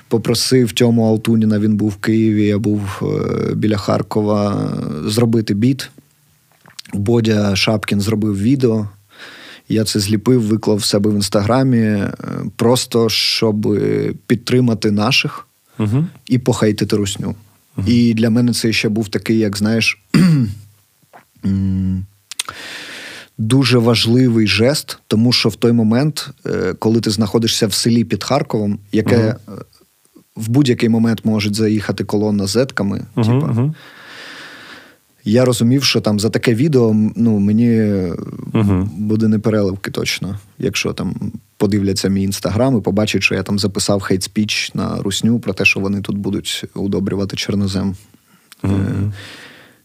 Попросив 0.08 0.72
Тьому 0.72 1.06
Алтуніна, 1.06 1.58
він 1.58 1.76
був 1.76 1.90
в 1.90 1.96
Києві, 1.96 2.46
я 2.46 2.58
був 2.58 2.80
е, 3.02 3.54
біля 3.54 3.76
Харкова, 3.76 4.72
зробити 5.06 5.54
біт. 5.54 5.90
Бодя 6.94 7.56
Шапкін 7.56 8.00
зробив 8.00 8.38
відео. 8.42 8.88
Я 9.68 9.84
це 9.84 10.00
зліпив, 10.00 10.42
виклав 10.42 10.76
в 10.76 10.84
себе 10.84 11.10
в 11.10 11.14
інстаграмі, 11.14 11.78
е, 11.78 12.12
просто 12.56 13.08
щоб 13.08 13.78
підтримати 14.26 14.90
наших 14.90 15.44
Угу. 15.78 16.06
і 16.26 16.38
похейтити 16.38 16.96
русню. 16.96 17.34
І 17.86 18.14
для 18.14 18.30
мене 18.30 18.52
це 18.52 18.72
ще 18.72 18.88
був 18.88 19.08
такий, 19.08 19.38
як 19.38 19.56
знаєш, 19.56 20.02
дуже 23.38 23.78
важливий 23.78 24.46
жест, 24.46 24.98
тому 25.06 25.32
що 25.32 25.48
в 25.48 25.56
той 25.56 25.72
момент, 25.72 26.30
е, 26.46 26.74
коли 26.78 27.00
ти 27.00 27.10
знаходишся 27.10 27.66
в 27.66 27.72
селі 27.72 28.04
під 28.04 28.24
Харковом, 28.24 28.78
яке 28.92 29.16
е, 29.16 29.36
в 30.36 30.48
будь-який 30.48 30.88
момент 30.88 31.24
може 31.24 31.54
заїхати 31.54 32.04
колона 32.04 32.46
з 32.46 32.50
зетками, 32.50 33.04
Угу, 33.16 33.24
типа, 33.24 33.46
угу. 33.46 33.74
Я 35.30 35.44
розумів, 35.44 35.84
що 35.84 36.00
там 36.00 36.20
за 36.20 36.30
таке 36.30 36.54
відео 36.54 36.96
ну, 37.16 37.38
мені 37.38 37.68
Мгм. 38.52 38.90
буде 38.96 39.28
непереливки 39.28 39.90
точно. 39.90 40.38
Якщо 40.58 40.92
там 40.92 41.32
подивляться 41.56 42.08
мій 42.08 42.22
інстаграм 42.22 42.78
і 42.78 42.80
побачать, 42.80 43.22
що 43.22 43.34
я 43.34 43.42
там 43.42 43.58
записав 43.58 44.00
хейт-спіч 44.00 44.70
на 44.74 45.02
русню 45.02 45.38
про 45.38 45.52
те, 45.52 45.64
що 45.64 45.80
вони 45.80 46.00
тут 46.00 46.18
будуть 46.18 46.64
удобрювати 46.74 47.36
чорнозем. 47.36 47.96
Е, 48.64 48.68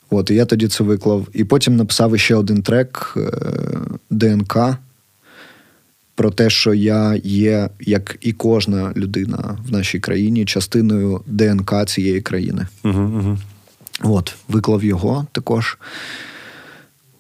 От, 0.09 0.31
і 0.31 0.35
я 0.35 0.45
тоді 0.45 0.67
це 0.67 0.83
виклав. 0.83 1.27
І 1.33 1.43
потім 1.43 1.75
написав 1.75 2.19
ще 2.19 2.35
один 2.35 2.61
трек 2.61 3.13
е, 3.17 3.31
ДНК 4.09 4.57
про 6.15 6.31
те, 6.31 6.49
що 6.49 6.73
я 6.73 7.15
є, 7.23 7.69
як 7.79 8.17
і 8.21 8.33
кожна 8.33 8.93
людина 8.95 9.57
в 9.67 9.71
нашій 9.71 9.99
країні, 9.99 10.45
частиною 10.45 11.21
ДНК 11.27 11.85
цієї 11.85 12.21
країни. 12.21 12.67
Угу, 12.83 13.01
угу. 13.01 13.37
От, 14.04 14.36
виклав 14.47 14.84
його 14.84 15.26
також. 15.32 15.78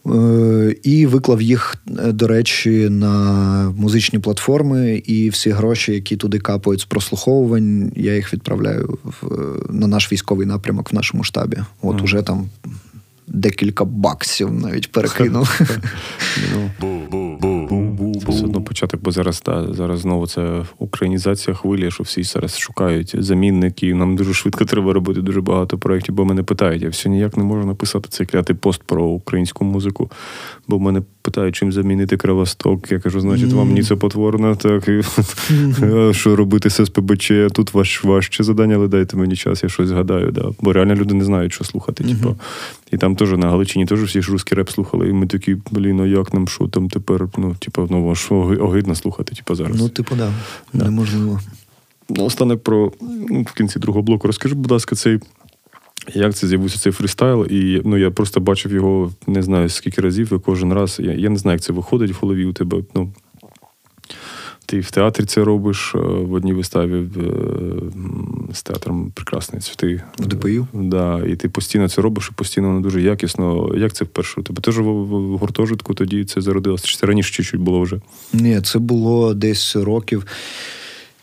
Е, 0.05 0.75
І 0.83 1.05
виклав 1.05 1.41
їх, 1.41 1.75
е, 1.99 2.11
до 2.11 2.27
речі, 2.27 2.89
на 2.89 3.73
музичні 3.77 4.19
платформи, 4.19 4.95
і 5.05 5.29
всі 5.29 5.49
гроші, 5.49 5.93
які 5.93 6.17
туди 6.17 6.39
капають 6.39 6.81
з 6.81 6.85
прослуховувань, 6.85 7.91
я 7.95 8.15
їх 8.15 8.33
відправляю 8.33 8.97
в, 9.03 9.27
на 9.69 9.87
наш 9.87 10.11
військовий 10.11 10.47
напрямок 10.47 10.91
в 10.91 10.95
нашому 10.95 11.23
штабі. 11.23 11.57
От 11.81 12.01
уже 12.01 12.21
там 12.21 12.49
декілька 13.27 13.85
баксів 13.85 14.53
навіть 14.53 14.91
перекинув. 14.91 15.59
Все 18.43 18.49
одно 18.49 18.61
початок, 18.61 19.01
бо 19.01 19.11
зараз 19.11 19.41
та 19.41 19.73
зараз 19.73 19.99
знову 19.99 20.27
це 20.27 20.65
українізація 20.79 21.55
хвилі, 21.55 21.91
що 21.91 22.03
всі 22.03 22.23
зараз 22.23 22.57
шукають 22.57 23.15
замінників. 23.23 23.95
Нам 23.95 24.15
дуже 24.15 24.33
швидко 24.33 24.65
треба 24.65 24.93
робити 24.93 25.21
дуже 25.21 25.41
багато 25.41 25.77
проєктів, 25.77 26.15
бо 26.15 26.25
мене 26.25 26.43
питають. 26.43 26.81
Я 26.81 26.89
все 26.89 27.09
ніяк 27.09 27.37
не 27.37 27.43
можу 27.43 27.67
написати 27.67 28.09
цей 28.09 28.27
клятий 28.27 28.55
пост 28.55 28.83
про 28.83 29.05
українську 29.05 29.65
музику. 29.65 30.11
Бо 30.67 30.79
мене 30.79 31.01
питають, 31.23 31.55
чим 31.55 31.71
замінити 31.71 32.17
кривосток. 32.17 32.91
Я 32.91 32.99
кажу, 32.99 33.19
значить, 33.19 33.53
вам 33.53 33.73
ні 33.73 33.83
це 33.83 33.95
так 33.95 34.87
і 34.87 35.01
що 36.13 36.35
робити 36.35 36.69
з 36.69 36.85
СПБЧ? 36.85 37.31
Тут 37.53 37.73
важ, 37.73 38.01
важче 38.03 38.43
завдання, 38.43 38.75
але 38.75 38.87
дайте 38.87 39.17
мені 39.17 39.35
час, 39.35 39.63
я 39.63 39.69
щось 39.69 39.87
згадаю. 39.87 40.31
Да. 40.31 40.49
Бо 40.61 40.73
реально 40.73 40.95
люди 40.95 41.13
не 41.13 41.25
знають, 41.25 41.53
що 41.53 41.63
слухати. 41.63 42.03
Типу. 42.03 42.35
І 42.91 42.97
там 42.97 43.15
теж 43.15 43.31
на 43.31 43.49
Галичині 43.49 43.85
теж 43.85 44.03
всі 44.03 44.21
ж 44.21 44.31
русський 44.31 44.57
реп 44.57 44.69
слухали. 44.69 45.09
І 45.09 45.13
ми 45.13 45.27
такі, 45.27 45.57
блін, 45.71 45.99
а 45.99 46.05
як 46.05 46.33
нам 46.33 46.47
що 46.47 46.67
там 46.67 46.89
тепер? 46.89 47.27
Ну, 47.37 47.55
типу, 47.59 47.87
ну 47.89 48.15
що 48.15 48.35
огидно 48.35 48.95
слухати, 48.95 49.35
типу, 49.35 49.55
зараз. 49.55 49.81
Ну, 49.81 49.89
типу, 49.89 50.15
да, 50.15 50.31
неможливо. 50.73 51.39
Останок 52.09 52.63
про 52.63 52.91
ну, 53.29 53.41
в 53.41 53.53
кінці 53.53 53.79
другого 53.79 54.03
блоку. 54.03 54.27
Розкажи, 54.27 54.55
будь 54.55 54.71
ласка, 54.71 54.95
цей. 54.95 55.19
Як 56.13 56.35
це 56.35 56.47
з'явився 56.47 56.79
цей 56.79 56.91
фрістайл? 56.91 57.45
І 57.49 57.81
ну, 57.85 57.97
я 57.97 58.11
просто 58.11 58.39
бачив 58.39 58.71
його 58.71 59.11
не 59.27 59.43
знаю 59.43 59.69
скільки 59.69 60.01
разів, 60.01 60.33
і 60.33 60.39
кожен 60.39 60.73
раз. 60.73 60.97
Я, 60.99 61.13
я 61.13 61.29
не 61.29 61.37
знаю, 61.37 61.55
як 61.55 61.61
це 61.61 61.73
виходить 61.73 62.11
в 62.11 62.17
голові 62.21 62.45
у 62.45 62.53
тебе. 62.53 62.77
Ну, 62.95 63.13
ти 64.65 64.79
в 64.79 64.91
театрі 64.91 65.25
це 65.25 65.43
робиш 65.43 65.95
е, 65.95 65.97
в 65.99 66.33
одній 66.33 66.53
виставі 66.53 66.95
е, 66.95 67.07
з 68.53 68.63
театром 68.63 69.11
Прекрасні 69.15 69.59
цвіти. 69.59 70.03
В 70.19 70.25
ДПЮ? 70.25 70.67
Да, 70.73 71.21
і 71.27 71.35
ти 71.35 71.49
постійно 71.49 71.89
це 71.89 72.01
робиш, 72.01 72.29
і 72.31 72.35
постійно 72.35 72.67
воно 72.67 72.81
дуже 72.81 73.01
якісно. 73.01 73.71
Як 73.77 73.93
це 73.93 74.05
вперше? 74.05 74.43
Тебе 74.43 74.61
теж 74.61 74.79
в, 74.79 74.83
в 74.83 75.37
гуртожитку 75.37 75.93
тоді 75.93 76.25
це 76.25 76.41
зародилося? 76.41 76.87
Чи 76.87 76.97
це 76.97 77.05
раніше 77.07 77.33
чуть-чуть 77.33 77.61
було 77.61 77.81
вже? 77.81 77.99
Ні, 78.33 78.61
це 78.61 78.79
було 78.79 79.33
десь 79.33 79.75
років. 79.75 80.25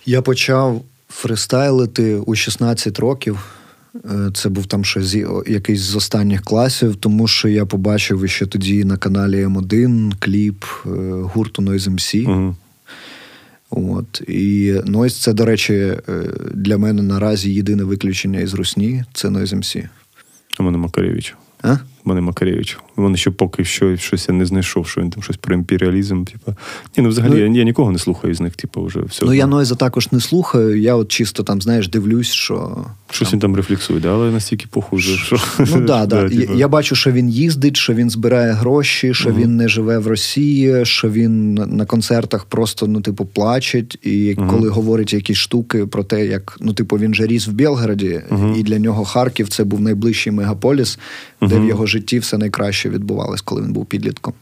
Я 0.06 0.22
почав 0.22 0.82
фристайлити 1.08 2.16
у 2.16 2.34
16 2.34 2.98
років. 2.98 3.38
Е, 3.94 4.30
Це 4.34 4.48
був 4.48 4.66
там 4.66 4.84
ще 4.84 5.02
з 5.02 5.26
якийсь 5.46 5.80
з 5.80 5.96
останніх 5.96 6.42
класів, 6.42 6.96
тому 6.96 7.28
що 7.28 7.48
я 7.48 7.66
побачив 7.66 8.28
ще 8.28 8.46
тоді 8.46 8.84
на 8.84 8.96
каналі 8.96 9.46
М1 9.46 10.12
кліп 10.18 10.64
е, 10.86 10.88
гурту 11.22 11.62
Noise 11.62 11.90
MC. 11.90 12.28
Угу. 12.28 12.56
От. 13.70 14.22
І 14.28 14.72
Noise 14.72 15.20
це, 15.22 15.32
до 15.32 15.44
речі, 15.44 15.74
е, 15.74 15.98
для 16.54 16.78
мене 16.78 17.02
наразі 17.02 17.54
єдине 17.54 17.84
виключення 17.84 18.40
із 18.40 18.54
Русні 18.54 19.04
це 19.12 19.28
Noise 19.28 19.54
MC. 19.54 19.88
У 20.60 20.62
мене 20.62 20.78
Макаревич. 20.78 21.36
А? 21.62 21.76
Мене 22.10 22.20
Макаревич. 22.20 22.78
Вони 22.96 23.16
ще 23.16 23.30
поки 23.30 23.64
що 23.64 23.96
щось 23.96 24.28
я 24.28 24.34
не 24.34 24.46
знайшов, 24.46 24.88
що 24.88 25.00
він 25.00 25.10
там 25.10 25.22
щось 25.22 25.36
про 25.36 25.54
імперіалізм. 25.54 26.24
Типу. 26.24 26.54
Ні, 26.96 27.02
ну 27.02 27.08
взагалі 27.08 27.32
Ну, 27.32 27.38
я, 27.38 27.46
я 27.46 27.64
нікого 27.64 27.92
не 27.92 27.98
слухаю 27.98 28.34
з 28.34 28.40
них, 28.40 28.56
типу, 28.56 28.84
вже 28.84 29.00
все. 29.00 29.24
Ну, 29.24 29.34
я 29.34 29.46
Нойза 29.46 29.74
також 29.74 30.12
не 30.12 30.20
слухаю. 30.20 30.80
Я 30.80 30.94
от 30.94 31.08
чисто 31.08 31.42
там, 31.42 31.62
знаєш, 31.62 31.88
дивлюсь, 31.88 32.32
що. 32.32 32.86
Щось 33.10 33.32
він 33.32 33.40
там 33.40 33.56
рефлексує, 33.56 34.00
да? 34.00 34.08
але 34.08 34.30
настільки 34.30 34.66
похоже, 34.70 35.16
що. 35.16 35.36
Ну 35.58 35.80
да, 35.80 36.06
да. 36.06 36.28
типу. 36.28 36.54
Я 36.54 36.68
бачу, 36.68 36.96
що 36.96 37.12
він 37.12 37.28
їздить, 37.28 37.76
що 37.76 37.94
він 37.94 38.10
збирає 38.10 38.52
гроші, 38.52 39.14
що 39.14 39.32
він 39.32 39.56
не 39.56 39.68
живе 39.68 39.98
в 39.98 40.06
Росії, 40.06 40.84
що 40.84 41.10
він 41.10 41.54
на- 41.54 41.86
концертах 41.86 42.44
просто 42.44 42.86
ну, 42.86 43.00
типу, 43.00 43.24
плачеть. 43.24 43.98
І 44.02 44.36
коли 44.50 44.68
говорить 44.68 45.12
якісь 45.12 45.36
штуки 45.36 45.86
про 45.86 46.04
те, 46.04 46.26
як 46.26 46.56
ну, 46.60 46.72
типу, 46.72 46.96
він 46.96 47.14
же 47.14 47.26
ріс 47.26 47.48
в 47.48 47.52
Білгороді, 47.52 48.20
і 48.56 48.62
для 48.62 48.78
нього 48.78 49.04
Харків 49.04 49.48
це 49.48 49.64
був 49.64 49.80
найближчий 49.80 50.32
мегаполіс, 50.32 50.98
де 51.42 51.58
в 51.58 51.64
його 51.64 51.86
житті 51.86 51.99
все 52.18 52.38
найкраще 52.38 52.88
відбувалось, 52.88 53.40
коли 53.40 53.62
він 53.62 53.72
був 53.72 53.86
підлітком. 53.86 54.34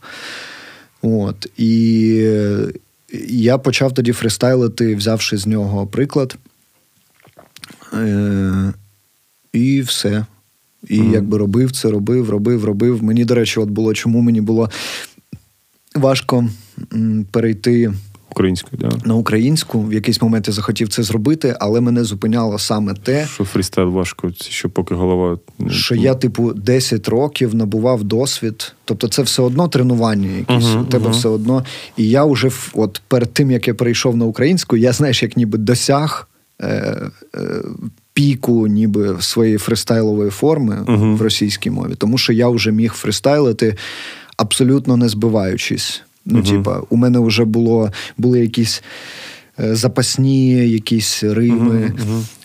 От. 1.03 1.47
І 1.57 1.71
я 3.29 3.59
почав 3.59 3.95
тоді 3.95 4.13
фристайлити, 4.13 4.95
взявши 4.95 5.37
з 5.37 5.47
нього 5.47 5.87
приклад. 5.87 6.37
Е, 7.93 8.73
і 9.53 9.81
все. 9.81 10.27
І 10.89 10.97
якби 10.97 11.39
робив 11.39 11.73
це, 11.73 11.91
робив, 11.91 12.31
робив, 12.31 12.65
робив. 12.65 13.03
Мені, 13.03 13.25
до 13.25 13.35
речі, 13.35 13.61
от 13.61 13.69
було, 13.69 13.95
чому 13.95 14.21
мені 14.21 14.41
було 14.41 14.71
важко 15.95 16.49
перейти 17.31 17.93
Українською, 18.31 18.83
да. 18.83 18.91
на 19.05 19.15
українську. 19.15 19.83
В 19.83 19.93
якийсь 19.93 20.23
момент 20.23 20.49
я 20.49 20.55
захотів 20.55 20.89
це 20.89 21.03
зробити, 21.03 21.57
але 21.61 21.81
мене 21.81 22.05
зупиняло 22.05 22.59
саме 22.59 22.95
те, 22.95 23.27
Що 23.27 23.45
фрістайл 23.45 23.89
важко, 23.89 24.31
що 24.41 24.71
поки 24.71 24.95
голова. 24.95 25.39
що 25.71 25.95
я, 25.95 26.15
типу, 26.15 26.53
10 26.53 27.09
років 27.09 27.55
набував 27.55 28.05
досвід. 28.05 28.73
Тобто, 28.85 29.09
це 29.09 29.23
все 29.23 29.43
одно 29.43 29.69
тренування 29.69 30.29
якісь. 30.29 30.69
Мгм, 30.69 30.81
у 30.81 30.85
тебе 30.85 31.05
мгм. 31.05 31.13
все 31.13 31.29
одно. 31.29 31.65
І 31.97 32.09
я 32.09 32.25
вже 32.25 32.51
от 32.75 33.03
перед 33.09 33.33
тим, 33.33 33.51
як 33.51 33.69
я 33.69 33.75
перейшов 33.75 34.17
на 34.17 34.25
українську, 34.25 34.77
я 34.77 34.93
знаєш, 34.93 35.23
як 35.23 35.37
ніби 35.37 35.59
досяг. 35.59 36.29
Е, 36.61 36.67
е, 37.35 37.41
Піку, 38.13 38.67
ніби 38.67 39.17
своєї 39.21 39.59
фристайлової 39.59 40.31
форми 40.31 40.85
Мгм. 40.89 41.17
в 41.17 41.23
російській 41.23 41.71
мові, 41.71 41.95
тому 41.99 42.19
що 42.19 42.33
я 42.33 42.49
вже 42.49 42.73
міг 42.73 42.93
фристайлити 42.93 43.77
абсолютно 44.37 44.97
не 44.97 45.09
збиваючись. 45.09 46.03
Ну, 46.31 46.39
Мгм. 46.39 46.47
типа, 46.47 46.81
у 46.89 46.97
мене 46.97 47.19
вже 47.19 47.45
було 47.45 47.91
були 48.19 48.41
якісь 48.41 48.83
е, 49.61 49.75
запасні, 49.75 50.51
якісь 50.69 51.25
рими. 51.25 51.93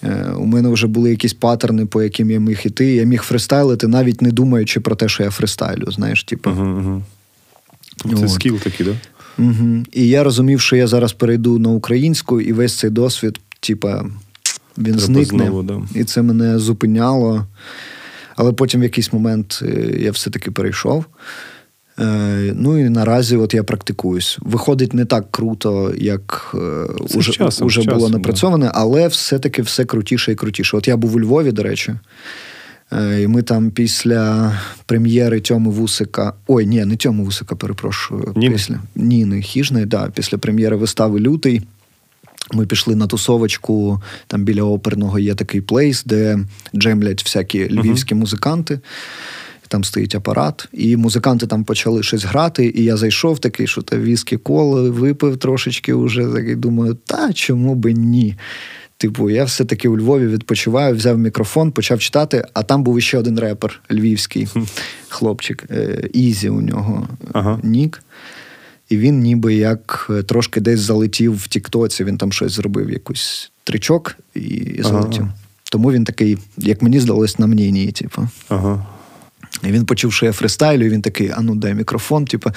Е, 0.03 0.25
У 0.37 0.45
мене 0.45 0.69
вже 0.69 0.87
були 0.87 1.09
якісь 1.09 1.33
паттерни, 1.33 1.85
по 1.85 2.03
яким 2.03 2.31
я 2.31 2.39
міг 2.39 2.61
іти. 2.65 2.85
Я 2.95 3.03
міг 3.03 3.21
фристайлити, 3.21 3.87
навіть 3.87 4.21
не 4.21 4.31
думаючи 4.31 4.79
про 4.79 4.95
те, 4.95 5.07
що 5.09 5.23
я 5.23 5.29
фристайлю. 5.29 5.91
Знаєш, 5.91 6.23
типу. 6.23 6.49
Угу. 6.49 7.01
Це 8.19 8.27
скіл 8.27 8.59
такий, 8.59 8.85
да? 8.85 8.93
Угу. 9.43 9.83
І 9.91 10.07
я 10.07 10.23
розумів, 10.23 10.61
що 10.61 10.75
я 10.75 10.87
зараз 10.87 11.13
перейду 11.13 11.59
на 11.59 11.69
українську, 11.69 12.41
і 12.41 12.53
весь 12.53 12.75
цей 12.77 12.89
досвід, 12.89 13.39
типа, 13.59 14.05
він 14.77 14.85
Треба 14.85 14.99
зникне. 14.99 15.45
знову, 15.45 15.63
да. 15.63 15.81
І 15.95 16.03
це 16.03 16.21
мене 16.21 16.59
зупиняло. 16.59 17.45
Але 18.35 18.53
потім 18.53 18.79
в 18.81 18.83
якийсь 18.83 19.13
момент 19.13 19.59
е, 19.61 19.95
я 19.99 20.11
все-таки 20.11 20.51
перейшов. 20.51 21.05
Е, 21.99 22.53
Ну 22.55 22.79
і 22.79 22.89
наразі 22.89 23.37
от 23.37 23.53
я 23.53 23.63
практикуюсь. 23.63 24.37
Виходить 24.41 24.93
не 24.93 25.05
так 25.05 25.31
круто, 25.31 25.93
як 25.97 26.55
Це 27.09 27.17
уже, 27.17 27.31
часом, 27.31 27.67
уже 27.67 27.81
з 27.81 27.85
було 27.85 27.97
часом, 27.97 28.11
да. 28.11 28.17
напрацьоване, 28.17 28.71
але 28.73 29.07
все-таки 29.07 29.61
все 29.61 29.85
крутіше 29.85 30.31
і 30.31 30.35
крутіше. 30.35 30.77
От 30.77 30.87
я 30.87 30.97
був 30.97 31.15
у 31.15 31.19
Львові, 31.19 31.51
до 31.51 31.63
речі. 31.63 31.95
Е, 32.93 33.21
І 33.21 33.27
ми 33.27 33.41
там 33.41 33.71
після 33.71 34.51
прем'єри 34.85 35.39
Тьоми 35.39 35.71
Вусика. 35.71 36.33
Ой, 36.47 36.65
ні, 36.65 36.85
не 36.85 36.95
Тьоми 36.95 37.23
Вусика, 37.23 37.55
перепрошую. 37.55 38.33
Ніни? 38.35 38.55
Після 38.55 38.79
Ніни 38.95 39.41
Хіжної, 39.41 39.85
да, 39.85 40.09
після 40.15 40.37
прем'єри 40.37 40.75
вистави 40.75 41.19
Лютий. 41.19 41.61
Ми 42.53 42.65
пішли 42.65 42.95
на 42.95 43.07
тусовочку. 43.07 44.01
Там 44.27 44.43
біля 44.43 44.63
оперного 44.63 45.19
є 45.19 45.35
такий 45.35 45.61
плейс, 45.61 46.03
де 46.03 46.39
джемлять 46.75 47.23
всякі 47.23 47.79
львівські 47.79 48.15
музиканти. 48.15 48.79
Там 49.67 49.83
стоїть 49.83 50.15
апарат, 50.15 50.67
і 50.73 50.97
музиканти 50.97 51.47
там 51.47 51.63
почали 51.63 52.03
щось 52.03 52.23
грати. 52.23 52.65
І 52.75 52.83
я 52.83 52.97
зайшов 52.97 53.39
такий, 53.39 53.67
що 53.67 53.81
та 53.81 53.97
віскі 53.97 54.37
коли 54.37 54.89
випив 54.89 55.37
трошечки 55.37 55.93
уже. 55.93 56.27
Такий 56.27 56.55
думаю, 56.55 56.97
та 57.05 57.33
чому 57.33 57.75
би 57.75 57.93
ні? 57.93 58.35
Типу, 58.97 59.29
я 59.29 59.43
все-таки 59.43 59.87
у 59.89 59.97
Львові 59.97 60.27
відпочиваю, 60.27 60.95
взяв 60.95 61.17
мікрофон, 61.17 61.71
почав 61.71 61.99
читати, 61.99 62.45
а 62.53 62.63
там 62.63 62.83
був 62.83 63.01
ще 63.01 63.17
один 63.17 63.39
репер 63.39 63.81
львівський 63.91 64.47
хлопчик. 65.09 65.63
е, 65.71 66.09
Ізі 66.13 66.49
у 66.49 66.61
нього 66.61 67.07
е, 67.23 67.27
Ага. 67.33 67.59
нік. 67.63 68.03
І 68.89 68.97
він 68.97 69.19
ніби 69.19 69.53
як 69.55 70.07
е, 70.09 70.23
трошки 70.23 70.61
десь 70.61 70.79
залетів 70.79 71.35
в 71.37 71.47
Тіктоці, 71.47 72.03
він 72.03 72.17
там 72.17 72.31
щось 72.31 72.51
зробив, 72.51 72.89
якийсь 72.89 73.51
тричок 73.63 74.15
і, 74.35 74.39
і 74.39 74.79
Ага. 74.79 74.89
залетів. 74.89 75.27
Тому 75.71 75.91
він 75.91 76.03
такий, 76.03 76.37
як 76.57 76.81
мені 76.81 76.99
здалось, 76.99 77.39
на 77.39 77.47
мненні, 77.47 77.91
типу. 77.91 78.27
Ага. 78.49 78.85
І 79.63 79.71
він 79.71 79.85
почув, 79.85 80.13
що 80.13 80.25
я 80.25 80.31
фристайлю, 80.31 80.85
і 80.85 80.89
він 80.89 81.01
такий, 81.01 81.31
а 81.35 81.41
ну 81.41 81.55
дай 81.55 81.73
мікрофон, 81.73 82.25
типу, 82.25 82.51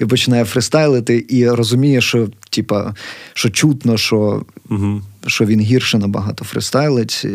і 0.00 0.04
починає 0.04 0.44
фристайлити, 0.44 1.26
і 1.28 1.48
розуміє, 1.48 2.00
що, 2.00 2.28
типа, 2.50 2.94
що 3.34 3.50
чутно, 3.50 3.96
що, 3.96 4.42
Угу. 4.70 5.02
що 5.26 5.44
він 5.44 5.60
гірше 5.60 5.98
набагато 5.98 6.44
фристайлить, 6.44 7.26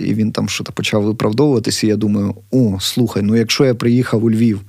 і 0.00 0.14
він 0.14 0.32
там 0.32 0.48
щось 0.48 0.66
почав 0.74 1.02
виправдовуватися. 1.02 1.86
І 1.86 1.90
я 1.90 1.96
думаю: 1.96 2.34
о, 2.50 2.78
слухай, 2.80 3.22
ну 3.22 3.36
якщо 3.36 3.64
я 3.64 3.74
приїхав 3.74 4.24
у 4.24 4.30
Львів 4.30 4.60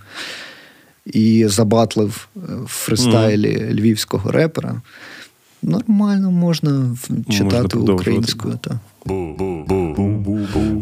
і 1.06 1.46
забатлив 1.48 2.28
е, 2.36 2.40
в 2.66 2.68
фристайлі 2.68 3.74
львівського 3.74 4.32
репера, 4.32 4.82
нормально 5.64 6.32
можна 6.32 6.96
читати 7.30 7.68
продовжувати. 7.68 7.92
українською. 7.94 8.58
Та. 8.62 8.80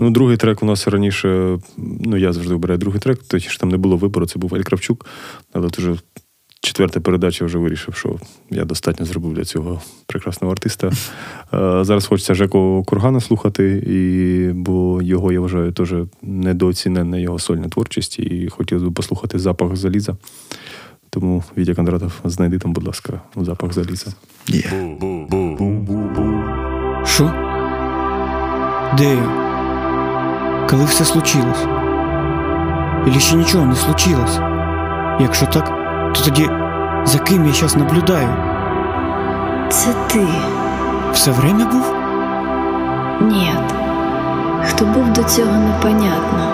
Ну, 0.01 0.11
другий 0.11 0.37
трек 0.37 0.63
у 0.63 0.65
нас 0.65 0.87
раніше, 0.87 1.59
ну 1.77 2.17
я 2.17 2.33
завжди 2.33 2.53
обираю 2.53 2.77
другий 2.77 2.99
трек, 2.99 3.23
точніше 3.23 3.59
там 3.59 3.69
не 3.69 3.77
було 3.77 3.97
вибору, 3.97 4.25
це 4.25 4.39
був 4.39 4.55
Ель 4.55 4.61
Кравчук. 4.61 5.05
Але 5.53 5.67
от 5.67 5.79
уже 5.79 5.95
четверта 6.61 6.99
передача 6.99 7.45
вже 7.45 7.57
вирішив, 7.57 7.95
що 7.95 8.15
я 8.49 8.65
достатньо 8.65 9.05
зробив 9.05 9.33
для 9.33 9.45
цього 9.45 9.81
прекрасного 10.07 10.51
артиста. 10.51 10.87
Е, 10.87 11.83
Зараз 11.83 12.05
хочеться 12.05 12.33
Жеку 12.33 12.83
Кургана 12.87 13.21
слухати, 13.21 13.83
і, 13.87 14.51
бо 14.53 15.01
його, 15.01 15.31
я 15.31 15.39
вважаю, 15.39 15.71
теж 15.71 15.93
недооцінена 16.21 17.17
його 17.17 17.39
сольна 17.39 17.67
творчість, 17.69 18.19
і 18.19 18.47
хотілося 18.49 18.89
б 18.89 18.93
послухати 18.93 19.39
запах 19.39 19.75
заліза. 19.75 20.15
Тому 21.09 21.43
Вітя 21.57 21.75
Кондратов, 21.75 22.11
знайди 22.25 22.59
там, 22.59 22.73
будь 22.73 22.87
ласка, 22.87 23.21
запах 23.35 23.73
заліза. 23.73 24.13
Що? 27.05 27.42
Де 28.97 29.15
я? 29.15 29.23
Коли 30.69 30.85
все 30.85 31.05
случилось? 31.05 31.65
Или 33.07 33.19
ще 33.19 33.35
нічого 33.35 33.65
не 33.65 33.75
случилось? 33.75 34.39
Якщо 35.19 35.45
так, 35.45 35.71
то 36.13 36.21
тоді 36.23 36.49
за 37.05 37.19
ким 37.19 37.45
я 37.45 37.53
зараз 37.53 37.75
наблюдаю? 37.75 38.29
Це 39.69 39.89
ти. 40.07 40.27
Все 41.13 41.31
время 41.31 41.65
був? 41.65 41.93
Ні. 43.21 43.51
Хто 44.69 44.85
був 44.85 45.13
до 45.13 45.23
цього 45.23 45.51
непонятно. 45.57 46.53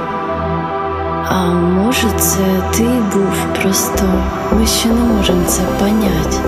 А 1.30 1.46
може, 1.54 2.08
це 2.18 2.44
ти 2.78 2.84
був, 3.14 3.62
просто 3.62 4.04
ми 4.60 4.66
ще 4.66 4.90
не 4.90 5.14
можемо 5.14 5.44
це 5.44 5.62
понять. 5.80 6.40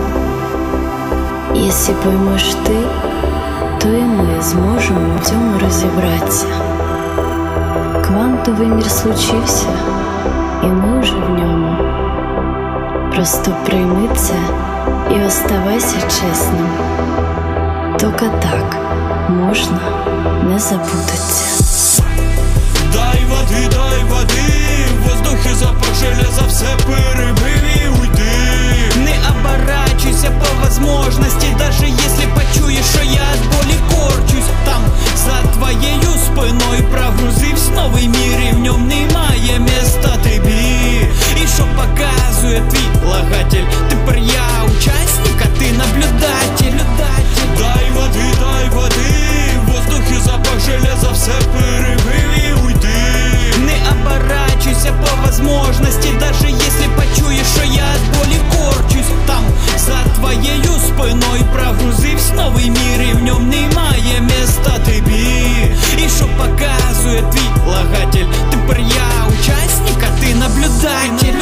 Якщо 1.53 1.93
поймеш 1.93 2.53
ти, 2.55 2.75
то 3.81 3.87
і 3.89 4.01
ми 4.01 4.41
зможемо 4.41 5.15
в 5.21 5.25
цьому 5.25 5.59
розібратися. 5.59 6.45
Квантовий 8.05 8.67
мір 8.67 8.91
случився, 8.91 9.67
і 10.63 10.65
ми 10.65 10.99
вже 10.99 11.15
в 11.15 11.29
ньому. 11.29 11.75
Просто 13.15 13.51
прийми 13.65 14.09
це 14.15 14.33
і 15.15 15.25
оставайся 15.27 15.95
чесним. 16.01 16.69
Тільки 17.97 18.25
так 18.41 18.77
можна 19.29 19.79
не 20.43 20.59
забутися. 20.59 22.03
Дай 22.93 23.25
води, 23.29 23.69
дай 23.71 24.03
води, 24.03 24.53
в 24.99 25.09
воздухе 25.09 25.55
запах 25.55 25.95
железа 25.99 26.41
все 26.47 26.67
перебив 26.85 28.10
оборачивайся 29.41 30.31
по 30.31 30.65
возможности 30.65 31.47
Даже 31.57 31.85
если 31.85 32.25
почуешь, 32.35 32.85
что 32.85 33.01
я 33.03 33.21
от 33.31 33.39
боли 33.51 33.77
корчусь. 33.89 34.49
Там 34.65 34.83
за 35.15 35.47
твоею 35.53 36.11
спиной 36.25 36.83
прогрузивсь 36.91 37.67
в 37.69 37.73
новый 37.73 38.07
мир 38.07 38.39
И 38.39 38.55
в 38.55 38.59
нем 38.59 38.87
не 38.87 39.05
мое 39.13 39.57
место 39.59 40.17
ты 40.23 40.39
би. 40.39 41.09
И 41.41 41.47
что 41.47 41.65
показывает 41.75 42.67
твій 42.69 43.07
лагатель 43.07 43.65
Тепер 43.89 44.17
я 44.17 44.65
участник, 44.65 45.41
а 45.43 45.59
ты 45.59 45.71
наблюдатель. 45.73 46.79
Дай 47.57 47.91
воды, 47.91 48.23
дай 48.39 48.69
воды, 48.69 49.59
В 49.65 49.71
воздухе 49.71 50.19
запах 50.23 50.59
железа 50.65 51.11
все 51.13 51.31
перебив 51.53 52.31
і 52.37 52.53
уйди. 52.65 53.57
Не 53.65 53.77
оборачивайся 53.89 54.93
по 54.93 55.25
возможности 55.25 56.09
Даже 56.19 56.47
если 56.47 56.87
почуешь, 56.95 57.47
что 57.47 57.63
я 57.63 57.83
от 57.93 58.17
боли 58.17 58.39
корчусь. 58.51 59.00
за 59.81 60.03
твоєю 60.15 60.79
спиною 60.87 61.43
прогрузився 61.53 62.33
новий 62.33 62.69
мір 62.69 63.01
і 63.09 63.13
в 63.13 63.23
ньому 63.23 63.39
немає 63.39 64.21
міста 64.21 64.79
тобі. 64.85 65.75
І 65.97 66.09
що 66.09 66.25
показує 66.37 67.21
твій 67.21 67.71
лагатель 67.71 68.25
Тепер 68.51 68.79
я 68.79 69.27
учасник, 69.27 70.05
а 70.07 70.19
ти 70.19 70.35
наблюдатель. 70.35 71.39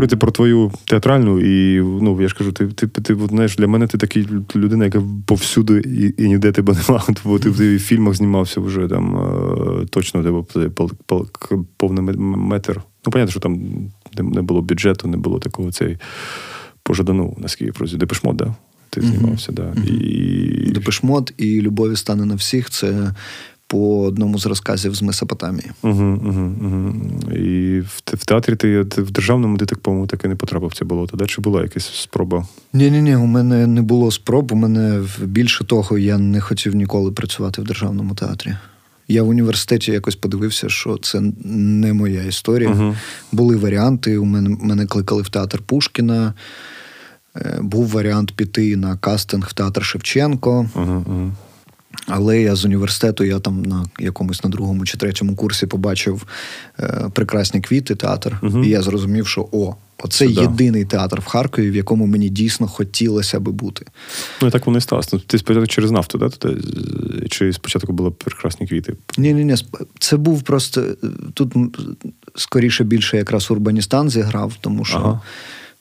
Поговорити 0.00 0.16
про 0.16 0.30
твою 0.30 0.72
театральну, 0.84 1.40
і 1.40 1.80
ну 1.80 2.22
я 2.22 2.28
ж 2.28 2.34
кажу, 2.34 2.52
ти, 2.52 2.66
ти, 2.66 2.86
ти, 2.86 3.16
знаєш, 3.30 3.56
для 3.56 3.66
мене 3.66 3.86
ти 3.86 3.98
такий 3.98 4.28
людина, 4.56 4.84
яка 4.84 5.02
повсюди 5.26 5.82
і, 5.86 6.22
і 6.24 6.28
ніде 6.28 6.52
тебе 6.52 6.76
немає. 6.88 7.04
Бо 7.24 7.38
ти, 7.38 7.50
в 7.50 7.78
фільмах 7.78 8.14
знімався 8.14 8.60
вже 8.60 8.88
там 8.88 9.16
е, 9.16 9.86
точно 9.86 10.22
тебе 10.22 10.70
повний 11.76 12.16
метр. 12.18 12.80
Ну, 13.06 13.12
понятно, 13.12 13.30
що 13.30 13.40
там 13.40 13.60
не, 14.18 14.42
було 14.42 14.62
бюджету, 14.62 15.08
не 15.08 15.16
було 15.16 15.38
такого 15.38 15.72
цей 15.72 15.98
пожадану, 16.82 17.36
наскільки 17.38 17.72
про 17.72 17.86
Депешмот, 17.86 18.36
да? 18.36 18.54
Ти 18.90 19.00
знімався, 19.00 19.52
да. 19.52 19.74
І... 19.86 20.70
Депешмот 20.74 21.34
і 21.36 21.60
Любові 21.60 21.96
стане 21.96 22.24
на 22.24 22.34
всіх 22.34 22.70
це 22.70 23.14
по 23.70 24.02
одному 24.02 24.38
з 24.38 24.46
розказів 24.46 24.94
з 24.94 25.02
Месопотамії. 25.02 25.70
Угу, 25.82 26.20
угу, 26.24 26.52
угу. 26.60 26.94
І 27.32 27.80
в, 27.80 28.02
в 28.06 28.24
театрі 28.24 28.56
ти, 28.56 28.84
ти 28.84 29.02
в 29.02 29.10
державному 29.10 29.58
ти 29.58 29.66
так, 29.66 29.78
по-моєму, 29.78 30.06
так 30.06 30.24
і 30.24 30.28
не 30.28 30.36
потрапив 30.36 30.74
це 30.74 30.84
болото. 30.84 31.16
Да? 31.16 31.26
Чи 31.26 31.40
була 31.40 31.62
якась 31.62 31.94
спроба? 31.94 32.46
Ні, 32.72 32.90
ні, 32.90 33.02
ні, 33.02 33.16
у 33.16 33.26
мене 33.26 33.66
не 33.66 33.82
було 33.82 34.10
спроб. 34.10 34.52
У 34.52 34.54
мене 34.54 35.02
більше 35.22 35.64
того, 35.64 35.98
я 35.98 36.18
не 36.18 36.40
хотів 36.40 36.74
ніколи 36.74 37.12
працювати 37.12 37.62
в 37.62 37.64
державному 37.64 38.14
театрі. 38.14 38.56
Я 39.08 39.22
в 39.22 39.28
університеті 39.28 39.92
якось 39.92 40.16
подивився, 40.16 40.68
що 40.68 40.96
це 40.96 41.22
не 41.44 41.92
моя 41.92 42.22
історія. 42.22 42.70
Мгм. 42.70 42.96
Були 43.32 43.56
варіанти. 43.56 44.18
У 44.18 44.24
мене 44.24 44.56
мене 44.60 44.86
кликали 44.86 45.22
в 45.22 45.28
театр 45.28 45.62
Пушкіна. 45.66 46.34
Е, 47.36 47.58
Був 47.62 47.88
варіант 47.88 48.32
піти 48.36 48.76
на 48.76 48.96
кастинг 48.96 49.48
в 49.48 49.52
театр 49.52 49.84
Шевченко. 49.84 50.68
Угу, 50.74 51.04
угу. 51.06 51.32
Але 52.06 52.40
я 52.40 52.56
з 52.56 52.64
університету, 52.64 53.24
я 53.24 53.38
там 53.38 53.62
на 53.62 53.84
якомусь 53.98 54.44
на 54.44 54.50
другому 54.50 54.84
чи 54.84 54.98
третьому 54.98 55.36
курсі 55.36 55.66
побачив 55.66 56.26
е, 56.80 57.10
прекрасні 57.14 57.60
квіти 57.60 57.94
театр, 57.94 58.38
Мгм. 58.42 58.64
і 58.64 58.68
я 58.68 58.82
зрозумів, 58.82 59.26
що 59.26 59.48
о, 59.52 59.74
оце 59.98 60.28
Це 60.28 60.34
да. 60.34 60.40
єдиний 60.40 60.84
театр 60.84 61.20
в 61.20 61.24
Харкові, 61.26 61.70
в 61.70 61.76
якому 61.76 62.06
мені 62.06 62.28
дійсно 62.28 62.68
хотілося 62.68 63.40
би 63.40 63.52
бути. 63.52 63.86
Ну 64.42 64.48
і 64.48 64.50
так 64.50 64.66
воно 64.66 64.78
і 64.78 64.80
сталося. 64.80 65.08
Ну, 65.12 65.18
Ти 65.26 65.38
спочатку 65.38 65.66
через 65.66 65.90
нафту, 65.90 66.18
да? 66.18 66.28
туди? 66.28 66.60
Чи 67.30 67.52
спочатку 67.52 67.92
були 67.92 68.10
прекрасні 68.10 68.66
квіти? 68.66 68.94
Ні, 69.18 69.34
ні, 69.34 69.44
ні, 69.44 69.54
це 69.98 70.16
був 70.16 70.42
просто 70.42 70.80
е, 70.80 70.94
тут 71.34 71.54
скоріше 72.36 72.84
більше 72.84 73.16
якраз 73.16 73.50
Урбаністан 73.50 74.10
зіграв, 74.10 74.52
тому 74.60 74.84
що. 74.84 74.96
Ага. 74.98 75.20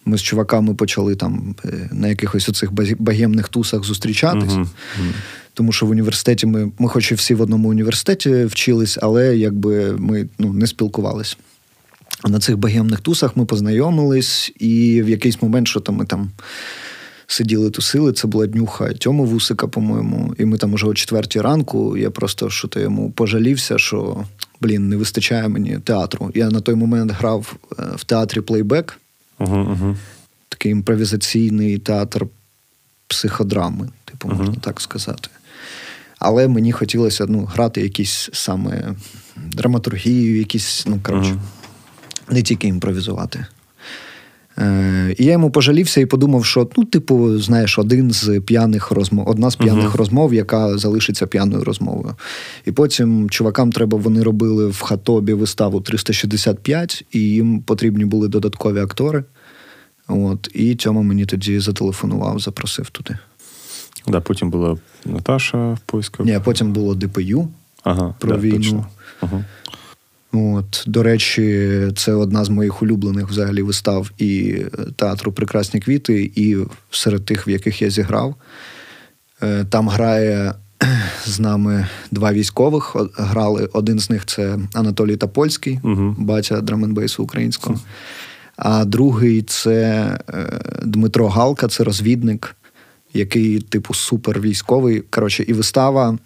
Ми 0.05 0.17
з 0.17 0.21
чуваками 0.21 0.75
почали 0.75 1.15
там 1.15 1.55
е, 1.65 1.89
на 1.91 2.07
якихось 2.07 2.49
оцих 2.49 2.71
багемних 2.99 3.49
тусах 3.49 3.83
зустрічатись. 3.83 4.53
Мгм, 4.53 4.69
мгм. 4.99 5.13
Тому 5.53 5.71
що 5.71 5.85
в 5.85 5.89
університеті 5.89 6.45
ми, 6.45 6.71
ми 6.79 6.89
хоч 6.89 7.11
і 7.11 7.15
всі 7.15 7.33
в 7.33 7.41
одному 7.41 7.69
університеті 7.69 8.45
вчились, 8.45 8.97
але 9.01 9.37
якби 9.37 9.97
ми 9.97 10.27
ну, 10.39 10.53
не 10.53 10.67
спілкувались. 10.67 11.37
А 12.21 12.29
на 12.29 12.39
цих 12.39 12.57
багемних 12.57 12.99
тусах 12.99 13.37
ми 13.37 13.45
познайомились, 13.45 14.51
і 14.59 15.01
в 15.01 15.09
якийсь 15.09 15.41
момент, 15.41 15.67
що 15.67 15.79
там 15.79 15.95
ми 15.95 16.05
там 16.05 16.29
сиділи, 17.27 17.69
тусили, 17.69 18.13
це 18.13 18.27
була 18.27 18.47
днюха 18.47 18.93
Тьому 18.93 19.25
Вусика, 19.25 19.67
по-моєму. 19.67 20.35
І 20.37 20.45
ми 20.45 20.57
там 20.57 20.73
уже 20.73 20.87
о 20.87 20.93
четвертій 20.93 21.41
ранку. 21.41 21.97
Я 21.97 22.11
просто 22.11 22.49
що 22.49 22.67
то 22.67 22.79
йому 22.79 23.11
пожалівся, 23.11 23.77
що 23.77 24.25
блін, 24.61 24.89
не 24.89 24.95
вистачає 24.95 25.47
мені 25.47 25.79
театру. 25.83 26.31
Я 26.35 26.49
на 26.49 26.61
той 26.61 26.75
момент 26.75 27.11
грав 27.11 27.55
е, 27.79 27.83
в 27.95 28.03
театрі 28.03 28.41
плейбек, 28.41 28.99
Угу. 29.39 29.95
такий 30.49 30.71
імпровізаційний 30.71 31.77
театр 31.77 32.27
психодрами, 33.07 33.89
типу, 34.05 34.27
можна 34.27 34.55
так 34.55 34.81
сказати. 34.81 35.29
Але 36.19 36.47
мені 36.47 36.71
хотілося 36.71 37.25
ну, 37.29 37.45
грати 37.45 37.81
якісь 37.81 38.29
саме 38.33 38.95
драматургію, 39.35 40.37
якісь, 40.37 40.83
ну, 40.87 40.99
коротше, 41.03 41.39
не 42.29 42.41
тільки 42.41 42.67
імпровізувати. 42.67 43.45
Е, 44.57 45.15
і 45.17 45.25
я 45.25 45.31
йому 45.31 45.51
пожалівся 45.51 46.01
і 46.01 46.05
подумав, 46.05 46.45
що, 46.45 46.69
ну, 46.77 46.85
типу, 46.85 47.39
знаєш, 47.39 47.79
один 47.79 48.11
з 48.11 48.41
п'яних 48.41 48.91
розмов, 48.91 49.29
одна 49.29 49.49
з 49.51 49.55
п'яних 49.55 49.85
Мгм. 49.85 49.95
розмов, 49.95 50.33
яка 50.33 50.77
залишиться 50.77 51.27
п'яною 51.27 51.63
розмовою. 51.63 52.15
І 52.65 52.71
потім 52.71 53.29
чувакам 53.29 53.71
треба, 53.71 53.97
вони 53.97 54.23
робили 54.23 54.67
в 54.67 54.81
хатобі 54.81 55.33
виставу 55.33 55.81
365, 55.81 57.05
і 57.11 57.19
їм 57.19 57.61
потрібні 57.61 58.05
були 58.05 58.27
додаткові 58.27 58.79
актори. 58.79 59.23
От, 60.07 60.49
і 60.53 60.75
Тьома 60.75 61.01
мені 61.01 61.25
тоді 61.25 61.59
зателефонував, 61.59 62.39
запросив 62.39 62.89
туди. 62.89 63.17
Да, 64.07 64.21
потім 64.21 64.49
була 64.49 64.77
Наташа 65.05 65.73
в 65.73 65.79
поисках. 65.85 66.25
Ні, 66.25 66.39
потім 66.43 66.73
було 66.73 66.95
ДПЮ 66.95 67.47
ага, 67.83 68.15
про 68.19 68.31
да, 68.31 68.37
війну. 68.37 68.57
Точно. 68.57 68.85
Ага. 69.21 69.45
От, 70.31 70.83
до 70.87 71.03
речі, 71.03 71.67
це 71.95 72.13
одна 72.13 72.45
з 72.45 72.49
моїх 72.49 72.81
улюблених 72.81 73.29
взагалі 73.29 73.61
вистав 73.61 74.11
і 74.17 74.49
е, 74.51 74.69
театру 74.95 75.31
Прекрасні 75.31 75.79
квіти, 75.79 76.31
і 76.35 76.57
серед 76.91 77.25
тих, 77.25 77.47
в 77.47 77.49
яких 77.49 77.81
я 77.81 77.89
зіграв. 77.89 78.35
Е, 79.43 79.65
Там 79.69 79.89
грає 79.89 80.53
з 81.25 81.39
нами 81.39 81.87
два 82.11 82.33
військових. 82.33 82.95
Грали 83.17 83.69
один 83.73 83.99
з 83.99 84.09
них 84.09 84.25
це 84.25 84.57
Анатолій 84.73 85.17
Топольський, 85.17 85.79
Мгм. 85.83 86.15
батя 86.19 86.61
драменбейсу 86.61 87.23
українського. 87.23 87.79
А 88.55 88.85
другий 88.85 89.41
це 89.41 89.73
е, 90.29 90.61
Дмитро 90.85 91.29
Галка, 91.29 91.67
це 91.67 91.83
розвідник, 91.83 92.55
який, 93.13 93.59
типу, 93.61 93.93
супер 93.93 94.39
військовий. 94.41 95.03
Коротше, 95.09 95.43
і 95.47 95.53
вистава. 95.53 96.17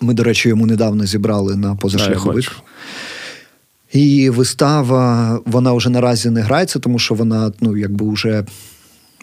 Ми, 0.00 0.14
до 0.14 0.22
речі, 0.22 0.48
йому 0.48 0.66
недавно 0.66 1.06
зібрали 1.06 1.56
на 1.56 1.74
позашляховик. 1.74 2.52
І 3.92 4.30
вистава, 4.30 5.40
вона 5.46 5.72
вже 5.72 5.90
наразі 5.90 6.30
не 6.30 6.40
грається, 6.40 6.78
тому 6.78 6.98
що 6.98 7.14
вона, 7.14 7.52
ну, 7.60 7.76
якби 7.76 8.12
вже 8.12 8.44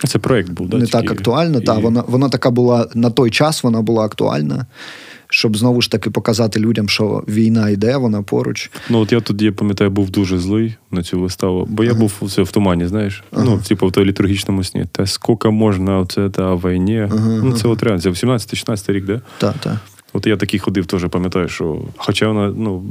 Це 0.07 0.19
проєкт 0.19 0.49
був, 0.49 0.69
да? 0.69 0.77
не 0.77 0.87
так 0.87 1.11
актуальна. 1.11 1.61
Та, 1.61 1.73
вона, 1.73 2.03
вона 2.07 2.29
така 2.29 2.51
була 2.51 2.87
на 2.95 3.09
той 3.09 3.31
час, 3.31 3.63
вона 3.63 3.81
була 3.81 4.05
актуальна, 4.05 4.65
щоб 5.29 5.57
знову 5.57 5.81
ж 5.81 5.91
таки 5.91 6.09
показати 6.09 6.59
людям, 6.59 6.89
що 6.89 7.23
війна 7.27 7.69
йде, 7.69 7.97
вона 7.97 8.21
поруч. 8.21 8.71
Ну, 8.89 8.99
от 8.99 9.11
я 9.11 9.21
тоді, 9.21 9.45
я 9.45 9.51
пам'ятаю, 9.51 9.89
був 9.91 10.09
дуже 10.09 10.37
злий 10.39 10.75
на 10.91 11.03
цю 11.03 11.19
виставу, 11.21 11.65
бо 11.69 11.83
я 11.83 11.93
був 11.93 12.13
все 12.21 12.41
в 12.41 12.51
тумані, 12.51 12.87
знаєш. 12.87 13.23
Ну, 13.31 13.59
типу, 13.67 13.87
в 13.87 13.91
той 13.91 14.05
літургічному 14.05 14.63
сні. 14.63 14.85
Та 14.91 15.05
скільки 15.07 15.49
можна 15.49 15.99
оце 15.99 16.29
та 16.29 16.55
війні. 16.55 17.07
Ага, 17.11 17.41
Ну, 17.43 17.53
це 17.53 17.67
от 17.67 17.83
реально, 17.83 18.01
це 18.01 18.09
18-16 18.09 18.91
рік, 18.91 19.05
да? 19.05 19.21
Та, 19.37 19.51
та. 19.51 19.79
От 20.15 20.27
я 20.27 20.37
такий 20.37 20.59
ходив, 20.59 20.85
теж 20.85 21.05
пам'ятаю, 21.09 21.47
що 21.47 21.81
хоча 21.97 22.27
вона 22.27 22.53
ну, 22.57 22.83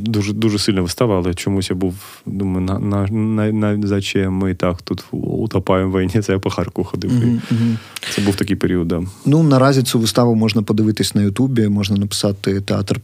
дуже 0.00 0.32
дуже 0.32 0.58
сильна 0.58 0.80
вистава, 0.80 1.16
але 1.18 1.34
чомусь 1.34 1.70
я 1.70 1.76
був, 1.76 1.94
думаю, 2.26 2.66
на, 2.66 2.78
на, 2.78 3.06
на, 3.06 3.52
на 3.52 3.86
зачем 3.86 4.32
ми 4.32 4.54
так 4.54 4.82
тут 4.82 5.04
утопаємо 5.10 5.92
в 5.92 6.00
війні, 6.00 6.22
це 6.22 6.32
я 6.32 6.38
по 6.38 6.50
Харкову 6.50 6.84
ходив. 6.84 7.12
Мгм. 7.12 7.78
Це 8.14 8.22
був 8.22 8.36
такий 8.36 8.56
період, 8.56 8.88
да. 8.88 9.02
Ну, 9.26 9.42
наразі 9.42 9.82
цю 9.82 9.98
виставу 9.98 10.34
можна 10.34 10.62
подивитись 10.62 11.14
на 11.14 11.22
Ютубі, 11.22 11.68
можна 11.68 11.96
написати 11.96 12.60
театр 12.60 13.00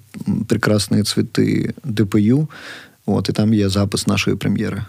Прекрасні 0.47 1.03
цвіти 1.03 1.75
ДПЮ. 1.85 2.49
От, 3.07 3.29
і 3.29 3.33
там 3.33 3.55
є 3.55 3.69
запис 3.69 4.07
нашої 4.07 4.37
прем'єри. 4.37 4.83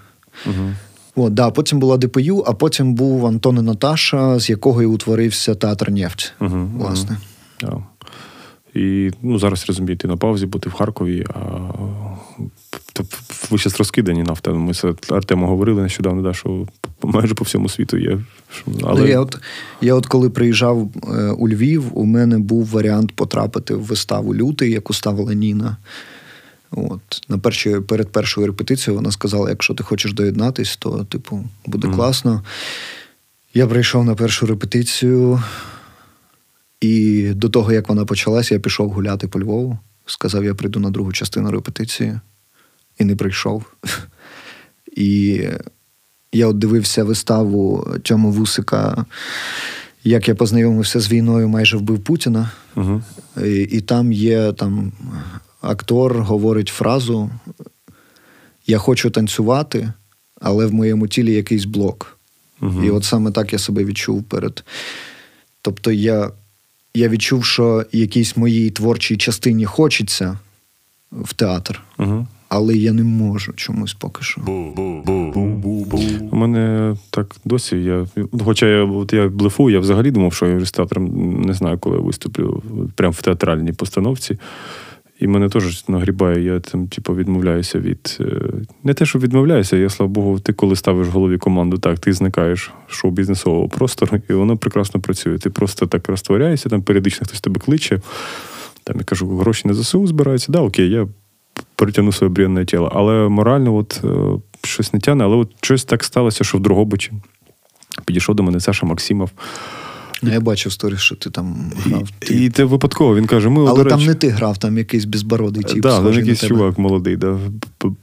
Угу. 0.45 0.69
От, 1.15 1.33
да, 1.33 1.51
потім 1.51 1.79
була 1.79 1.97
ДПЮ, 1.97 2.43
а 2.47 2.53
потім 2.53 2.93
був 2.93 3.25
Антон 3.25 3.57
і 3.57 3.61
Наташа, 3.61 4.39
з 4.39 4.49
якого 4.49 4.83
і 4.83 4.85
утворився 4.85 5.55
театр 5.55 5.91
Нефть. 5.91 6.33
Угу, 6.41 6.69
Власне. 6.77 7.17
Да. 7.61 7.83
І 8.73 9.11
ну, 9.21 9.39
зараз 9.39 9.65
розумію, 9.67 9.97
ти 9.97 10.07
на 10.07 10.17
паузі, 10.17 10.45
бо 10.45 10.59
ти 10.59 10.69
в 10.69 10.73
Харкові, 10.73 11.25
а 11.33 11.39
ви 13.49 13.57
зараз 13.57 13.79
розкидані 13.79 14.23
нафта. 14.23 14.51
Ми 14.51 14.73
з 14.73 14.85
Артемом 15.09 15.49
говорили 15.49 15.81
нещодавно, 15.81 16.21
да, 16.21 16.33
що 16.33 16.67
майже 17.03 17.33
по 17.33 17.43
всьому 17.43 17.69
світу 17.69 17.97
є. 17.97 18.19
Але 18.83 19.09
я 19.09 19.19
от, 19.19 19.37
я 19.81 19.93
от 19.93 20.05
коли 20.05 20.29
приїжджав 20.29 20.89
е, 21.07 21.29
у 21.29 21.49
Львів, 21.49 21.83
у 21.93 22.05
мене 22.05 22.39
був 22.39 22.65
варіант 22.65 23.11
потрапити 23.15 23.73
в 23.75 23.83
виставу 23.83 24.35
Лютий, 24.35 24.71
яку 24.71 24.93
ставила 24.93 25.33
Ніна. 25.33 25.77
От. 26.71 27.01
На 27.29 27.37
першій, 27.37 27.79
перед 27.79 28.11
першою 28.11 28.47
репетицією 28.47 28.97
вона 28.97 29.11
сказала: 29.11 29.49
якщо 29.49 29.73
ти 29.73 29.83
хочеш 29.83 30.13
доєднатись, 30.13 30.77
то 30.77 31.03
типу 31.03 31.43
буде 31.65 31.87
Мгм. 31.87 31.97
класно. 31.97 32.43
Я 33.53 33.67
прийшов 33.67 34.05
на 34.05 34.15
першу 34.15 34.45
репетицію, 34.45 35.43
і 36.81 37.23
до 37.35 37.49
того, 37.49 37.71
як 37.71 37.89
вона 37.89 38.05
почалась, 38.05 38.51
я 38.51 38.59
пішов 38.59 38.91
гуляти 38.91 39.27
по 39.27 39.39
Львову. 39.39 39.79
Сказав, 40.05 40.45
я 40.45 40.55
прийду 40.55 40.79
на 40.79 40.89
другу 40.89 41.11
частину 41.11 41.51
репетиції, 41.51 42.19
і 42.99 43.05
не 43.05 43.15
прийшов. 43.15 43.63
І 44.95 45.43
я 46.31 46.47
от 46.47 46.57
дивився 46.57 47.03
виставу 47.03 47.87
Тьому 48.03 48.31
Вусика, 48.31 49.05
як 50.03 50.27
я 50.27 50.35
познайомився 50.35 50.99
з 50.99 51.11
війною, 51.11 51.49
майже 51.49 51.77
вбив 51.77 51.99
Путіна. 51.99 52.51
Угу. 52.75 53.01
І, 53.45 53.61
і 53.61 53.81
там 53.81 54.11
є 54.11 54.53
там 54.53 54.91
актор 55.61 56.21
говорить 56.21 56.67
фразу: 56.67 57.29
Я 58.67 58.77
хочу 58.77 59.09
танцювати, 59.09 59.93
але 60.41 60.65
в 60.65 60.73
моєму 60.73 61.07
тілі 61.07 61.33
якийсь 61.33 61.65
блок. 61.65 62.19
Угу. 62.61 62.83
І 62.83 62.89
от 62.89 63.03
саме 63.03 63.31
так 63.31 63.53
я 63.53 63.59
себе 63.59 63.83
відчув 63.83 64.23
перед. 64.23 64.63
Тобто 65.61 65.91
я, 65.91 66.31
я 66.93 67.09
відчув, 67.09 67.45
що 67.45 67.85
якійсь 67.91 68.37
моїй 68.37 68.69
творчій 68.69 69.17
частині 69.17 69.65
хочеться 69.65 70.39
в 71.11 71.33
театр, 71.33 71.81
Угу. 71.99 72.27
але 72.49 72.75
я 72.75 72.93
не 72.93 73.03
можу 73.03 73.53
чомусь 73.53 73.93
поки 73.93 74.23
що. 74.23 74.41
У 76.31 76.35
мене 76.35 76.95
так 77.09 77.35
досі. 77.45 77.77
Я, 77.77 78.07
хоча 78.45 78.65
я, 78.67 78.83
от 78.83 79.13
я 79.13 79.27
блефую, 79.29 79.73
я 79.73 79.79
взагалі 79.79 80.11
думав, 80.11 80.33
що 80.33 80.45
я 80.47 80.65
з 80.65 80.71
театром 80.71 81.41
не 81.41 81.53
знаю, 81.53 81.77
коли 81.77 81.95
я 81.97 82.01
виступлю 82.01 82.63
прямо 82.95 83.11
в 83.11 83.21
театральній 83.21 83.73
постановці. 83.73 84.37
І 85.19 85.27
мене 85.27 85.49
теж 85.49 85.87
нагрібає, 85.87 86.43
я 86.43 86.59
там, 86.59 86.87
типу, 86.87 87.15
відмовляюся 87.15 87.79
від. 87.79 88.17
е, 88.21 88.25
Не 88.83 88.93
те, 88.93 89.05
що 89.05 89.19
відмовляюся, 89.19 89.77
я, 89.77 89.89
слава 89.89 90.11
Богу, 90.11 90.39
ти 90.39 90.53
коли 90.53 90.75
ставиш 90.75 91.07
в 91.07 91.11
голові 91.11 91.37
команду, 91.37 91.77
так, 91.77 91.99
ти 91.99 92.13
зникаєш 92.13 92.71
шоу-бізнесового 92.87 93.67
простору, 93.67 94.21
і 94.29 94.33
воно 94.33 94.57
прекрасно 94.57 95.01
працює. 95.01 95.37
Ти 95.37 95.49
просто 95.49 95.87
так 95.87 96.09
розтворяєшся, 96.09 96.69
там 96.69 96.81
періодично 96.81 97.27
хтось 97.27 97.41
тебе 97.41 97.59
кличе. 97.59 98.01
Там 98.83 98.95
я 98.97 99.03
кажу, 99.03 99.37
гроші 99.37 99.67
на 99.67 99.73
ЗСУ 99.73 100.07
збираються. 100.07 100.51
Да, 100.51 100.61
окей, 100.61 100.89
я 100.89 101.07
притягну 101.75 102.11
своє 102.11 102.33
бренне 102.33 102.65
тіло. 102.65 102.91
Але 102.95 103.29
морально, 103.29 103.75
от 103.75 104.01
е, 104.03 104.07
щось 104.63 104.93
не 104.93 104.99
тягне, 104.99 105.23
але 105.23 105.35
от 105.35 105.51
щось 105.61 105.83
так 105.85 106.03
сталося, 106.03 106.43
що 106.43 106.57
в 106.57 106.61
Другобичі 106.61 107.11
підійшов 108.05 108.35
до 108.35 108.43
мене 108.43 108.59
Саша 108.59 108.85
Максимов. 108.85 109.31
Ну, 110.21 110.31
Я 110.33 110.39
бачив 110.39 110.71
сторіс, 110.71 110.99
що 110.99 111.15
ти 111.15 111.29
там 111.29 111.71
грав. 111.75 112.09
Ти- 112.19 112.45
І 112.45 112.49
це 112.49 112.63
випадково. 112.63 113.15
Він 113.15 113.25
каже: 113.25 113.49
ми, 113.49 113.61
Але 113.61 113.83
до 113.83 113.89
там 113.89 113.99
речі, 113.99 114.09
не 114.09 114.15
ти 114.15 114.29
грав, 114.29 114.57
там 114.57 114.77
якийсь 114.77 115.05
безбородий 115.05 115.63
тип. 115.63 115.81
Да, 115.81 116.01
там 116.01 116.13
якийсь 116.13 116.41
на 116.43 116.47
тебе. 116.47 116.59
чувак 116.59 116.77
молодий, 116.77 117.15
да, 117.17 117.37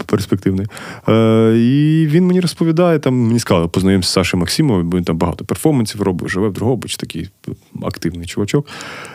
перспективний. 0.06 0.66
Е, 1.08 1.56
і 1.58 2.06
він 2.06 2.26
мені 2.26 2.40
розповідає, 2.40 2.98
там 2.98 3.14
мені 3.14 3.38
сказали, 3.38 3.68
познайомся 3.68 4.08
з 4.08 4.12
Сашою 4.12 4.40
Максимовим, 4.40 4.90
бо 4.90 4.96
він 4.96 5.04
там 5.04 5.18
багато 5.18 5.44
перформансів 5.44 6.02
робить, 6.02 6.30
живе 6.30 6.48
в 6.48 6.52
Другобич, 6.52 6.96
такий 6.96 7.28
активний 7.82 8.26
чувачок. 8.26 8.66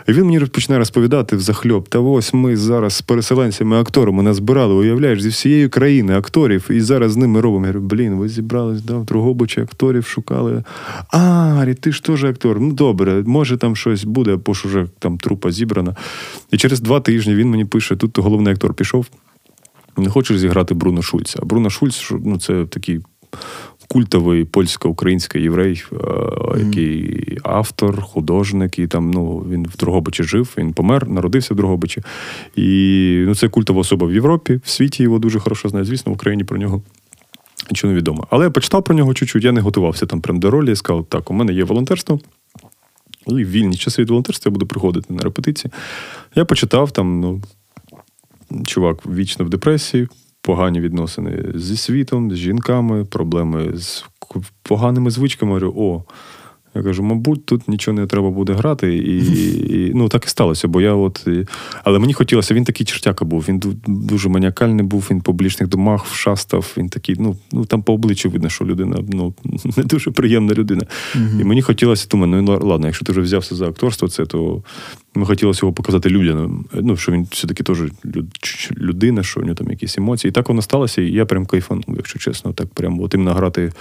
І 0.08 0.12
він 0.12 0.26
мені 0.26 0.40
починає 0.40 0.80
розповідати 0.80 1.36
взахльоб. 1.36 1.90
Та 1.90 2.00
ось 2.00 2.34
ми 2.34 2.58
зараз 2.58 2.94
з 2.94 3.02
переселенцями 3.02 3.80
акторами 3.82 4.24
назбирали, 4.24 4.74
уявляєш, 4.74 5.22
зі 5.22 5.30
всієї 5.30 5.70
країни 5.70 6.18
акторів, 6.18 6.68
і 6.72 6.82
зараз 6.82 7.12
з 7.12 7.18
ними 7.18 7.42
робимо. 7.42 7.66
Я 7.66 7.74
говорю, 7.74 7.88
блін, 7.88 8.14
ви 8.14 8.30
зібрались 8.30 8.82
да, 8.82 8.98
в 8.98 9.06
Другобичі, 9.06 9.62
акторів 9.62 10.06
шукали. 10.06 10.64
А, 11.10 11.18
говорить, 11.52 11.82
ти 11.82 11.92
ж 11.92 12.04
теж 12.04 12.24
актор. 12.24 12.60
Ну 12.62 12.72
добре, 12.92 13.24
може 13.26 13.58
там 13.58 13.76
щось 13.76 14.04
буде, 14.04 14.36
бо 14.36 14.54
ж 14.54 14.68
уже 14.68 14.88
там 15.00 15.18
трупа 15.18 15.52
зібрана. 15.52 15.96
І 16.52 16.58
через 16.58 16.80
два 16.80 17.00
тижні 17.00 17.36
він 17.36 17.50
мені 17.50 17.66
пише: 17.66 17.96
тут 17.96 18.20
головний 18.20 18.54
актор 18.54 18.74
пішов. 18.74 19.06
Не 19.98 20.10
хочеш 20.10 20.40
зіграти 20.40 20.74
Бруно 20.74 21.02
Шульца. 21.02 21.40
А 21.42 21.46
Бруно 21.46 21.70
Шульц 21.70 22.12
ну, 22.26 22.40
це 22.40 22.66
такий 22.66 23.00
культовий 23.88 24.46
польсько-український 24.46 25.44
єврей, 25.44 25.84
який 26.58 27.38
автор, 27.44 28.02
художник, 28.02 28.80
і 28.80 28.88
там 28.88 29.12
ну, 29.12 29.46
він 29.50 29.66
в 29.66 29.78
Другобичі 29.78 30.24
жив, 30.24 30.54
він 30.58 30.74
помер, 30.74 31.10
народився 31.10 31.54
в 31.54 31.58
Другобичі. 31.58 32.04
І 32.56 33.24
ну, 33.28 33.36
це 33.36 33.48
культова 33.48 33.80
особа 33.80 34.08
в 34.08 34.14
Європі, 34.14 34.60
в 34.64 34.70
світі 34.70 35.04
його 35.04 35.20
дуже 35.20 35.40
хорошо 35.40 35.70
знають. 35.70 35.88
Звісно, 35.88 36.12
в 36.12 36.16
Україні 36.16 36.44
про 36.44 36.58
нього. 36.58 36.82
Нічого 37.70 37.94
не 37.94 38.00
відомо. 38.00 38.28
Але 38.30 38.46
я 38.46 38.52
почитав 38.52 38.84
про 38.84 38.96
нього 38.96 39.14
чуть-чуть, 39.14 39.44
я 39.44 39.52
не 39.52 39.62
готувався 39.62 40.06
там 40.06 40.22
прям 40.22 40.40
до 40.40 40.52
ролі. 40.52 40.70
Я 40.70 40.76
сказав, 40.76 41.06
так, 41.06 41.32
у 41.32 41.34
мене 41.34 41.54
є 41.54 41.64
волонтерство. 41.64 42.20
І 43.28 43.34
в 43.34 43.50
вільні 43.50 43.78
часи 43.78 44.02
від 44.02 44.10
волонтерства 44.10 44.50
я 44.50 44.54
буду 44.54 44.68
приходити 44.68 45.14
на 45.14 45.24
репетиції. 45.24 45.72
Я 46.36 46.46
почитав 46.46 46.92
там, 46.92 47.20
ну, 47.20 47.42
чувак 48.66 49.06
вічно 49.06 49.46
в 49.46 49.50
депресії, 49.50 50.08
погані 50.42 50.82
відносини 50.82 51.46
зі 51.56 51.78
світом, 51.78 52.32
з 52.32 52.36
жінками, 52.36 53.06
проблеми 53.06 53.78
з 53.78 54.06
поганими 54.64 55.12
звичками. 55.12 55.52
Говорю, 55.52 55.74
о. 55.78 56.04
Я 56.76 56.84
кажу, 56.84 57.04
мабуть, 57.04 57.46
тут 57.46 57.68
нічого 57.68 57.98
не 57.98 58.08
треба 58.08 58.30
буде 58.30 58.54
грати. 58.54 58.98
І, 58.98 59.18
і 59.88 59.92
ну 59.96 60.10
так 60.10 60.26
і 60.26 60.30
сталося. 60.30 60.68
Бо 60.68 60.82
я 60.82 60.94
от. 60.94 61.24
і- 61.28 61.46
Але 61.84 62.00
мені 62.00 62.14
хотілося, 62.14 62.54
він 62.54 62.64
такий 62.64 62.86
чертяка 62.86 63.26
був. 63.26 63.46
Він 63.48 63.62
дуже 63.88 64.30
маніакальний 64.30 64.86
був, 64.86 65.08
він 65.12 65.22
по 65.22 65.32
публічних 65.32 65.70
домах 65.70 66.06
вшастав. 66.06 66.74
Він 66.78 66.90
такий, 66.90 67.16
ну, 67.20 67.38
ну 67.52 67.66
там 67.66 67.84
по 67.84 67.94
обличчю 67.94 68.30
видно, 68.30 68.50
що 68.50 68.66
людина 68.66 68.98
ну, 69.10 69.34
не 69.78 69.84
дуже 69.84 70.12
приємна 70.12 70.54
людина. 70.54 70.82
І 71.40 71.44
мені 71.44 71.62
хотілося, 71.62 72.08
думаю, 72.12 72.42
ну 72.42 72.60
ладно, 72.64 72.88
якщо 72.88 73.06
ти 73.06 73.12
вже 73.12 73.22
взявся 73.22 73.56
за 73.56 73.68
акторство, 73.68 74.08
це 74.08 74.26
то 74.26 74.64
мені 75.16 75.28
хотілося 75.28 75.60
його 75.66 75.74
показати 75.74 76.10
людям. 76.10 76.66
Ну, 76.74 76.98
що 76.98 77.12
він 77.12 77.28
все-таки 77.32 77.64
теж 77.64 77.78
людина, 78.78 79.24
що 79.24 79.40
у 79.40 79.44
нього 79.44 79.56
там 79.56 79.68
якісь 79.68 79.98
емоції. 79.98 80.30
І 80.30 80.32
так 80.32 80.50
воно 80.50 80.62
сталося, 80.62 81.02
і 81.02 81.12
я 81.12 81.26
прям 81.26 81.46
кайфанув, 81.46 81.86
якщо 81.98 82.20
чесно. 82.20 82.54
Так 82.54 82.68
прям 82.68 83.02
от 83.02 83.14
іменно 83.14 83.34
грати. 83.34 83.72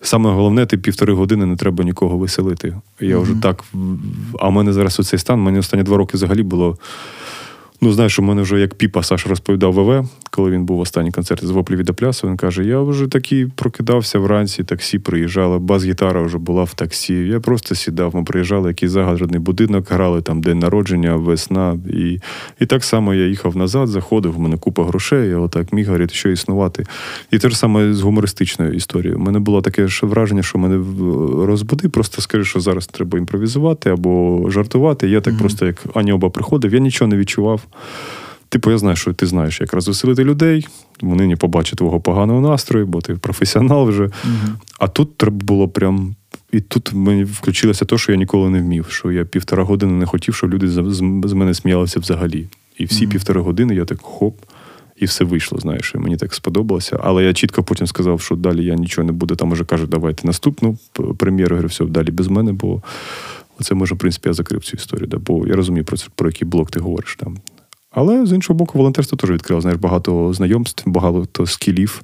Саме 0.00 0.30
головне, 0.30 0.66
ти 0.66 0.78
півтори 0.78 1.12
години 1.12 1.46
не 1.46 1.56
треба 1.56 1.84
нікого 1.84 2.18
веселити. 2.18 2.76
Я 3.00 3.18
вже 3.18 3.34
так. 3.42 3.64
А 4.38 4.48
в 4.48 4.52
мене 4.52 4.72
зараз 4.72 5.00
оцей 5.00 5.18
стан, 5.18 5.40
мені 5.40 5.58
останні 5.58 5.82
два 5.82 5.96
роки 5.96 6.16
взагалі 6.16 6.42
було. 6.42 6.78
Ну, 7.82 7.92
знаєш, 7.92 8.18
у 8.18 8.22
мене 8.22 8.42
вже 8.42 8.60
як 8.60 8.74
Піпа 8.74 9.02
Саша 9.02 9.28
розповідав 9.28 9.72
ВВ, 9.72 10.08
коли 10.30 10.50
він 10.50 10.64
був 10.64 10.76
в 10.76 10.80
останній 10.80 11.10
концерті 11.10 11.46
з 11.46 11.50
воплі 11.50 11.76
від 11.76 11.90
Аплясу, 11.90 12.28
він 12.28 12.36
каже: 12.36 12.64
я 12.64 12.80
вже 12.80 13.06
такий 13.06 13.46
прокидався 13.46 14.18
вранці, 14.18 14.64
таксі 14.64 14.98
приїжджала, 14.98 15.58
бас-гітара 15.58 16.22
вже 16.22 16.38
була 16.38 16.64
в 16.64 16.74
таксі. 16.74 17.14
Я 17.14 17.40
просто 17.40 17.74
сідав, 17.74 18.16
ми 18.16 18.24
приїжджали, 18.24 18.68
якийсь 18.68 18.92
загадрений 18.92 19.40
будинок, 19.40 19.90
грали 19.90 20.22
там 20.22 20.40
день 20.40 20.58
народження, 20.58 21.16
весна. 21.16 21.78
І, 21.90 22.18
і 22.60 22.66
так 22.66 22.84
само 22.84 23.14
я 23.14 23.26
їхав 23.26 23.56
назад, 23.56 23.88
заходив, 23.88 24.32
в 24.32 24.38
мене 24.38 24.56
купа 24.56 24.84
грошей, 24.84 25.28
я 25.28 25.38
отак 25.38 25.72
міг 25.72 25.86
говорити, 25.86 26.14
що 26.14 26.28
існувати. 26.28 26.84
І 27.30 27.38
те 27.38 27.50
ж 27.50 27.58
саме 27.58 27.94
з 27.94 28.00
гумористичною 28.00 28.72
історією. 28.72 29.18
У 29.18 29.22
мене 29.22 29.38
було 29.38 29.62
таке 29.62 29.88
ж 29.88 30.06
враження, 30.06 30.42
що 30.42 30.58
мене 30.58 30.76
розбуди, 31.46 31.88
просто 31.88 32.22
скажи, 32.22 32.44
що 32.44 32.60
зараз 32.60 32.86
треба 32.86 33.18
імпровізувати 33.18 33.90
або 33.90 34.44
жартувати. 34.50 35.08
Я 35.08 35.20
так 35.20 35.38
просто, 35.38 35.66
як 35.66 35.76
Аніоба 35.94 36.30
приходив, 36.30 36.74
я 36.74 36.80
нічого 36.80 37.08
не 37.08 37.16
відчував. 37.16 37.60
Типу, 38.48 38.70
я 38.70 38.78
знаю, 38.78 38.96
що 38.96 39.12
ти 39.12 39.26
знаєш, 39.26 39.60
як 39.60 39.72
розвеселити 39.72 40.24
людей. 40.24 40.68
Вони 41.00 41.26
не 41.26 41.36
побачать 41.36 41.78
твого 41.78 42.00
поганого 42.00 42.40
настрою, 42.40 42.86
бо 42.86 43.00
ти 43.00 43.14
професіонал 43.14 43.88
вже. 43.88 44.10
А 44.78 44.88
тут 44.88 45.16
треба 45.16 45.36
було 45.36 45.68
прям. 45.68 46.14
І 46.52 46.60
тут 46.60 46.92
мені 46.92 47.24
включилося 47.24 47.84
те, 47.84 47.98
що 47.98 48.12
я 48.12 48.18
ніколи 48.18 48.50
не 48.50 48.60
вмів. 48.60 48.86
Що 48.90 49.12
я 49.12 49.24
півтора 49.24 49.64
години 49.64 49.92
не 49.92 50.06
хотів, 50.06 50.34
щоб 50.34 50.54
люди 50.54 50.68
з, 50.68 51.32
мене 51.34 51.54
сміялися 51.54 52.00
взагалі. 52.00 52.48
І 52.78 52.84
всі 52.84 53.06
півтори 53.06 53.40
години 53.40 53.74
я 53.74 53.84
так 53.84 53.98
хоп, 54.02 54.36
і 54.96 55.04
все 55.04 55.24
вийшло, 55.24 55.58
знаєш, 55.58 55.92
і 55.94 55.98
мені 55.98 56.16
так 56.16 56.34
сподобалося. 56.34 57.00
Але 57.02 57.24
я 57.24 57.34
чітко 57.34 57.62
потім 57.62 57.86
сказав, 57.86 58.20
що 58.20 58.36
далі 58.36 58.64
я 58.64 58.74
нічого 58.74 59.06
не 59.06 59.12
буду. 59.12 59.36
Там 59.36 59.52
уже 59.52 59.64
кажуть, 59.64 59.90
давайте 59.90 60.26
наступну 60.26 60.78
прем'єру. 61.18 61.54
Я 61.54 61.56
говорю, 61.56 61.68
все, 61.68 61.84
далі 61.84 62.10
без 62.10 62.28
мене, 62.28 62.52
бо 62.52 62.82
Оце 63.60 63.74
може, 63.74 63.94
в 63.94 63.98
принципі, 63.98 64.28
я 64.28 64.32
закрив 64.32 64.64
цю 64.64 64.76
історію, 64.76 65.06
да, 65.06 65.18
бо 65.18 65.46
я 65.46 65.54
розумію, 65.54 65.84
про, 65.84 65.96
це- 65.96 66.06
про 66.14 66.28
який 66.28 66.48
блок 66.48 66.70
ти 66.70 66.80
говориш 66.80 67.16
там. 67.20 67.36
Але 67.90 68.26
з 68.26 68.32
іншого 68.32 68.56
боку, 68.56 68.78
волонтерство 68.78 69.18
теж 69.18 69.30
відкрило, 69.30 69.60
знаєш, 69.60 69.80
багато 69.80 70.32
знайомств, 70.32 70.90
багато 70.90 71.46
скілів. 71.46 72.02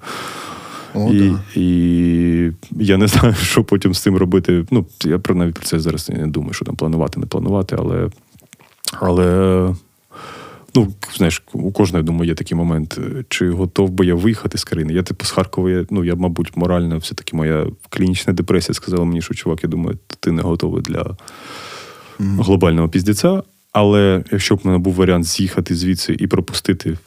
О, 0.94 1.12
і, 1.12 1.30
да. 1.30 1.40
і 1.54 2.52
я 2.70 2.96
не 2.96 3.06
знаю, 3.08 3.34
що 3.34 3.64
потім 3.64 3.94
з 3.94 4.02
цим 4.02 4.16
робити. 4.16 4.64
Ну, 4.70 4.86
я 5.04 5.18
про 5.18 5.34
навіть 5.34 5.54
про 5.54 5.64
це 5.64 5.80
зараз 5.80 6.10
не 6.10 6.26
думаю, 6.26 6.52
що 6.52 6.64
там 6.64 6.76
планувати, 6.76 7.20
не 7.20 7.26
планувати, 7.26 7.76
але. 7.78 8.10
Але. 8.92 9.74
Ну, 10.74 10.92
знаєш, 11.16 11.42
у 11.52 11.72
кожного, 11.72 11.98
я 11.98 12.06
думаю, 12.06 12.28
є 12.28 12.34
такий 12.34 12.56
момент, 12.56 13.00
чи 13.28 13.50
готов 13.50 13.90
би 13.90 14.06
я 14.06 14.14
виїхати 14.14 14.58
з 14.58 14.64
країни. 14.64 14.92
Я, 14.92 15.02
типу, 15.02 15.24
з 15.24 15.30
Харкова, 15.30 15.70
я, 15.70 15.86
ну, 15.90 16.04
я, 16.04 16.14
мабуть, 16.14 16.56
морально, 16.56 16.98
все-таки 16.98 17.36
моя 17.36 17.66
клінічна 17.88 18.32
депресія 18.32 18.74
сказала 18.74 19.04
мені, 19.04 19.22
що 19.22 19.34
чувак, 19.34 19.62
я 19.62 19.68
думаю, 19.68 19.98
ти 20.20 20.32
не 20.32 20.42
готовий 20.42 20.82
для 20.82 21.16
глобального 22.18 22.88
піздеця. 22.88 23.42
Але 23.76 24.24
якщо 24.32 24.56
б 24.56 24.60
в 24.64 24.66
мене 24.66 24.78
був 24.78 24.94
варіант 24.94 25.24
з'їхати 25.24 25.74
звідси 25.74 26.16
і 26.18 26.26
пропустити 26.26 26.98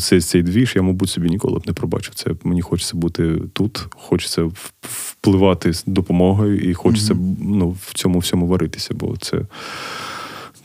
цей, 0.00 0.20
цей 0.20 0.42
двіж, 0.42 0.72
я, 0.76 0.82
мабуть, 0.82 1.10
собі 1.10 1.28
ніколи 1.28 1.58
б 1.58 1.66
не 1.66 1.72
пробачив. 1.72 2.14
Це 2.14 2.30
мені 2.44 2.62
хочеться 2.62 2.96
бути 2.96 3.34
тут, 3.52 3.86
хочеться 3.90 4.50
впливати 4.82 5.72
з 5.72 5.84
допомогою, 5.86 6.70
і 6.70 6.74
хочеться 6.74 7.16
ну, 7.40 7.76
в 7.86 7.94
цьому 7.94 8.18
всьому 8.18 8.46
варитися, 8.46 8.94
бо 8.94 9.16
це. 9.16 9.40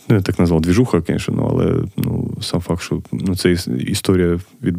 Ну, 0.10 0.16
я 0.16 0.22
так 0.22 0.40
назвав 0.40 0.62
двіжуха, 0.62 1.04
звісно, 1.08 1.34
ну, 1.38 1.50
але 1.52 1.84
ну, 1.98 2.38
сам 2.42 2.62
факт, 2.62 2.82
що 2.82 3.02
ну, 3.12 3.36
ця 3.36 3.50
історія 3.78 4.40
від, 4.64 4.76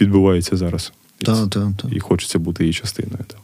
відбувається 0.00 0.56
зараз. 0.56 0.92
І 1.20 1.24
Та, 1.24 1.34
це- 1.34 1.46
та, 1.48 1.72
та. 1.82 1.88
І 1.92 2.00
хочеться 2.00 2.38
бути 2.38 2.64
її 2.64 2.74
частиною. 2.74 3.24
Та. 3.26 3.36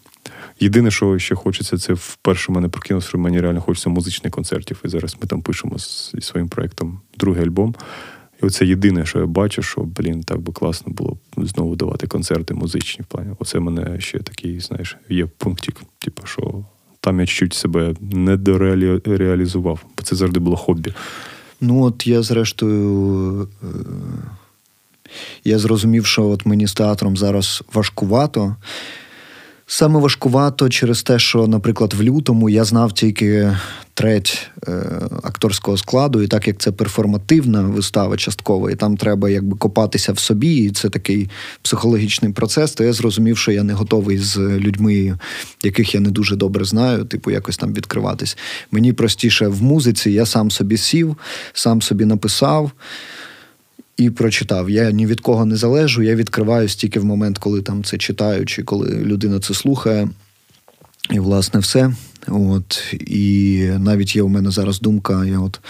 Єдине, 0.62 0.90
що 0.90 1.18
ще 1.18 1.34
хочеться, 1.34 1.78
це 1.78 1.92
вперше 1.92 2.52
мене 2.52 2.68
прокинулося, 2.68 3.08
що 3.08 3.18
мені 3.18 3.40
реально 3.40 3.60
хочеться 3.60 3.90
музичних 3.90 4.32
концертів. 4.32 4.80
І 4.84 4.88
зараз 4.88 5.16
ми 5.22 5.28
там 5.28 5.42
пишемо 5.42 5.78
зі 5.78 6.20
своїм 6.20 6.48
проєктом 6.48 7.00
другий 7.18 7.42
альбом. 7.44 7.74
І 8.42 8.46
оце 8.46 8.66
єдине, 8.66 9.06
що 9.06 9.18
я 9.18 9.26
бачу, 9.26 9.62
що, 9.62 9.80
блін, 9.80 10.22
так 10.22 10.40
би 10.40 10.52
класно 10.52 10.92
було 10.92 11.16
знову 11.36 11.76
давати 11.76 12.06
концерти 12.06 12.54
музичні 12.54 13.02
в 13.02 13.06
плані. 13.06 13.30
Оце 13.38 13.60
мене 13.60 14.00
ще 14.00 14.18
такий, 14.18 14.60
знаєш, 14.60 14.96
є 15.08 15.26
пунктик, 15.26 15.76
типу, 15.98 16.26
що 16.26 16.64
там 17.00 17.20
я 17.20 17.26
чуть 17.26 17.54
себе 17.54 17.94
не 18.00 18.36
дореалізував, 18.36 19.80
бо 19.98 20.02
це 20.02 20.16
завжди 20.16 20.40
було 20.40 20.56
хобі. 20.56 20.94
Ну, 21.60 21.82
от 21.82 22.06
я 22.06 22.22
зрештою. 22.22 23.48
е, 23.62 23.66
Я 25.44 25.58
зрозумів, 25.58 26.06
що 26.06 26.28
от 26.28 26.46
мені 26.46 26.66
з 26.66 26.74
театром 26.74 27.16
зараз 27.16 27.62
важкувато. 27.72 28.56
Саме 29.66 30.00
важкувато 30.00 30.68
через 30.68 31.02
те, 31.02 31.18
що, 31.18 31.46
наприклад, 31.46 31.94
в 31.94 32.02
лютому 32.02 32.48
я 32.48 32.64
знав 32.64 32.92
тільки 32.92 33.56
треть 33.94 34.50
е, 34.68 34.72
акторського 35.22 35.76
складу, 35.76 36.22
і 36.22 36.26
так 36.26 36.46
як 36.46 36.58
це 36.58 36.72
перформативна 36.72 37.62
вистава 37.62 38.16
частково, 38.16 38.70
і 38.70 38.74
там 38.74 38.96
треба 38.96 39.30
якби 39.30 39.56
копатися 39.56 40.12
в 40.12 40.18
собі, 40.18 40.56
і 40.56 40.70
це 40.70 40.88
такий 40.88 41.30
психологічний 41.62 42.32
процес, 42.32 42.72
то 42.72 42.84
я 42.84 42.92
зрозумів, 42.92 43.38
що 43.38 43.52
я 43.52 43.62
не 43.62 43.72
готовий 43.72 44.18
з 44.18 44.38
людьми, 44.38 45.18
яких 45.62 45.94
я 45.94 46.00
не 46.00 46.10
дуже 46.10 46.36
добре 46.36 46.64
знаю, 46.64 47.04
типу, 47.04 47.30
якось 47.30 47.56
там 47.56 47.74
відкриватись. 47.74 48.38
Мені 48.70 48.92
простіше 48.92 49.48
в 49.48 49.62
музиці, 49.62 50.10
я 50.10 50.26
сам 50.26 50.50
собі 50.50 50.76
сів, 50.76 51.16
сам 51.52 51.82
собі 51.82 52.04
написав. 52.04 52.70
І 53.96 54.10
прочитав. 54.10 54.70
Я 54.70 54.90
ні 54.90 55.06
від 55.06 55.20
кого 55.20 55.44
не 55.44 55.56
залежу, 55.56 56.02
я 56.02 56.14
відкриваюсь 56.14 56.76
тільки 56.76 57.00
в 57.00 57.04
момент, 57.04 57.38
коли 57.38 57.62
там 57.62 57.84
це 57.84 57.98
читаю, 57.98 58.46
чи 58.46 58.62
коли 58.62 58.90
людина 58.90 59.40
це 59.40 59.54
слухає. 59.54 60.08
І, 61.10 61.18
власне, 61.18 61.60
все. 61.60 61.92
От. 62.28 62.94
І 63.00 63.68
навіть 63.78 64.16
є 64.16 64.22
у 64.22 64.28
мене 64.28 64.50
зараз 64.50 64.80
думка, 64.80 65.24
я 65.24 65.38
от 65.40 65.60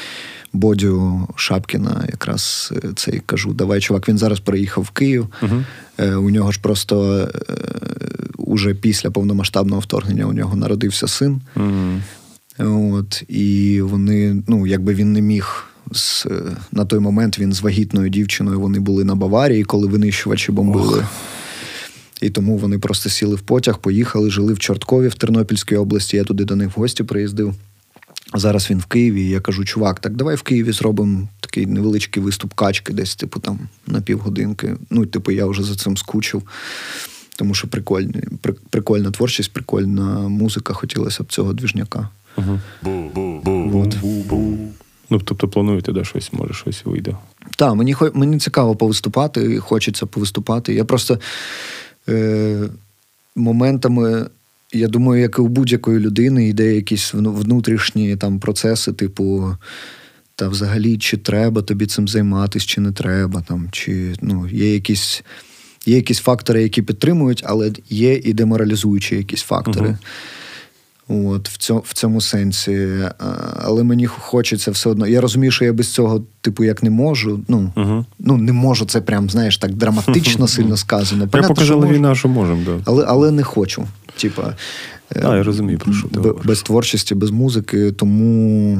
Бодю 0.53 1.29
Шапкіна 1.37 2.05
якраз 2.11 2.73
е, 2.85 2.89
це 2.97 3.11
і 3.11 3.21
кажу: 3.21 3.53
давай, 3.53 3.81
чувак, 3.81 4.09
він 4.09 4.19
зараз 4.19 4.41
переїхав 4.41 4.85
в 4.85 4.91
Київ. 4.91 5.27
Угу. 5.43 5.65
Е, 5.99 6.15
У 6.15 6.31
нього 6.31 6.53
ж 6.53 6.61
просто 6.61 7.17
е, 7.19 7.29
уже 8.37 8.75
після 8.75 9.11
повномасштабного 9.11 9.81
вторгнення 9.81 10.25
у 10.27 10.33
нього 10.33 10.57
народився 10.57 11.09
син. 11.09 11.41
Угу. 11.57 12.01
От, 12.97 13.23
і 13.29 13.81
вони, 13.81 14.43
ну, 14.49 14.67
якби 14.67 14.95
він 14.95 15.13
не 15.13 15.21
міг. 15.21 15.65
З, 15.93 16.27
е, 16.27 16.43
на 16.73 16.85
той 16.85 16.99
момент 16.99 17.39
він 17.39 17.53
з 17.53 17.61
вагітною 17.61 18.09
дівчиною 18.09 18.61
вони 18.61 18.81
були 18.81 19.05
на 19.05 19.15
Баварії, 19.15 19.65
коли 19.65 19.89
винищувачі 19.89 20.53
бомбили. 20.53 21.07
І 22.23 22.31
тому 22.31 22.57
вони 22.57 22.79
просто 22.79 23.11
сіли 23.11 23.35
в 23.37 23.41
потяг, 23.41 23.79
поїхали, 23.79 24.31
жили 24.31 24.53
в 24.53 24.59
Чорткові 24.59 25.09
в 25.09 25.15
Тернопільській 25.15 25.77
області. 25.77 26.17
Я 26.17 26.25
туди 26.25 26.45
до 26.45 26.57
них 26.57 26.77
в 26.77 26.81
гості 26.81 27.05
приїздив. 27.05 27.55
Зараз 28.35 28.71
він 28.71 28.79
в 28.79 28.85
Києві. 28.85 29.23
І 29.23 29.29
я 29.29 29.41
кажу, 29.41 29.65
чувак, 29.65 30.01
так 30.01 30.17
давай 30.17 30.37
в 30.37 30.43
Києві 30.43 30.73
зробимо 30.73 31.29
такий 31.41 31.67
невеличкий 31.67 32.23
виступ 32.23 32.55
качки, 32.55 32.93
десь, 32.93 33.17
типу, 33.17 33.41
там 33.41 33.59
на 33.87 34.01
півгодинки. 34.01 34.77
Ну, 34.91 35.07
типу, 35.07 35.31
я 35.31 35.47
вже 35.47 35.63
за 35.63 35.75
цим 35.75 35.97
скучив. 35.97 36.43
Тому 37.37 37.55
що 37.55 37.69
прикольні, 37.69 38.23
при- 38.41 38.55
прикольна 38.71 39.11
творчість, 39.11 39.53
прикольна 39.53 40.29
музика, 40.29 40.75
хотілося 40.75 41.23
б 41.23 41.33
цього 41.33 41.53
двіжняка. 41.53 42.09
Угу. 42.37 42.61
От. 43.75 43.97
Ну, 45.13 45.21
тобто 45.25 45.49
плануєте, 45.49 45.93
да, 45.93 46.05
щось, 46.05 46.33
може, 46.33 46.55
щось 46.55 46.85
вийде. 46.85 47.17
Так, 47.57 47.75
мені, 47.75 47.97
мені 48.15 48.39
цікаво 48.39 48.77
повиступати, 48.77 49.59
хочеться 49.59 50.07
повиступати. 50.07 50.75
Я 50.75 50.85
просто 50.85 51.21
е, 52.09 52.69
моментами, 53.37 54.27
я 54.73 54.89
думаю, 54.89 55.23
як 55.23 55.39
і 55.39 55.41
у 55.41 55.49
будь-якої 55.49 55.99
людини, 55.99 56.49
йде 56.49 56.75
якісь 56.75 57.15
внутрішні 57.15 58.17
там 58.17 58.39
процеси, 58.39 58.93
типу. 58.93 59.57
Та 60.35 60.49
взагалі, 60.49 60.99
чи 60.99 61.17
треба 61.17 61.63
тобі 61.63 61.87
цим 61.87 62.09
займатися, 62.09 62.67
чи 62.67 62.81
не 62.81 62.93
треба, 62.93 63.41
там, 63.49 63.69
чи 63.73 64.15
ну, 64.23 64.49
є 64.49 64.75
якісь, 64.75 65.23
є 65.87 65.97
якісь 65.97 66.19
фактори, 66.19 66.63
які 66.63 66.83
підтримують, 66.83 67.43
але 67.47 67.73
є 67.91 68.15
і 68.15 68.33
деморалізуючі 68.33 69.17
якісь 69.17 69.43
фактори. 69.43 69.89
Мгм. 69.89 69.99
От, 71.13 71.49
в, 71.49 71.57
цьому, 71.57 71.83
в 71.87 71.93
цьому 71.93 72.21
сенсі. 72.21 72.89
Але 73.63 73.83
мені 73.83 74.07
хочеться 74.07 74.71
все 74.71 74.91
одно. 74.91 75.07
Я 75.07 75.21
розумію, 75.21 75.51
що 75.53 75.65
я 75.65 75.73
без 75.73 75.93
цього, 75.93 76.25
типу, 76.41 76.65
як 76.65 76.83
не 76.83 76.91
можу. 76.91 77.41
Ну, 77.49 77.73
Угу. 77.77 78.05
ну 78.19 78.37
не 78.37 78.53
можу, 78.53 78.87
це 78.87 79.01
прям, 79.01 79.31
знаєш, 79.31 79.59
так 79.59 79.75
драматично 79.75 80.49
сильно 80.49 80.77
сказано. 80.77 81.23
Я 81.23 81.29
Понятно, 81.29 81.55
що 81.55 81.55
показала 81.55 81.87
війна, 81.87 82.15
що 82.15 82.29
можемо, 82.29 82.61
да. 82.67 82.79
але, 82.85 83.05
але 83.09 83.31
не 83.31 83.43
хочу. 83.43 83.85
Типа, 84.17 84.55
е, 85.17 85.23
А, 85.25 85.37
я 85.37 85.43
розумію, 85.43 85.79
про 85.79 85.93
що 85.93 86.09
ти 86.09 86.21
б- 86.21 86.41
без 86.45 86.63
творчості, 86.63 87.15
без 87.15 87.31
музики, 87.31 87.93
тому 87.93 88.79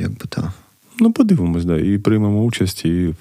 якби 0.00 0.26
так. 0.28 0.52
Ну, 1.00 1.12
подивимось, 1.12 1.64
да, 1.64 1.76
і 1.78 1.98
приймемо 1.98 2.42
участь, 2.44 2.84
і, 2.84 3.14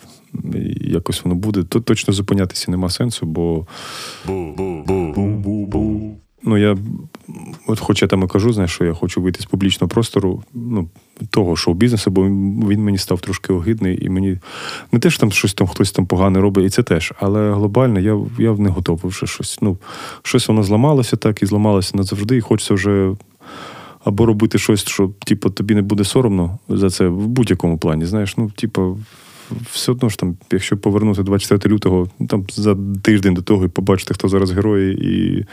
і 0.56 0.92
якось 0.92 1.24
воно 1.24 1.36
буде. 1.36 1.64
Тут 1.64 1.86
точно 1.86 2.14
зупинятися 2.14 2.72
нема 2.72 2.90
сенсу, 2.90 3.26
бо. 3.26 3.68
Ну, 6.44 6.58
я, 6.58 6.78
от 7.68 7.80
хоч 7.80 8.02
я 8.02 8.08
там 8.08 8.24
і 8.24 8.28
кажу, 8.28 8.54
знаєш, 8.54 8.72
що 8.72 8.86
я 8.86 8.94
хочу 8.94 9.22
вийти 9.22 9.42
з 9.42 9.46
публічного 9.46 9.90
простору, 9.90 10.44
ну, 10.54 10.90
того 11.30 11.56
шоу-бізнесу, 11.56 12.12
бо 12.12 12.24
він 12.68 12.84
мені 12.84 12.98
став 12.98 13.22
трошки 13.22 13.54
огидний, 13.54 14.06
і 14.06 14.10
мені 14.10 14.40
не 14.92 15.00
те, 15.00 15.10
що 15.10 15.20
там 15.20 15.32
щось 15.32 15.54
там 15.54 15.68
хтось 15.68 15.92
там 15.92 16.06
погане 16.06 16.40
робить, 16.40 16.66
і 16.66 16.70
це 16.70 16.84
теж, 16.84 17.14
але 17.20 17.54
глобально 17.54 18.00
я, 18.00 18.20
я 18.40 18.52
не 18.54 18.70
готовий 18.70 19.10
вже 19.12 19.28
щось. 19.28 19.58
Ну, 19.62 19.78
щось 20.24 20.48
воно 20.48 20.64
зламалося 20.64 21.18
так 21.18 21.44
і 21.44 21.46
зламалося 21.46 21.98
назавжди, 21.98 22.38
і 22.38 22.42
хочеться 22.42 22.74
вже 22.74 23.12
або 24.04 24.26
робити 24.26 24.58
щось, 24.58 24.88
що 24.88 25.12
типу, 25.26 25.50
тобі 25.50 25.76
не 25.76 25.82
буде 25.82 26.04
соромно 26.04 26.60
за 26.70 26.90
це 26.90 27.08
в 27.08 27.28
будь-якому 27.28 27.78
плані. 27.78 28.06
Знаєш, 28.06 28.38
ну, 28.38 28.52
типу, 28.56 28.98
все 29.72 29.92
одно 29.92 30.10
ж 30.10 30.18
там, 30.18 30.38
якщо 30.52 30.78
повернути 30.78 31.24
24 31.24 31.76
лютого, 31.76 32.08
там 32.30 32.46
за 32.50 32.78
тиждень 33.02 33.34
до 33.34 33.42
того 33.42 33.66
і 33.66 33.68
побачити, 33.68 34.14
хто 34.14 34.28
зараз 34.28 34.52
герої, 34.52 34.98
і 35.02 35.46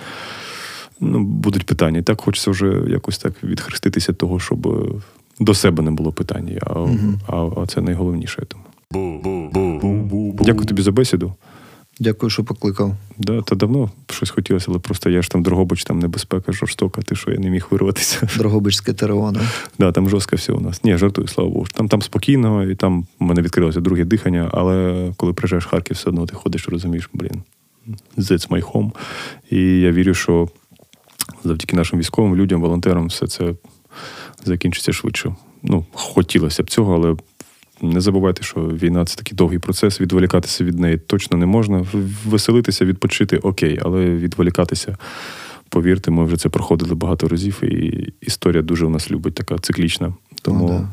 ну, 1.05 1.25
будуть 1.25 1.67
питання. 1.67 1.99
І 1.99 2.03
так 2.03 2.21
хочеться 2.21 2.51
вже 2.51 2.83
якось 2.89 3.19
так 3.19 3.45
відхреститися 3.45 4.13
того, 4.13 4.41
щоб 4.41 4.67
е, 4.67 5.03
до 5.41 5.55
себе 5.55 5.83
не 5.83 5.91
було 5.91 6.13
питань. 6.13 6.51
А, 6.63 6.87
а, 7.29 7.51
а 7.63 7.67
це 7.67 7.81
найголовніше, 7.81 8.43
я 8.43 8.47
думаю. 8.51 8.71
Дякую 10.45 10.67
тобі 10.67 10.83
за 10.83 10.93
бесіду. 10.93 11.33
Дякую, 12.01 12.31
що 12.31 12.45
покликав. 12.45 12.97
Да, 13.19 13.43
та 13.43 13.55
давно 13.55 13.91
щось 14.11 14.31
хотілося, 14.31 14.67
але 14.69 14.79
просто 14.79 15.11
я 15.11 15.23
ж 15.23 15.31
там 15.31 15.43
Дрогобич, 15.43 15.85
там 15.85 15.99
небезпека 15.99 16.53
жорстока, 16.53 17.03
ти 17.03 17.17
що 17.17 17.31
я 17.31 17.39
не 17.39 17.51
міг 17.51 17.67
вирватися. 17.71 18.29
Дрогобичське 18.39 18.93
ТРО, 18.93 19.31
да? 19.35 19.41
Да, 19.79 19.93
там 19.93 20.09
жорстко 20.09 20.37
все 20.37 20.53
у 20.53 20.61
нас. 20.61 20.85
Ні, 20.85 20.97
жартую, 20.97 21.29
слава 21.29 21.51
Богу. 21.51 21.67
Там 21.75 21.89
там 21.89 22.03
спокійно, 22.03 22.65
і 22.65 22.75
там 22.75 23.07
у 23.21 23.25
мене 23.25 23.43
відкрилося 23.43 23.81
друге 23.81 24.05
дихання, 24.05 24.51
але 24.53 25.09
коли 25.17 25.33
приїжджаєш 25.33 25.67
в 25.67 25.69
Харків, 25.69 25.97
все 25.97 26.09
одно 26.09 26.27
ти 26.27 26.37
ходиш, 26.37 26.69
розумієш, 26.69 27.11
блін, 27.13 27.43
that's 28.19 28.49
my 28.49 28.63
home. 28.63 28.91
І 29.51 29.81
я 29.81 29.93
вірю, 29.93 30.15
що 30.15 30.49
завдяки 31.45 31.77
нашим 31.77 31.99
військовим 31.99 32.37
людям, 32.37 32.61
волонтерам, 32.61 33.07
все 33.07 33.27
це 33.27 33.55
закінчиться 34.45 34.93
швидше. 34.93 35.35
Ну, 35.63 35.87
хотілося 35.93 36.63
б 36.63 36.71
цього, 36.71 36.95
але 36.95 37.17
не 37.83 38.01
забувайте, 38.01 38.43
що 38.43 38.61
війна 38.61 39.05
це 39.05 39.17
такий 39.17 39.37
довгий 39.37 39.59
процес. 39.59 40.01
Відволікатися 40.01 40.65
від 40.65 40.79
неї 40.79 40.99
точно 40.99 41.37
не 41.37 41.47
можна. 41.47 41.87
Веселитися, 42.27 42.85
відпочити 42.85 43.37
окей, 43.37 43.79
але 43.83 44.07
відволікатися 44.07 44.97
повірте, 45.75 46.11
ми 46.11 46.25
вже 46.25 46.37
це 46.37 46.49
проходили 46.49 46.95
багато 46.95 47.29
разів, 47.29 47.65
і 47.65 48.13
історія 48.21 48.63
дуже 48.63 48.87
у 48.87 48.89
нас 48.91 49.11
любить, 49.11 49.35
така 49.35 49.59
циклічна. 49.59 50.15
Тому 50.43 50.65
О, 50.65 50.69
да. 50.69 50.89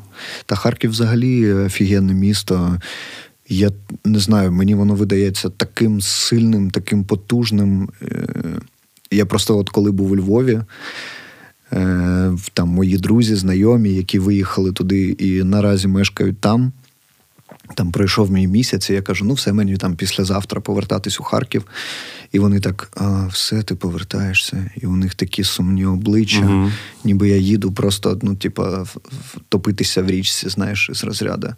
Та 0.46 0.56
Харків 0.56 0.90
взагалі 0.90 1.54
офігенне 1.54 2.14
місто. 2.14 2.78
Я 3.50 3.72
не 4.06 4.20
знаю, 4.20 4.52
мені 4.52 4.76
воно 4.76 4.96
видається 4.96 5.50
таким 5.50 6.02
сильним, 6.02 6.72
таким 6.72 7.04
потужним. 7.04 7.90
Я 9.12 9.26
просто, 9.26 9.58
от 9.58 9.70
коли 9.70 9.92
був 9.92 10.12
у 10.12 10.16
Львові, 10.16 10.62
е, 11.74 12.34
там 12.54 12.70
мої 12.70 12.98
друзі, 12.98 13.36
знайомі, 13.36 13.90
які 13.90 14.20
виїхали 14.20 14.72
туди 14.72 15.16
і 15.20 15.44
наразі 15.44 15.88
мешкають 15.88 16.40
там. 16.40 16.72
Там 17.76 17.92
пройшов 17.92 18.32
мій 18.32 18.48
місяць, 18.48 18.90
і 18.90 18.94
я 18.94 19.02
кажу: 19.02 19.26
ну, 19.26 19.34
все, 19.34 19.54
мені 19.54 19.78
там 19.78 19.96
післязавтра 19.96 20.62
повертатись 20.62 21.20
у 21.20 21.24
Харків. 21.24 21.66
І 22.32 22.40
вони 22.40 22.60
так, 22.60 22.92
а, 22.96 23.28
все, 23.28 23.62
ти 23.64 23.76
повертаєшся. 23.76 24.72
І 24.82 24.86
у 24.86 24.96
них 24.96 25.16
такі 25.16 25.44
сумні 25.44 25.86
обличчя, 25.86 26.42
Мгм. 26.42 26.72
ніби 27.04 27.30
я 27.30 27.38
їду 27.38 27.72
просто, 27.72 28.20
ну, 28.22 28.36
типа, 28.36 28.86
топитися 29.50 30.02
в 30.04 30.08
річці, 30.10 30.50
знаєш, 30.50 30.90
з 30.94 31.04
розряду. 31.04 31.54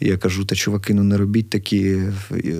Я 0.00 0.16
кажу, 0.16 0.44
та 0.44 0.54
чуваки, 0.54 0.94
ну 0.94 1.02
не 1.02 1.16
робіть 1.16 1.50
такі 1.50 1.82
е, 1.86 2.12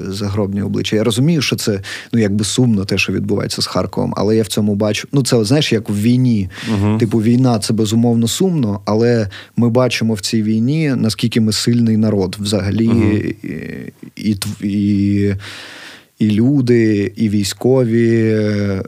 загробні 0.09 0.63
обличчя. 0.63 0.97
Я 0.97 1.05
розумію, 1.05 1.43
що 1.43 1.57
це 1.57 1.81
ну 2.13 2.21
якби 2.21 2.45
сумно 2.45 2.85
те, 2.85 2.99
що 2.99 3.13
відбувається 3.13 3.63
з 3.63 3.67
Харковом, 3.67 4.15
але 4.17 4.37
я 4.37 4.43
в 4.43 4.47
цьому 4.47 4.75
бачу. 4.75 5.09
Ну, 5.13 5.23
це 5.23 5.45
знаєш, 5.45 5.73
як 5.73 5.91
в 5.91 6.01
війні. 6.01 6.49
Мгм. 6.73 6.99
Типу, 6.99 7.19
війна 7.19 7.59
це 7.59 7.73
безумовно 7.73 8.29
сумно, 8.29 8.81
але 8.85 9.31
ми 9.57 9.71
бачимо 9.71 10.15
в 10.15 10.21
цій 10.21 10.43
війні, 10.43 10.95
наскільки 10.97 11.41
ми 11.41 11.53
сильний 11.53 11.97
народ 11.97 12.37
взагалі, 12.41 12.89
Мгм. 12.89 13.13
і, 13.13 13.37
і, 14.17 14.37
і, 14.63 15.35
і 16.19 16.31
люди, 16.31 17.13
і 17.17 17.29
військові 17.29 18.21
е, 18.31 18.83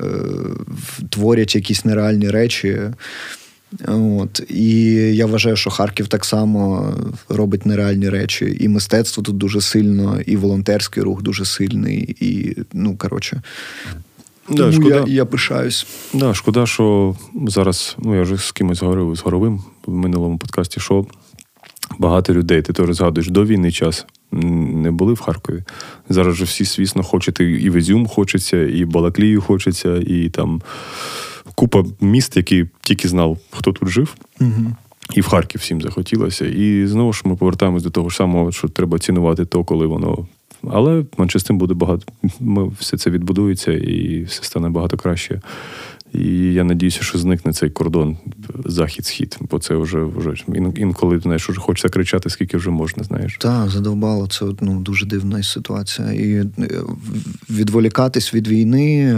творять 1.09 1.55
якісь 1.55 1.84
нереальні 1.84 2.30
речі. 2.30 2.78
От. 3.88 4.40
І 4.48 4.80
я 5.16 5.26
вважаю, 5.26 5.56
що 5.56 5.70
Харків 5.70 6.08
так 6.08 6.24
само 6.24 6.94
робить 7.28 7.66
нереальні 7.66 8.08
речі. 8.08 8.56
І 8.60 8.68
мистецтво 8.68 9.22
тут 9.22 9.36
дуже 9.36 9.60
сильно, 9.60 10.20
і 10.26 10.36
волонтерський 10.36 11.02
рух 11.02 11.22
дуже 11.22 11.44
сильний. 11.44 12.16
І, 12.20 12.56
ну, 12.72 12.96
коротше, 12.96 13.42
Да, 14.50 14.56
тому 14.56 14.72
шкода. 14.72 14.94
я, 14.96 15.04
я 15.14 15.24
пишаюсь. 15.24 15.86
Да, 16.14 16.34
шкода, 16.34 16.66
що 16.66 17.16
зараз, 17.46 17.96
ну 17.98 18.14
я 18.16 18.22
вже 18.22 18.36
з 18.36 18.52
кимось 18.52 18.82
говорив 18.82 19.16
з 19.16 19.20
горовим 19.20 19.62
в 19.86 19.92
минулому 19.92 20.38
подкасті, 20.38 20.80
що 20.80 21.06
багато 21.98 22.34
людей, 22.34 22.62
ти 22.62 22.72
теж 22.72 22.96
згадуєш, 22.96 23.28
до 23.30 23.44
війни 23.44 23.72
час 23.72 24.06
не 24.32 24.90
були 24.90 25.12
в 25.12 25.20
Харкові. 25.20 25.62
Зараз 26.08 26.36
же 26.36 26.44
всі, 26.44 26.64
звісно, 26.64 27.02
хочуть 27.02 27.40
і- 27.40 27.44
і 27.44 27.70
в 27.70 27.74
Ізюм 27.76 28.06
хочеться, 28.06 28.56
і 28.66 28.84
Балаклію 28.84 29.40
хочеться, 29.40 29.96
і 29.96 30.28
там 30.28 30.62
купа 31.55 31.84
міст, 32.01 32.36
які 32.36 32.66
тільки 32.80 33.09
знав, 33.09 33.38
хто 33.51 33.72
тут 33.72 33.88
жив. 33.88 34.14
Угу. 34.40 34.72
І 35.14 35.20
в 35.20 35.26
Харків 35.26 35.61
всім 35.61 35.82
захотілося. 35.82 36.46
І 36.46 36.86
знову 36.86 37.12
ж 37.12 37.22
ми 37.24 37.36
повертаємось 37.36 37.82
до 37.82 37.90
того 37.90 38.09
ж 38.09 38.16
самого, 38.16 38.53
що 38.53 38.68
треба 38.68 38.99
цінувати 38.99 39.44
то, 39.44 39.64
коли 39.64 39.86
воно. 39.86 40.26
Але 40.70 41.05
менше 41.18 41.38
з 41.38 41.44
тим 41.44 41.59
буде 41.59 41.74
багато. 41.74 42.12
Ми 42.40 42.68
все 42.80 42.96
це 42.96 43.11
відбудується 43.11 43.72
і 43.72 44.22
все 44.22 44.44
стане 44.44 44.68
багато 44.68 44.96
краще. 44.96 45.40
І 46.12 46.53
я 46.53 46.64
надіюся, 46.64 47.03
що 47.03 47.18
зникне 47.18 47.53
цей 47.53 47.70
кордон 47.70 48.16
захід-схід, 48.64 49.38
бо 49.40 49.59
це 49.59 49.74
вже 49.74 50.03
вже 50.03 50.34
інколи 50.76 51.18
знаєш, 51.18 51.49
вже 51.49 51.61
хочеться 51.61 51.88
кричати, 51.88 52.30
скільки 52.30 52.57
вже 52.57 52.70
можна, 52.70 53.05
знаєш. 53.05 53.36
Так, 53.40 53.70
задовбало. 53.70 54.26
Це 54.26 54.46
ну, 54.61 54.80
дуже 54.80 55.07
дивна 55.07 55.42
ситуація. 55.42 56.12
І 56.12 56.32
е, 56.32 56.46
відволікатись 57.51 58.34
від 58.34 58.49
війни, 58.49 59.16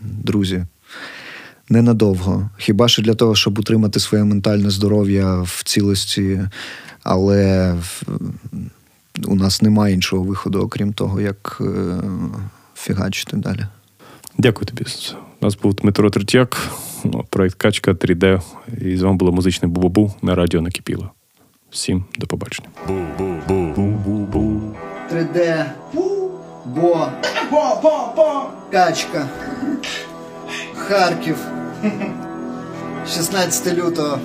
друзі, 0.00 0.64
ненадовго. 1.70 2.50
Хіба 2.58 2.88
що 2.88 3.02
для 3.02 3.14
того, 3.14 3.34
щоб 3.34 3.58
утримати 3.58 4.00
своє 4.00 4.24
ментальне 4.24 4.70
здоров'я 4.70 5.40
в 5.40 5.62
цілості, 5.64 6.40
але 7.02 7.74
у 9.26 9.34
нас 9.34 9.62
немає 9.62 9.94
іншого 9.94 10.22
виходу, 10.22 10.60
окрім 10.60 10.92
того, 10.92 11.20
як 11.20 11.58
е, 11.60 12.00
фігачити 12.74 13.36
далі. 13.36 13.66
Дякую 14.38 14.66
тобі. 14.66 14.84
У 15.40 15.44
нас 15.44 15.56
був 15.56 15.74
Дмитро 15.74 16.10
Третяк, 16.10 16.68
ну, 17.04 17.24
проект 17.30 17.54
Качка 17.54 17.92
3D. 17.92 18.42
І 18.80 18.96
з 18.96 19.02
вами 19.02 19.16
було 19.16 19.32
музичне 19.32 19.68
Бубабу 19.68 20.14
на 20.22 20.34
радіо 20.34 20.60
Накипіло. 20.60 21.10
Всім 21.70 22.04
до 22.18 22.26
побачення. 22.26 22.68
3D. 25.12 25.64
Бо. 26.66 27.08
Качка. 28.70 29.28
Харків. 30.88 31.36
16 33.06 33.74
лютого. 33.74 34.18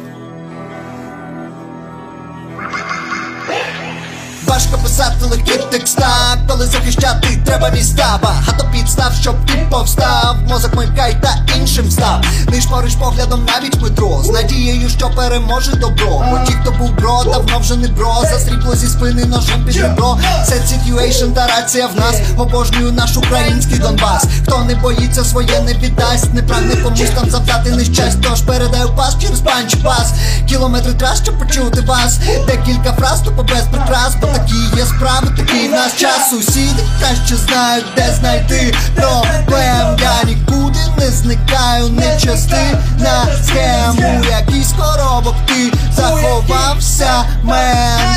Важко 4.56 4.78
писати 4.78 5.26
легкі 5.26 5.60
текста, 5.72 6.38
коли 6.48 6.66
захищати 6.66 7.28
треба 7.46 7.70
міста. 7.70 8.20
Багато 8.24 8.66
підстав, 8.72 9.14
щоб 9.22 9.46
ти 9.46 9.68
повстав. 9.72 10.36
Мозок 10.50 10.76
вмикай 10.76 11.18
та 11.22 11.36
іншим 11.58 11.92
став. 11.92 12.26
Нишпориш 12.48 12.96
поглядом 12.96 13.46
навіть 13.46 13.82
метро. 13.82 14.22
З 14.24 14.30
надією, 14.30 14.90
що 14.90 15.10
переможе 15.10 15.72
добро. 15.72 16.26
Бо 16.32 16.40
ті, 16.46 16.54
хто 16.54 16.72
був 16.72 16.96
бро, 16.96 17.24
давно 17.24 17.60
вже 17.60 17.76
не 17.76 17.88
бро. 17.88 18.16
За 18.22 18.35
срібло 18.35 18.76
зі 18.76 18.88
спини 18.88 19.26
ножем 19.26 19.66
під 19.66 19.78
ребро. 19.78 20.18
Set 20.46 20.62
situation 20.68 21.34
та 21.34 21.48
рація 21.48 21.88
в 21.88 21.96
нас. 21.96 22.16
Обожнюю 22.38 22.92
наш 22.92 23.18
український 23.18 23.80
Донбас. 23.80 24.26
Хто 24.44 24.64
не 24.64 24.76
боїться, 24.76 25.24
своє 25.24 25.60
не 25.62 25.74
віддасть. 25.74 26.34
Не 26.34 26.44
прагне 26.44 26.76
комусь 26.76 27.10
там 27.16 27.30
завдати 27.30 27.72
нещасть. 27.72 28.18
Тож 28.22 28.42
передаю 28.42 28.90
пас 28.96 29.18
через 29.22 29.40
панч 29.40 29.76
пас. 29.76 30.14
Кілометри 30.50 30.94
трас, 30.94 31.24
щоб 31.24 31.40
почути 31.40 31.82
вас. 31.82 32.20
Декілька 32.48 32.94
фраз, 32.94 33.22
тупо 33.22 33.44
без 33.44 33.64
прикрас. 33.72 34.16
Бо 34.22 34.28
такі 34.46 34.78
є 34.78 34.86
справи, 34.86 35.28
такий 35.38 35.68
в 35.68 35.72
нас 35.72 35.96
час. 35.96 36.30
Сусіди 36.30 36.84
краще 37.00 37.36
знають, 37.36 37.86
де 37.96 38.16
знайти 38.20 38.76
проблем. 38.96 39.98
Я 40.02 40.24
нікуди 40.26 40.80
не 40.98 41.12
зникаю, 41.12 41.90
не 41.90 42.20
частина 42.20 43.28
схему. 43.44 44.24
Якийсь 44.30 44.74
коробок 44.74 45.36
ти 45.46 45.72
заховався, 45.96 47.26
мен. 47.44 48.16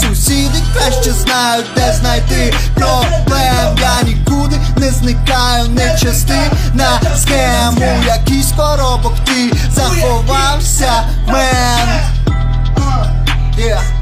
Сусіди 0.00 0.58
краще 0.74 1.12
знають, 1.12 1.66
де 1.76 1.92
знайти 2.00 2.54
проблем. 2.74 3.78
Я 3.80 4.02
нікуди 4.02 4.56
не 4.76 4.90
зникаю, 4.90 5.68
не 5.68 5.98
частина 5.98 7.00
схему. 7.16 8.02
Якийсь 8.06 8.52
коробок 8.56 9.14
ти 9.24 9.56
заховався, 9.74 11.04
мен. 11.26 12.13
Yeah. 13.56 13.93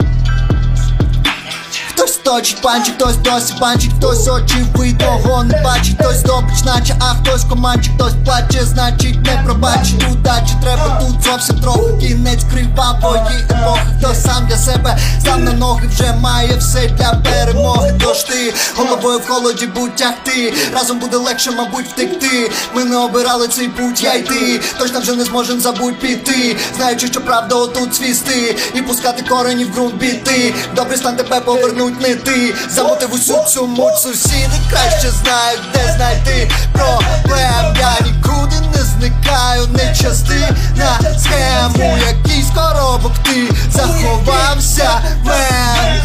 Точить 2.24 2.60
панчик, 2.62 2.94
хтось 2.94 3.16
досі 3.16 3.54
панчить, 3.60 3.92
хтось 3.98 4.28
очевидного 4.28 5.44
не 5.44 5.62
бачить, 5.64 5.96
хтось 6.00 6.22
добрич, 6.22 6.62
наче, 6.64 6.94
а 7.00 7.14
хтось 7.14 7.44
команчик, 7.44 7.92
хтось 7.94 8.12
плаче, 8.24 8.64
значить 8.64 9.16
не 9.26 9.42
пробачить 9.44 10.04
удачі. 10.12 10.54
Треба 10.62 11.00
тут 11.00 11.22
зовсім 11.22 11.60
трохи 11.60 11.92
кінець 12.00 12.44
кривавої 12.52 13.22
епохи. 13.50 13.86
Хто 13.98 14.14
сам 14.14 14.46
для 14.46 14.56
себе 14.56 14.98
сам 15.24 15.44
на 15.44 15.52
ноги 15.52 15.88
вже 15.88 16.12
має 16.12 16.56
все 16.56 16.88
для 16.88 17.12
перемоги. 17.14 17.94
Тож 18.04 18.22
ти 18.22 18.54
головою 18.76 19.18
в 19.18 19.28
холоді 19.28 19.66
будь 19.66 19.96
тягти. 19.96 20.54
Разом 20.74 20.98
буде 20.98 21.16
легше, 21.16 21.50
мабуть, 21.50 21.86
втекти. 21.88 22.50
Ми 22.74 22.84
не 22.84 22.96
обирали 22.96 23.48
цей 23.48 23.68
путь, 23.68 24.02
я 24.02 24.14
й 24.14 24.22
ти. 24.22 24.60
Точно 24.78 25.00
вже 25.00 25.12
не 25.16 25.24
зможем 25.24 25.60
забудь 25.60 25.98
піти. 25.98 26.56
Знаючи, 26.76 27.06
що 27.06 27.20
правда 27.20 27.54
отут 27.54 27.94
свісти, 27.94 28.56
і 28.74 28.82
пускати 28.82 29.24
корені 29.28 29.64
в 29.64 29.74
ґрунт 29.74 29.94
біти. 29.94 30.54
Добрий 30.76 30.98
стан 30.98 31.16
тебе 31.16 31.40
повернуть 31.40 32.00
не 32.00 32.11
ти. 32.16 32.54
Замотив 32.70 33.14
усю 33.14 33.44
цю 33.48 33.66
муть 33.66 33.98
сусіди 33.98 34.60
краще 34.70 35.10
знають, 35.10 35.60
де 35.74 35.94
знайти 35.96 36.50
проблем. 36.72 37.76
Я 37.80 37.96
нікуди 38.04 38.56
не 38.76 38.82
зникаю, 38.82 39.66
не 39.66 39.94
частина 39.96 40.98
схему. 41.18 41.98
Якийсь 41.98 42.50
коробок 42.50 43.12
ти 43.24 43.54
заховався, 43.70 45.00
мен. 45.24 46.00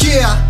Yeah. 0.00 0.48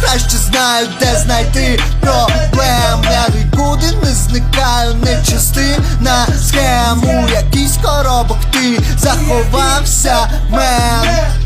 Краще 0.00 0.36
знають, 0.36 0.90
де 1.00 1.16
знайти 1.24 1.80
проблем. 2.00 3.04
Я 3.12 3.26
нікуди 3.34 3.92
не 4.04 4.14
зникаю, 4.14 4.94
не 4.94 5.22
частина 5.24 6.26
схему. 6.48 7.28
Якийсь 7.32 7.76
коробок 7.82 8.38
ти 8.52 8.82
заховався, 8.98 10.28
мен. 10.50 11.40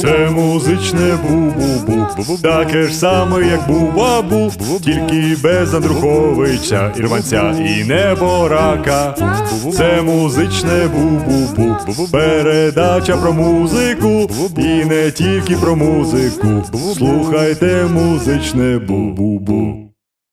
Це 0.00 0.30
музичне 0.30 1.18
бу-бу-бу 1.28 2.42
Таке 2.42 2.82
ж 2.82 2.94
саме, 2.94 3.46
як 3.46 3.68
бу-бабу 3.68 4.52
Тільки 4.80 5.36
без 5.42 5.74
Андруховича, 5.74 6.92
Ірванця 6.96 7.54
і 7.66 7.84
неборака. 7.84 9.14
Це 9.72 10.02
музичне 10.02 10.88
бу-бу-бу. 10.96 12.10
Передача 12.10 13.16
про 13.16 13.32
музику 13.32 14.30
І 14.56 14.84
не 14.84 15.10
тільки 15.10 15.56
про 15.56 15.76
музику. 15.76 16.62
Слухайте 16.96 17.86
музичне 17.92 18.78
бу-бу-бу 18.78 19.89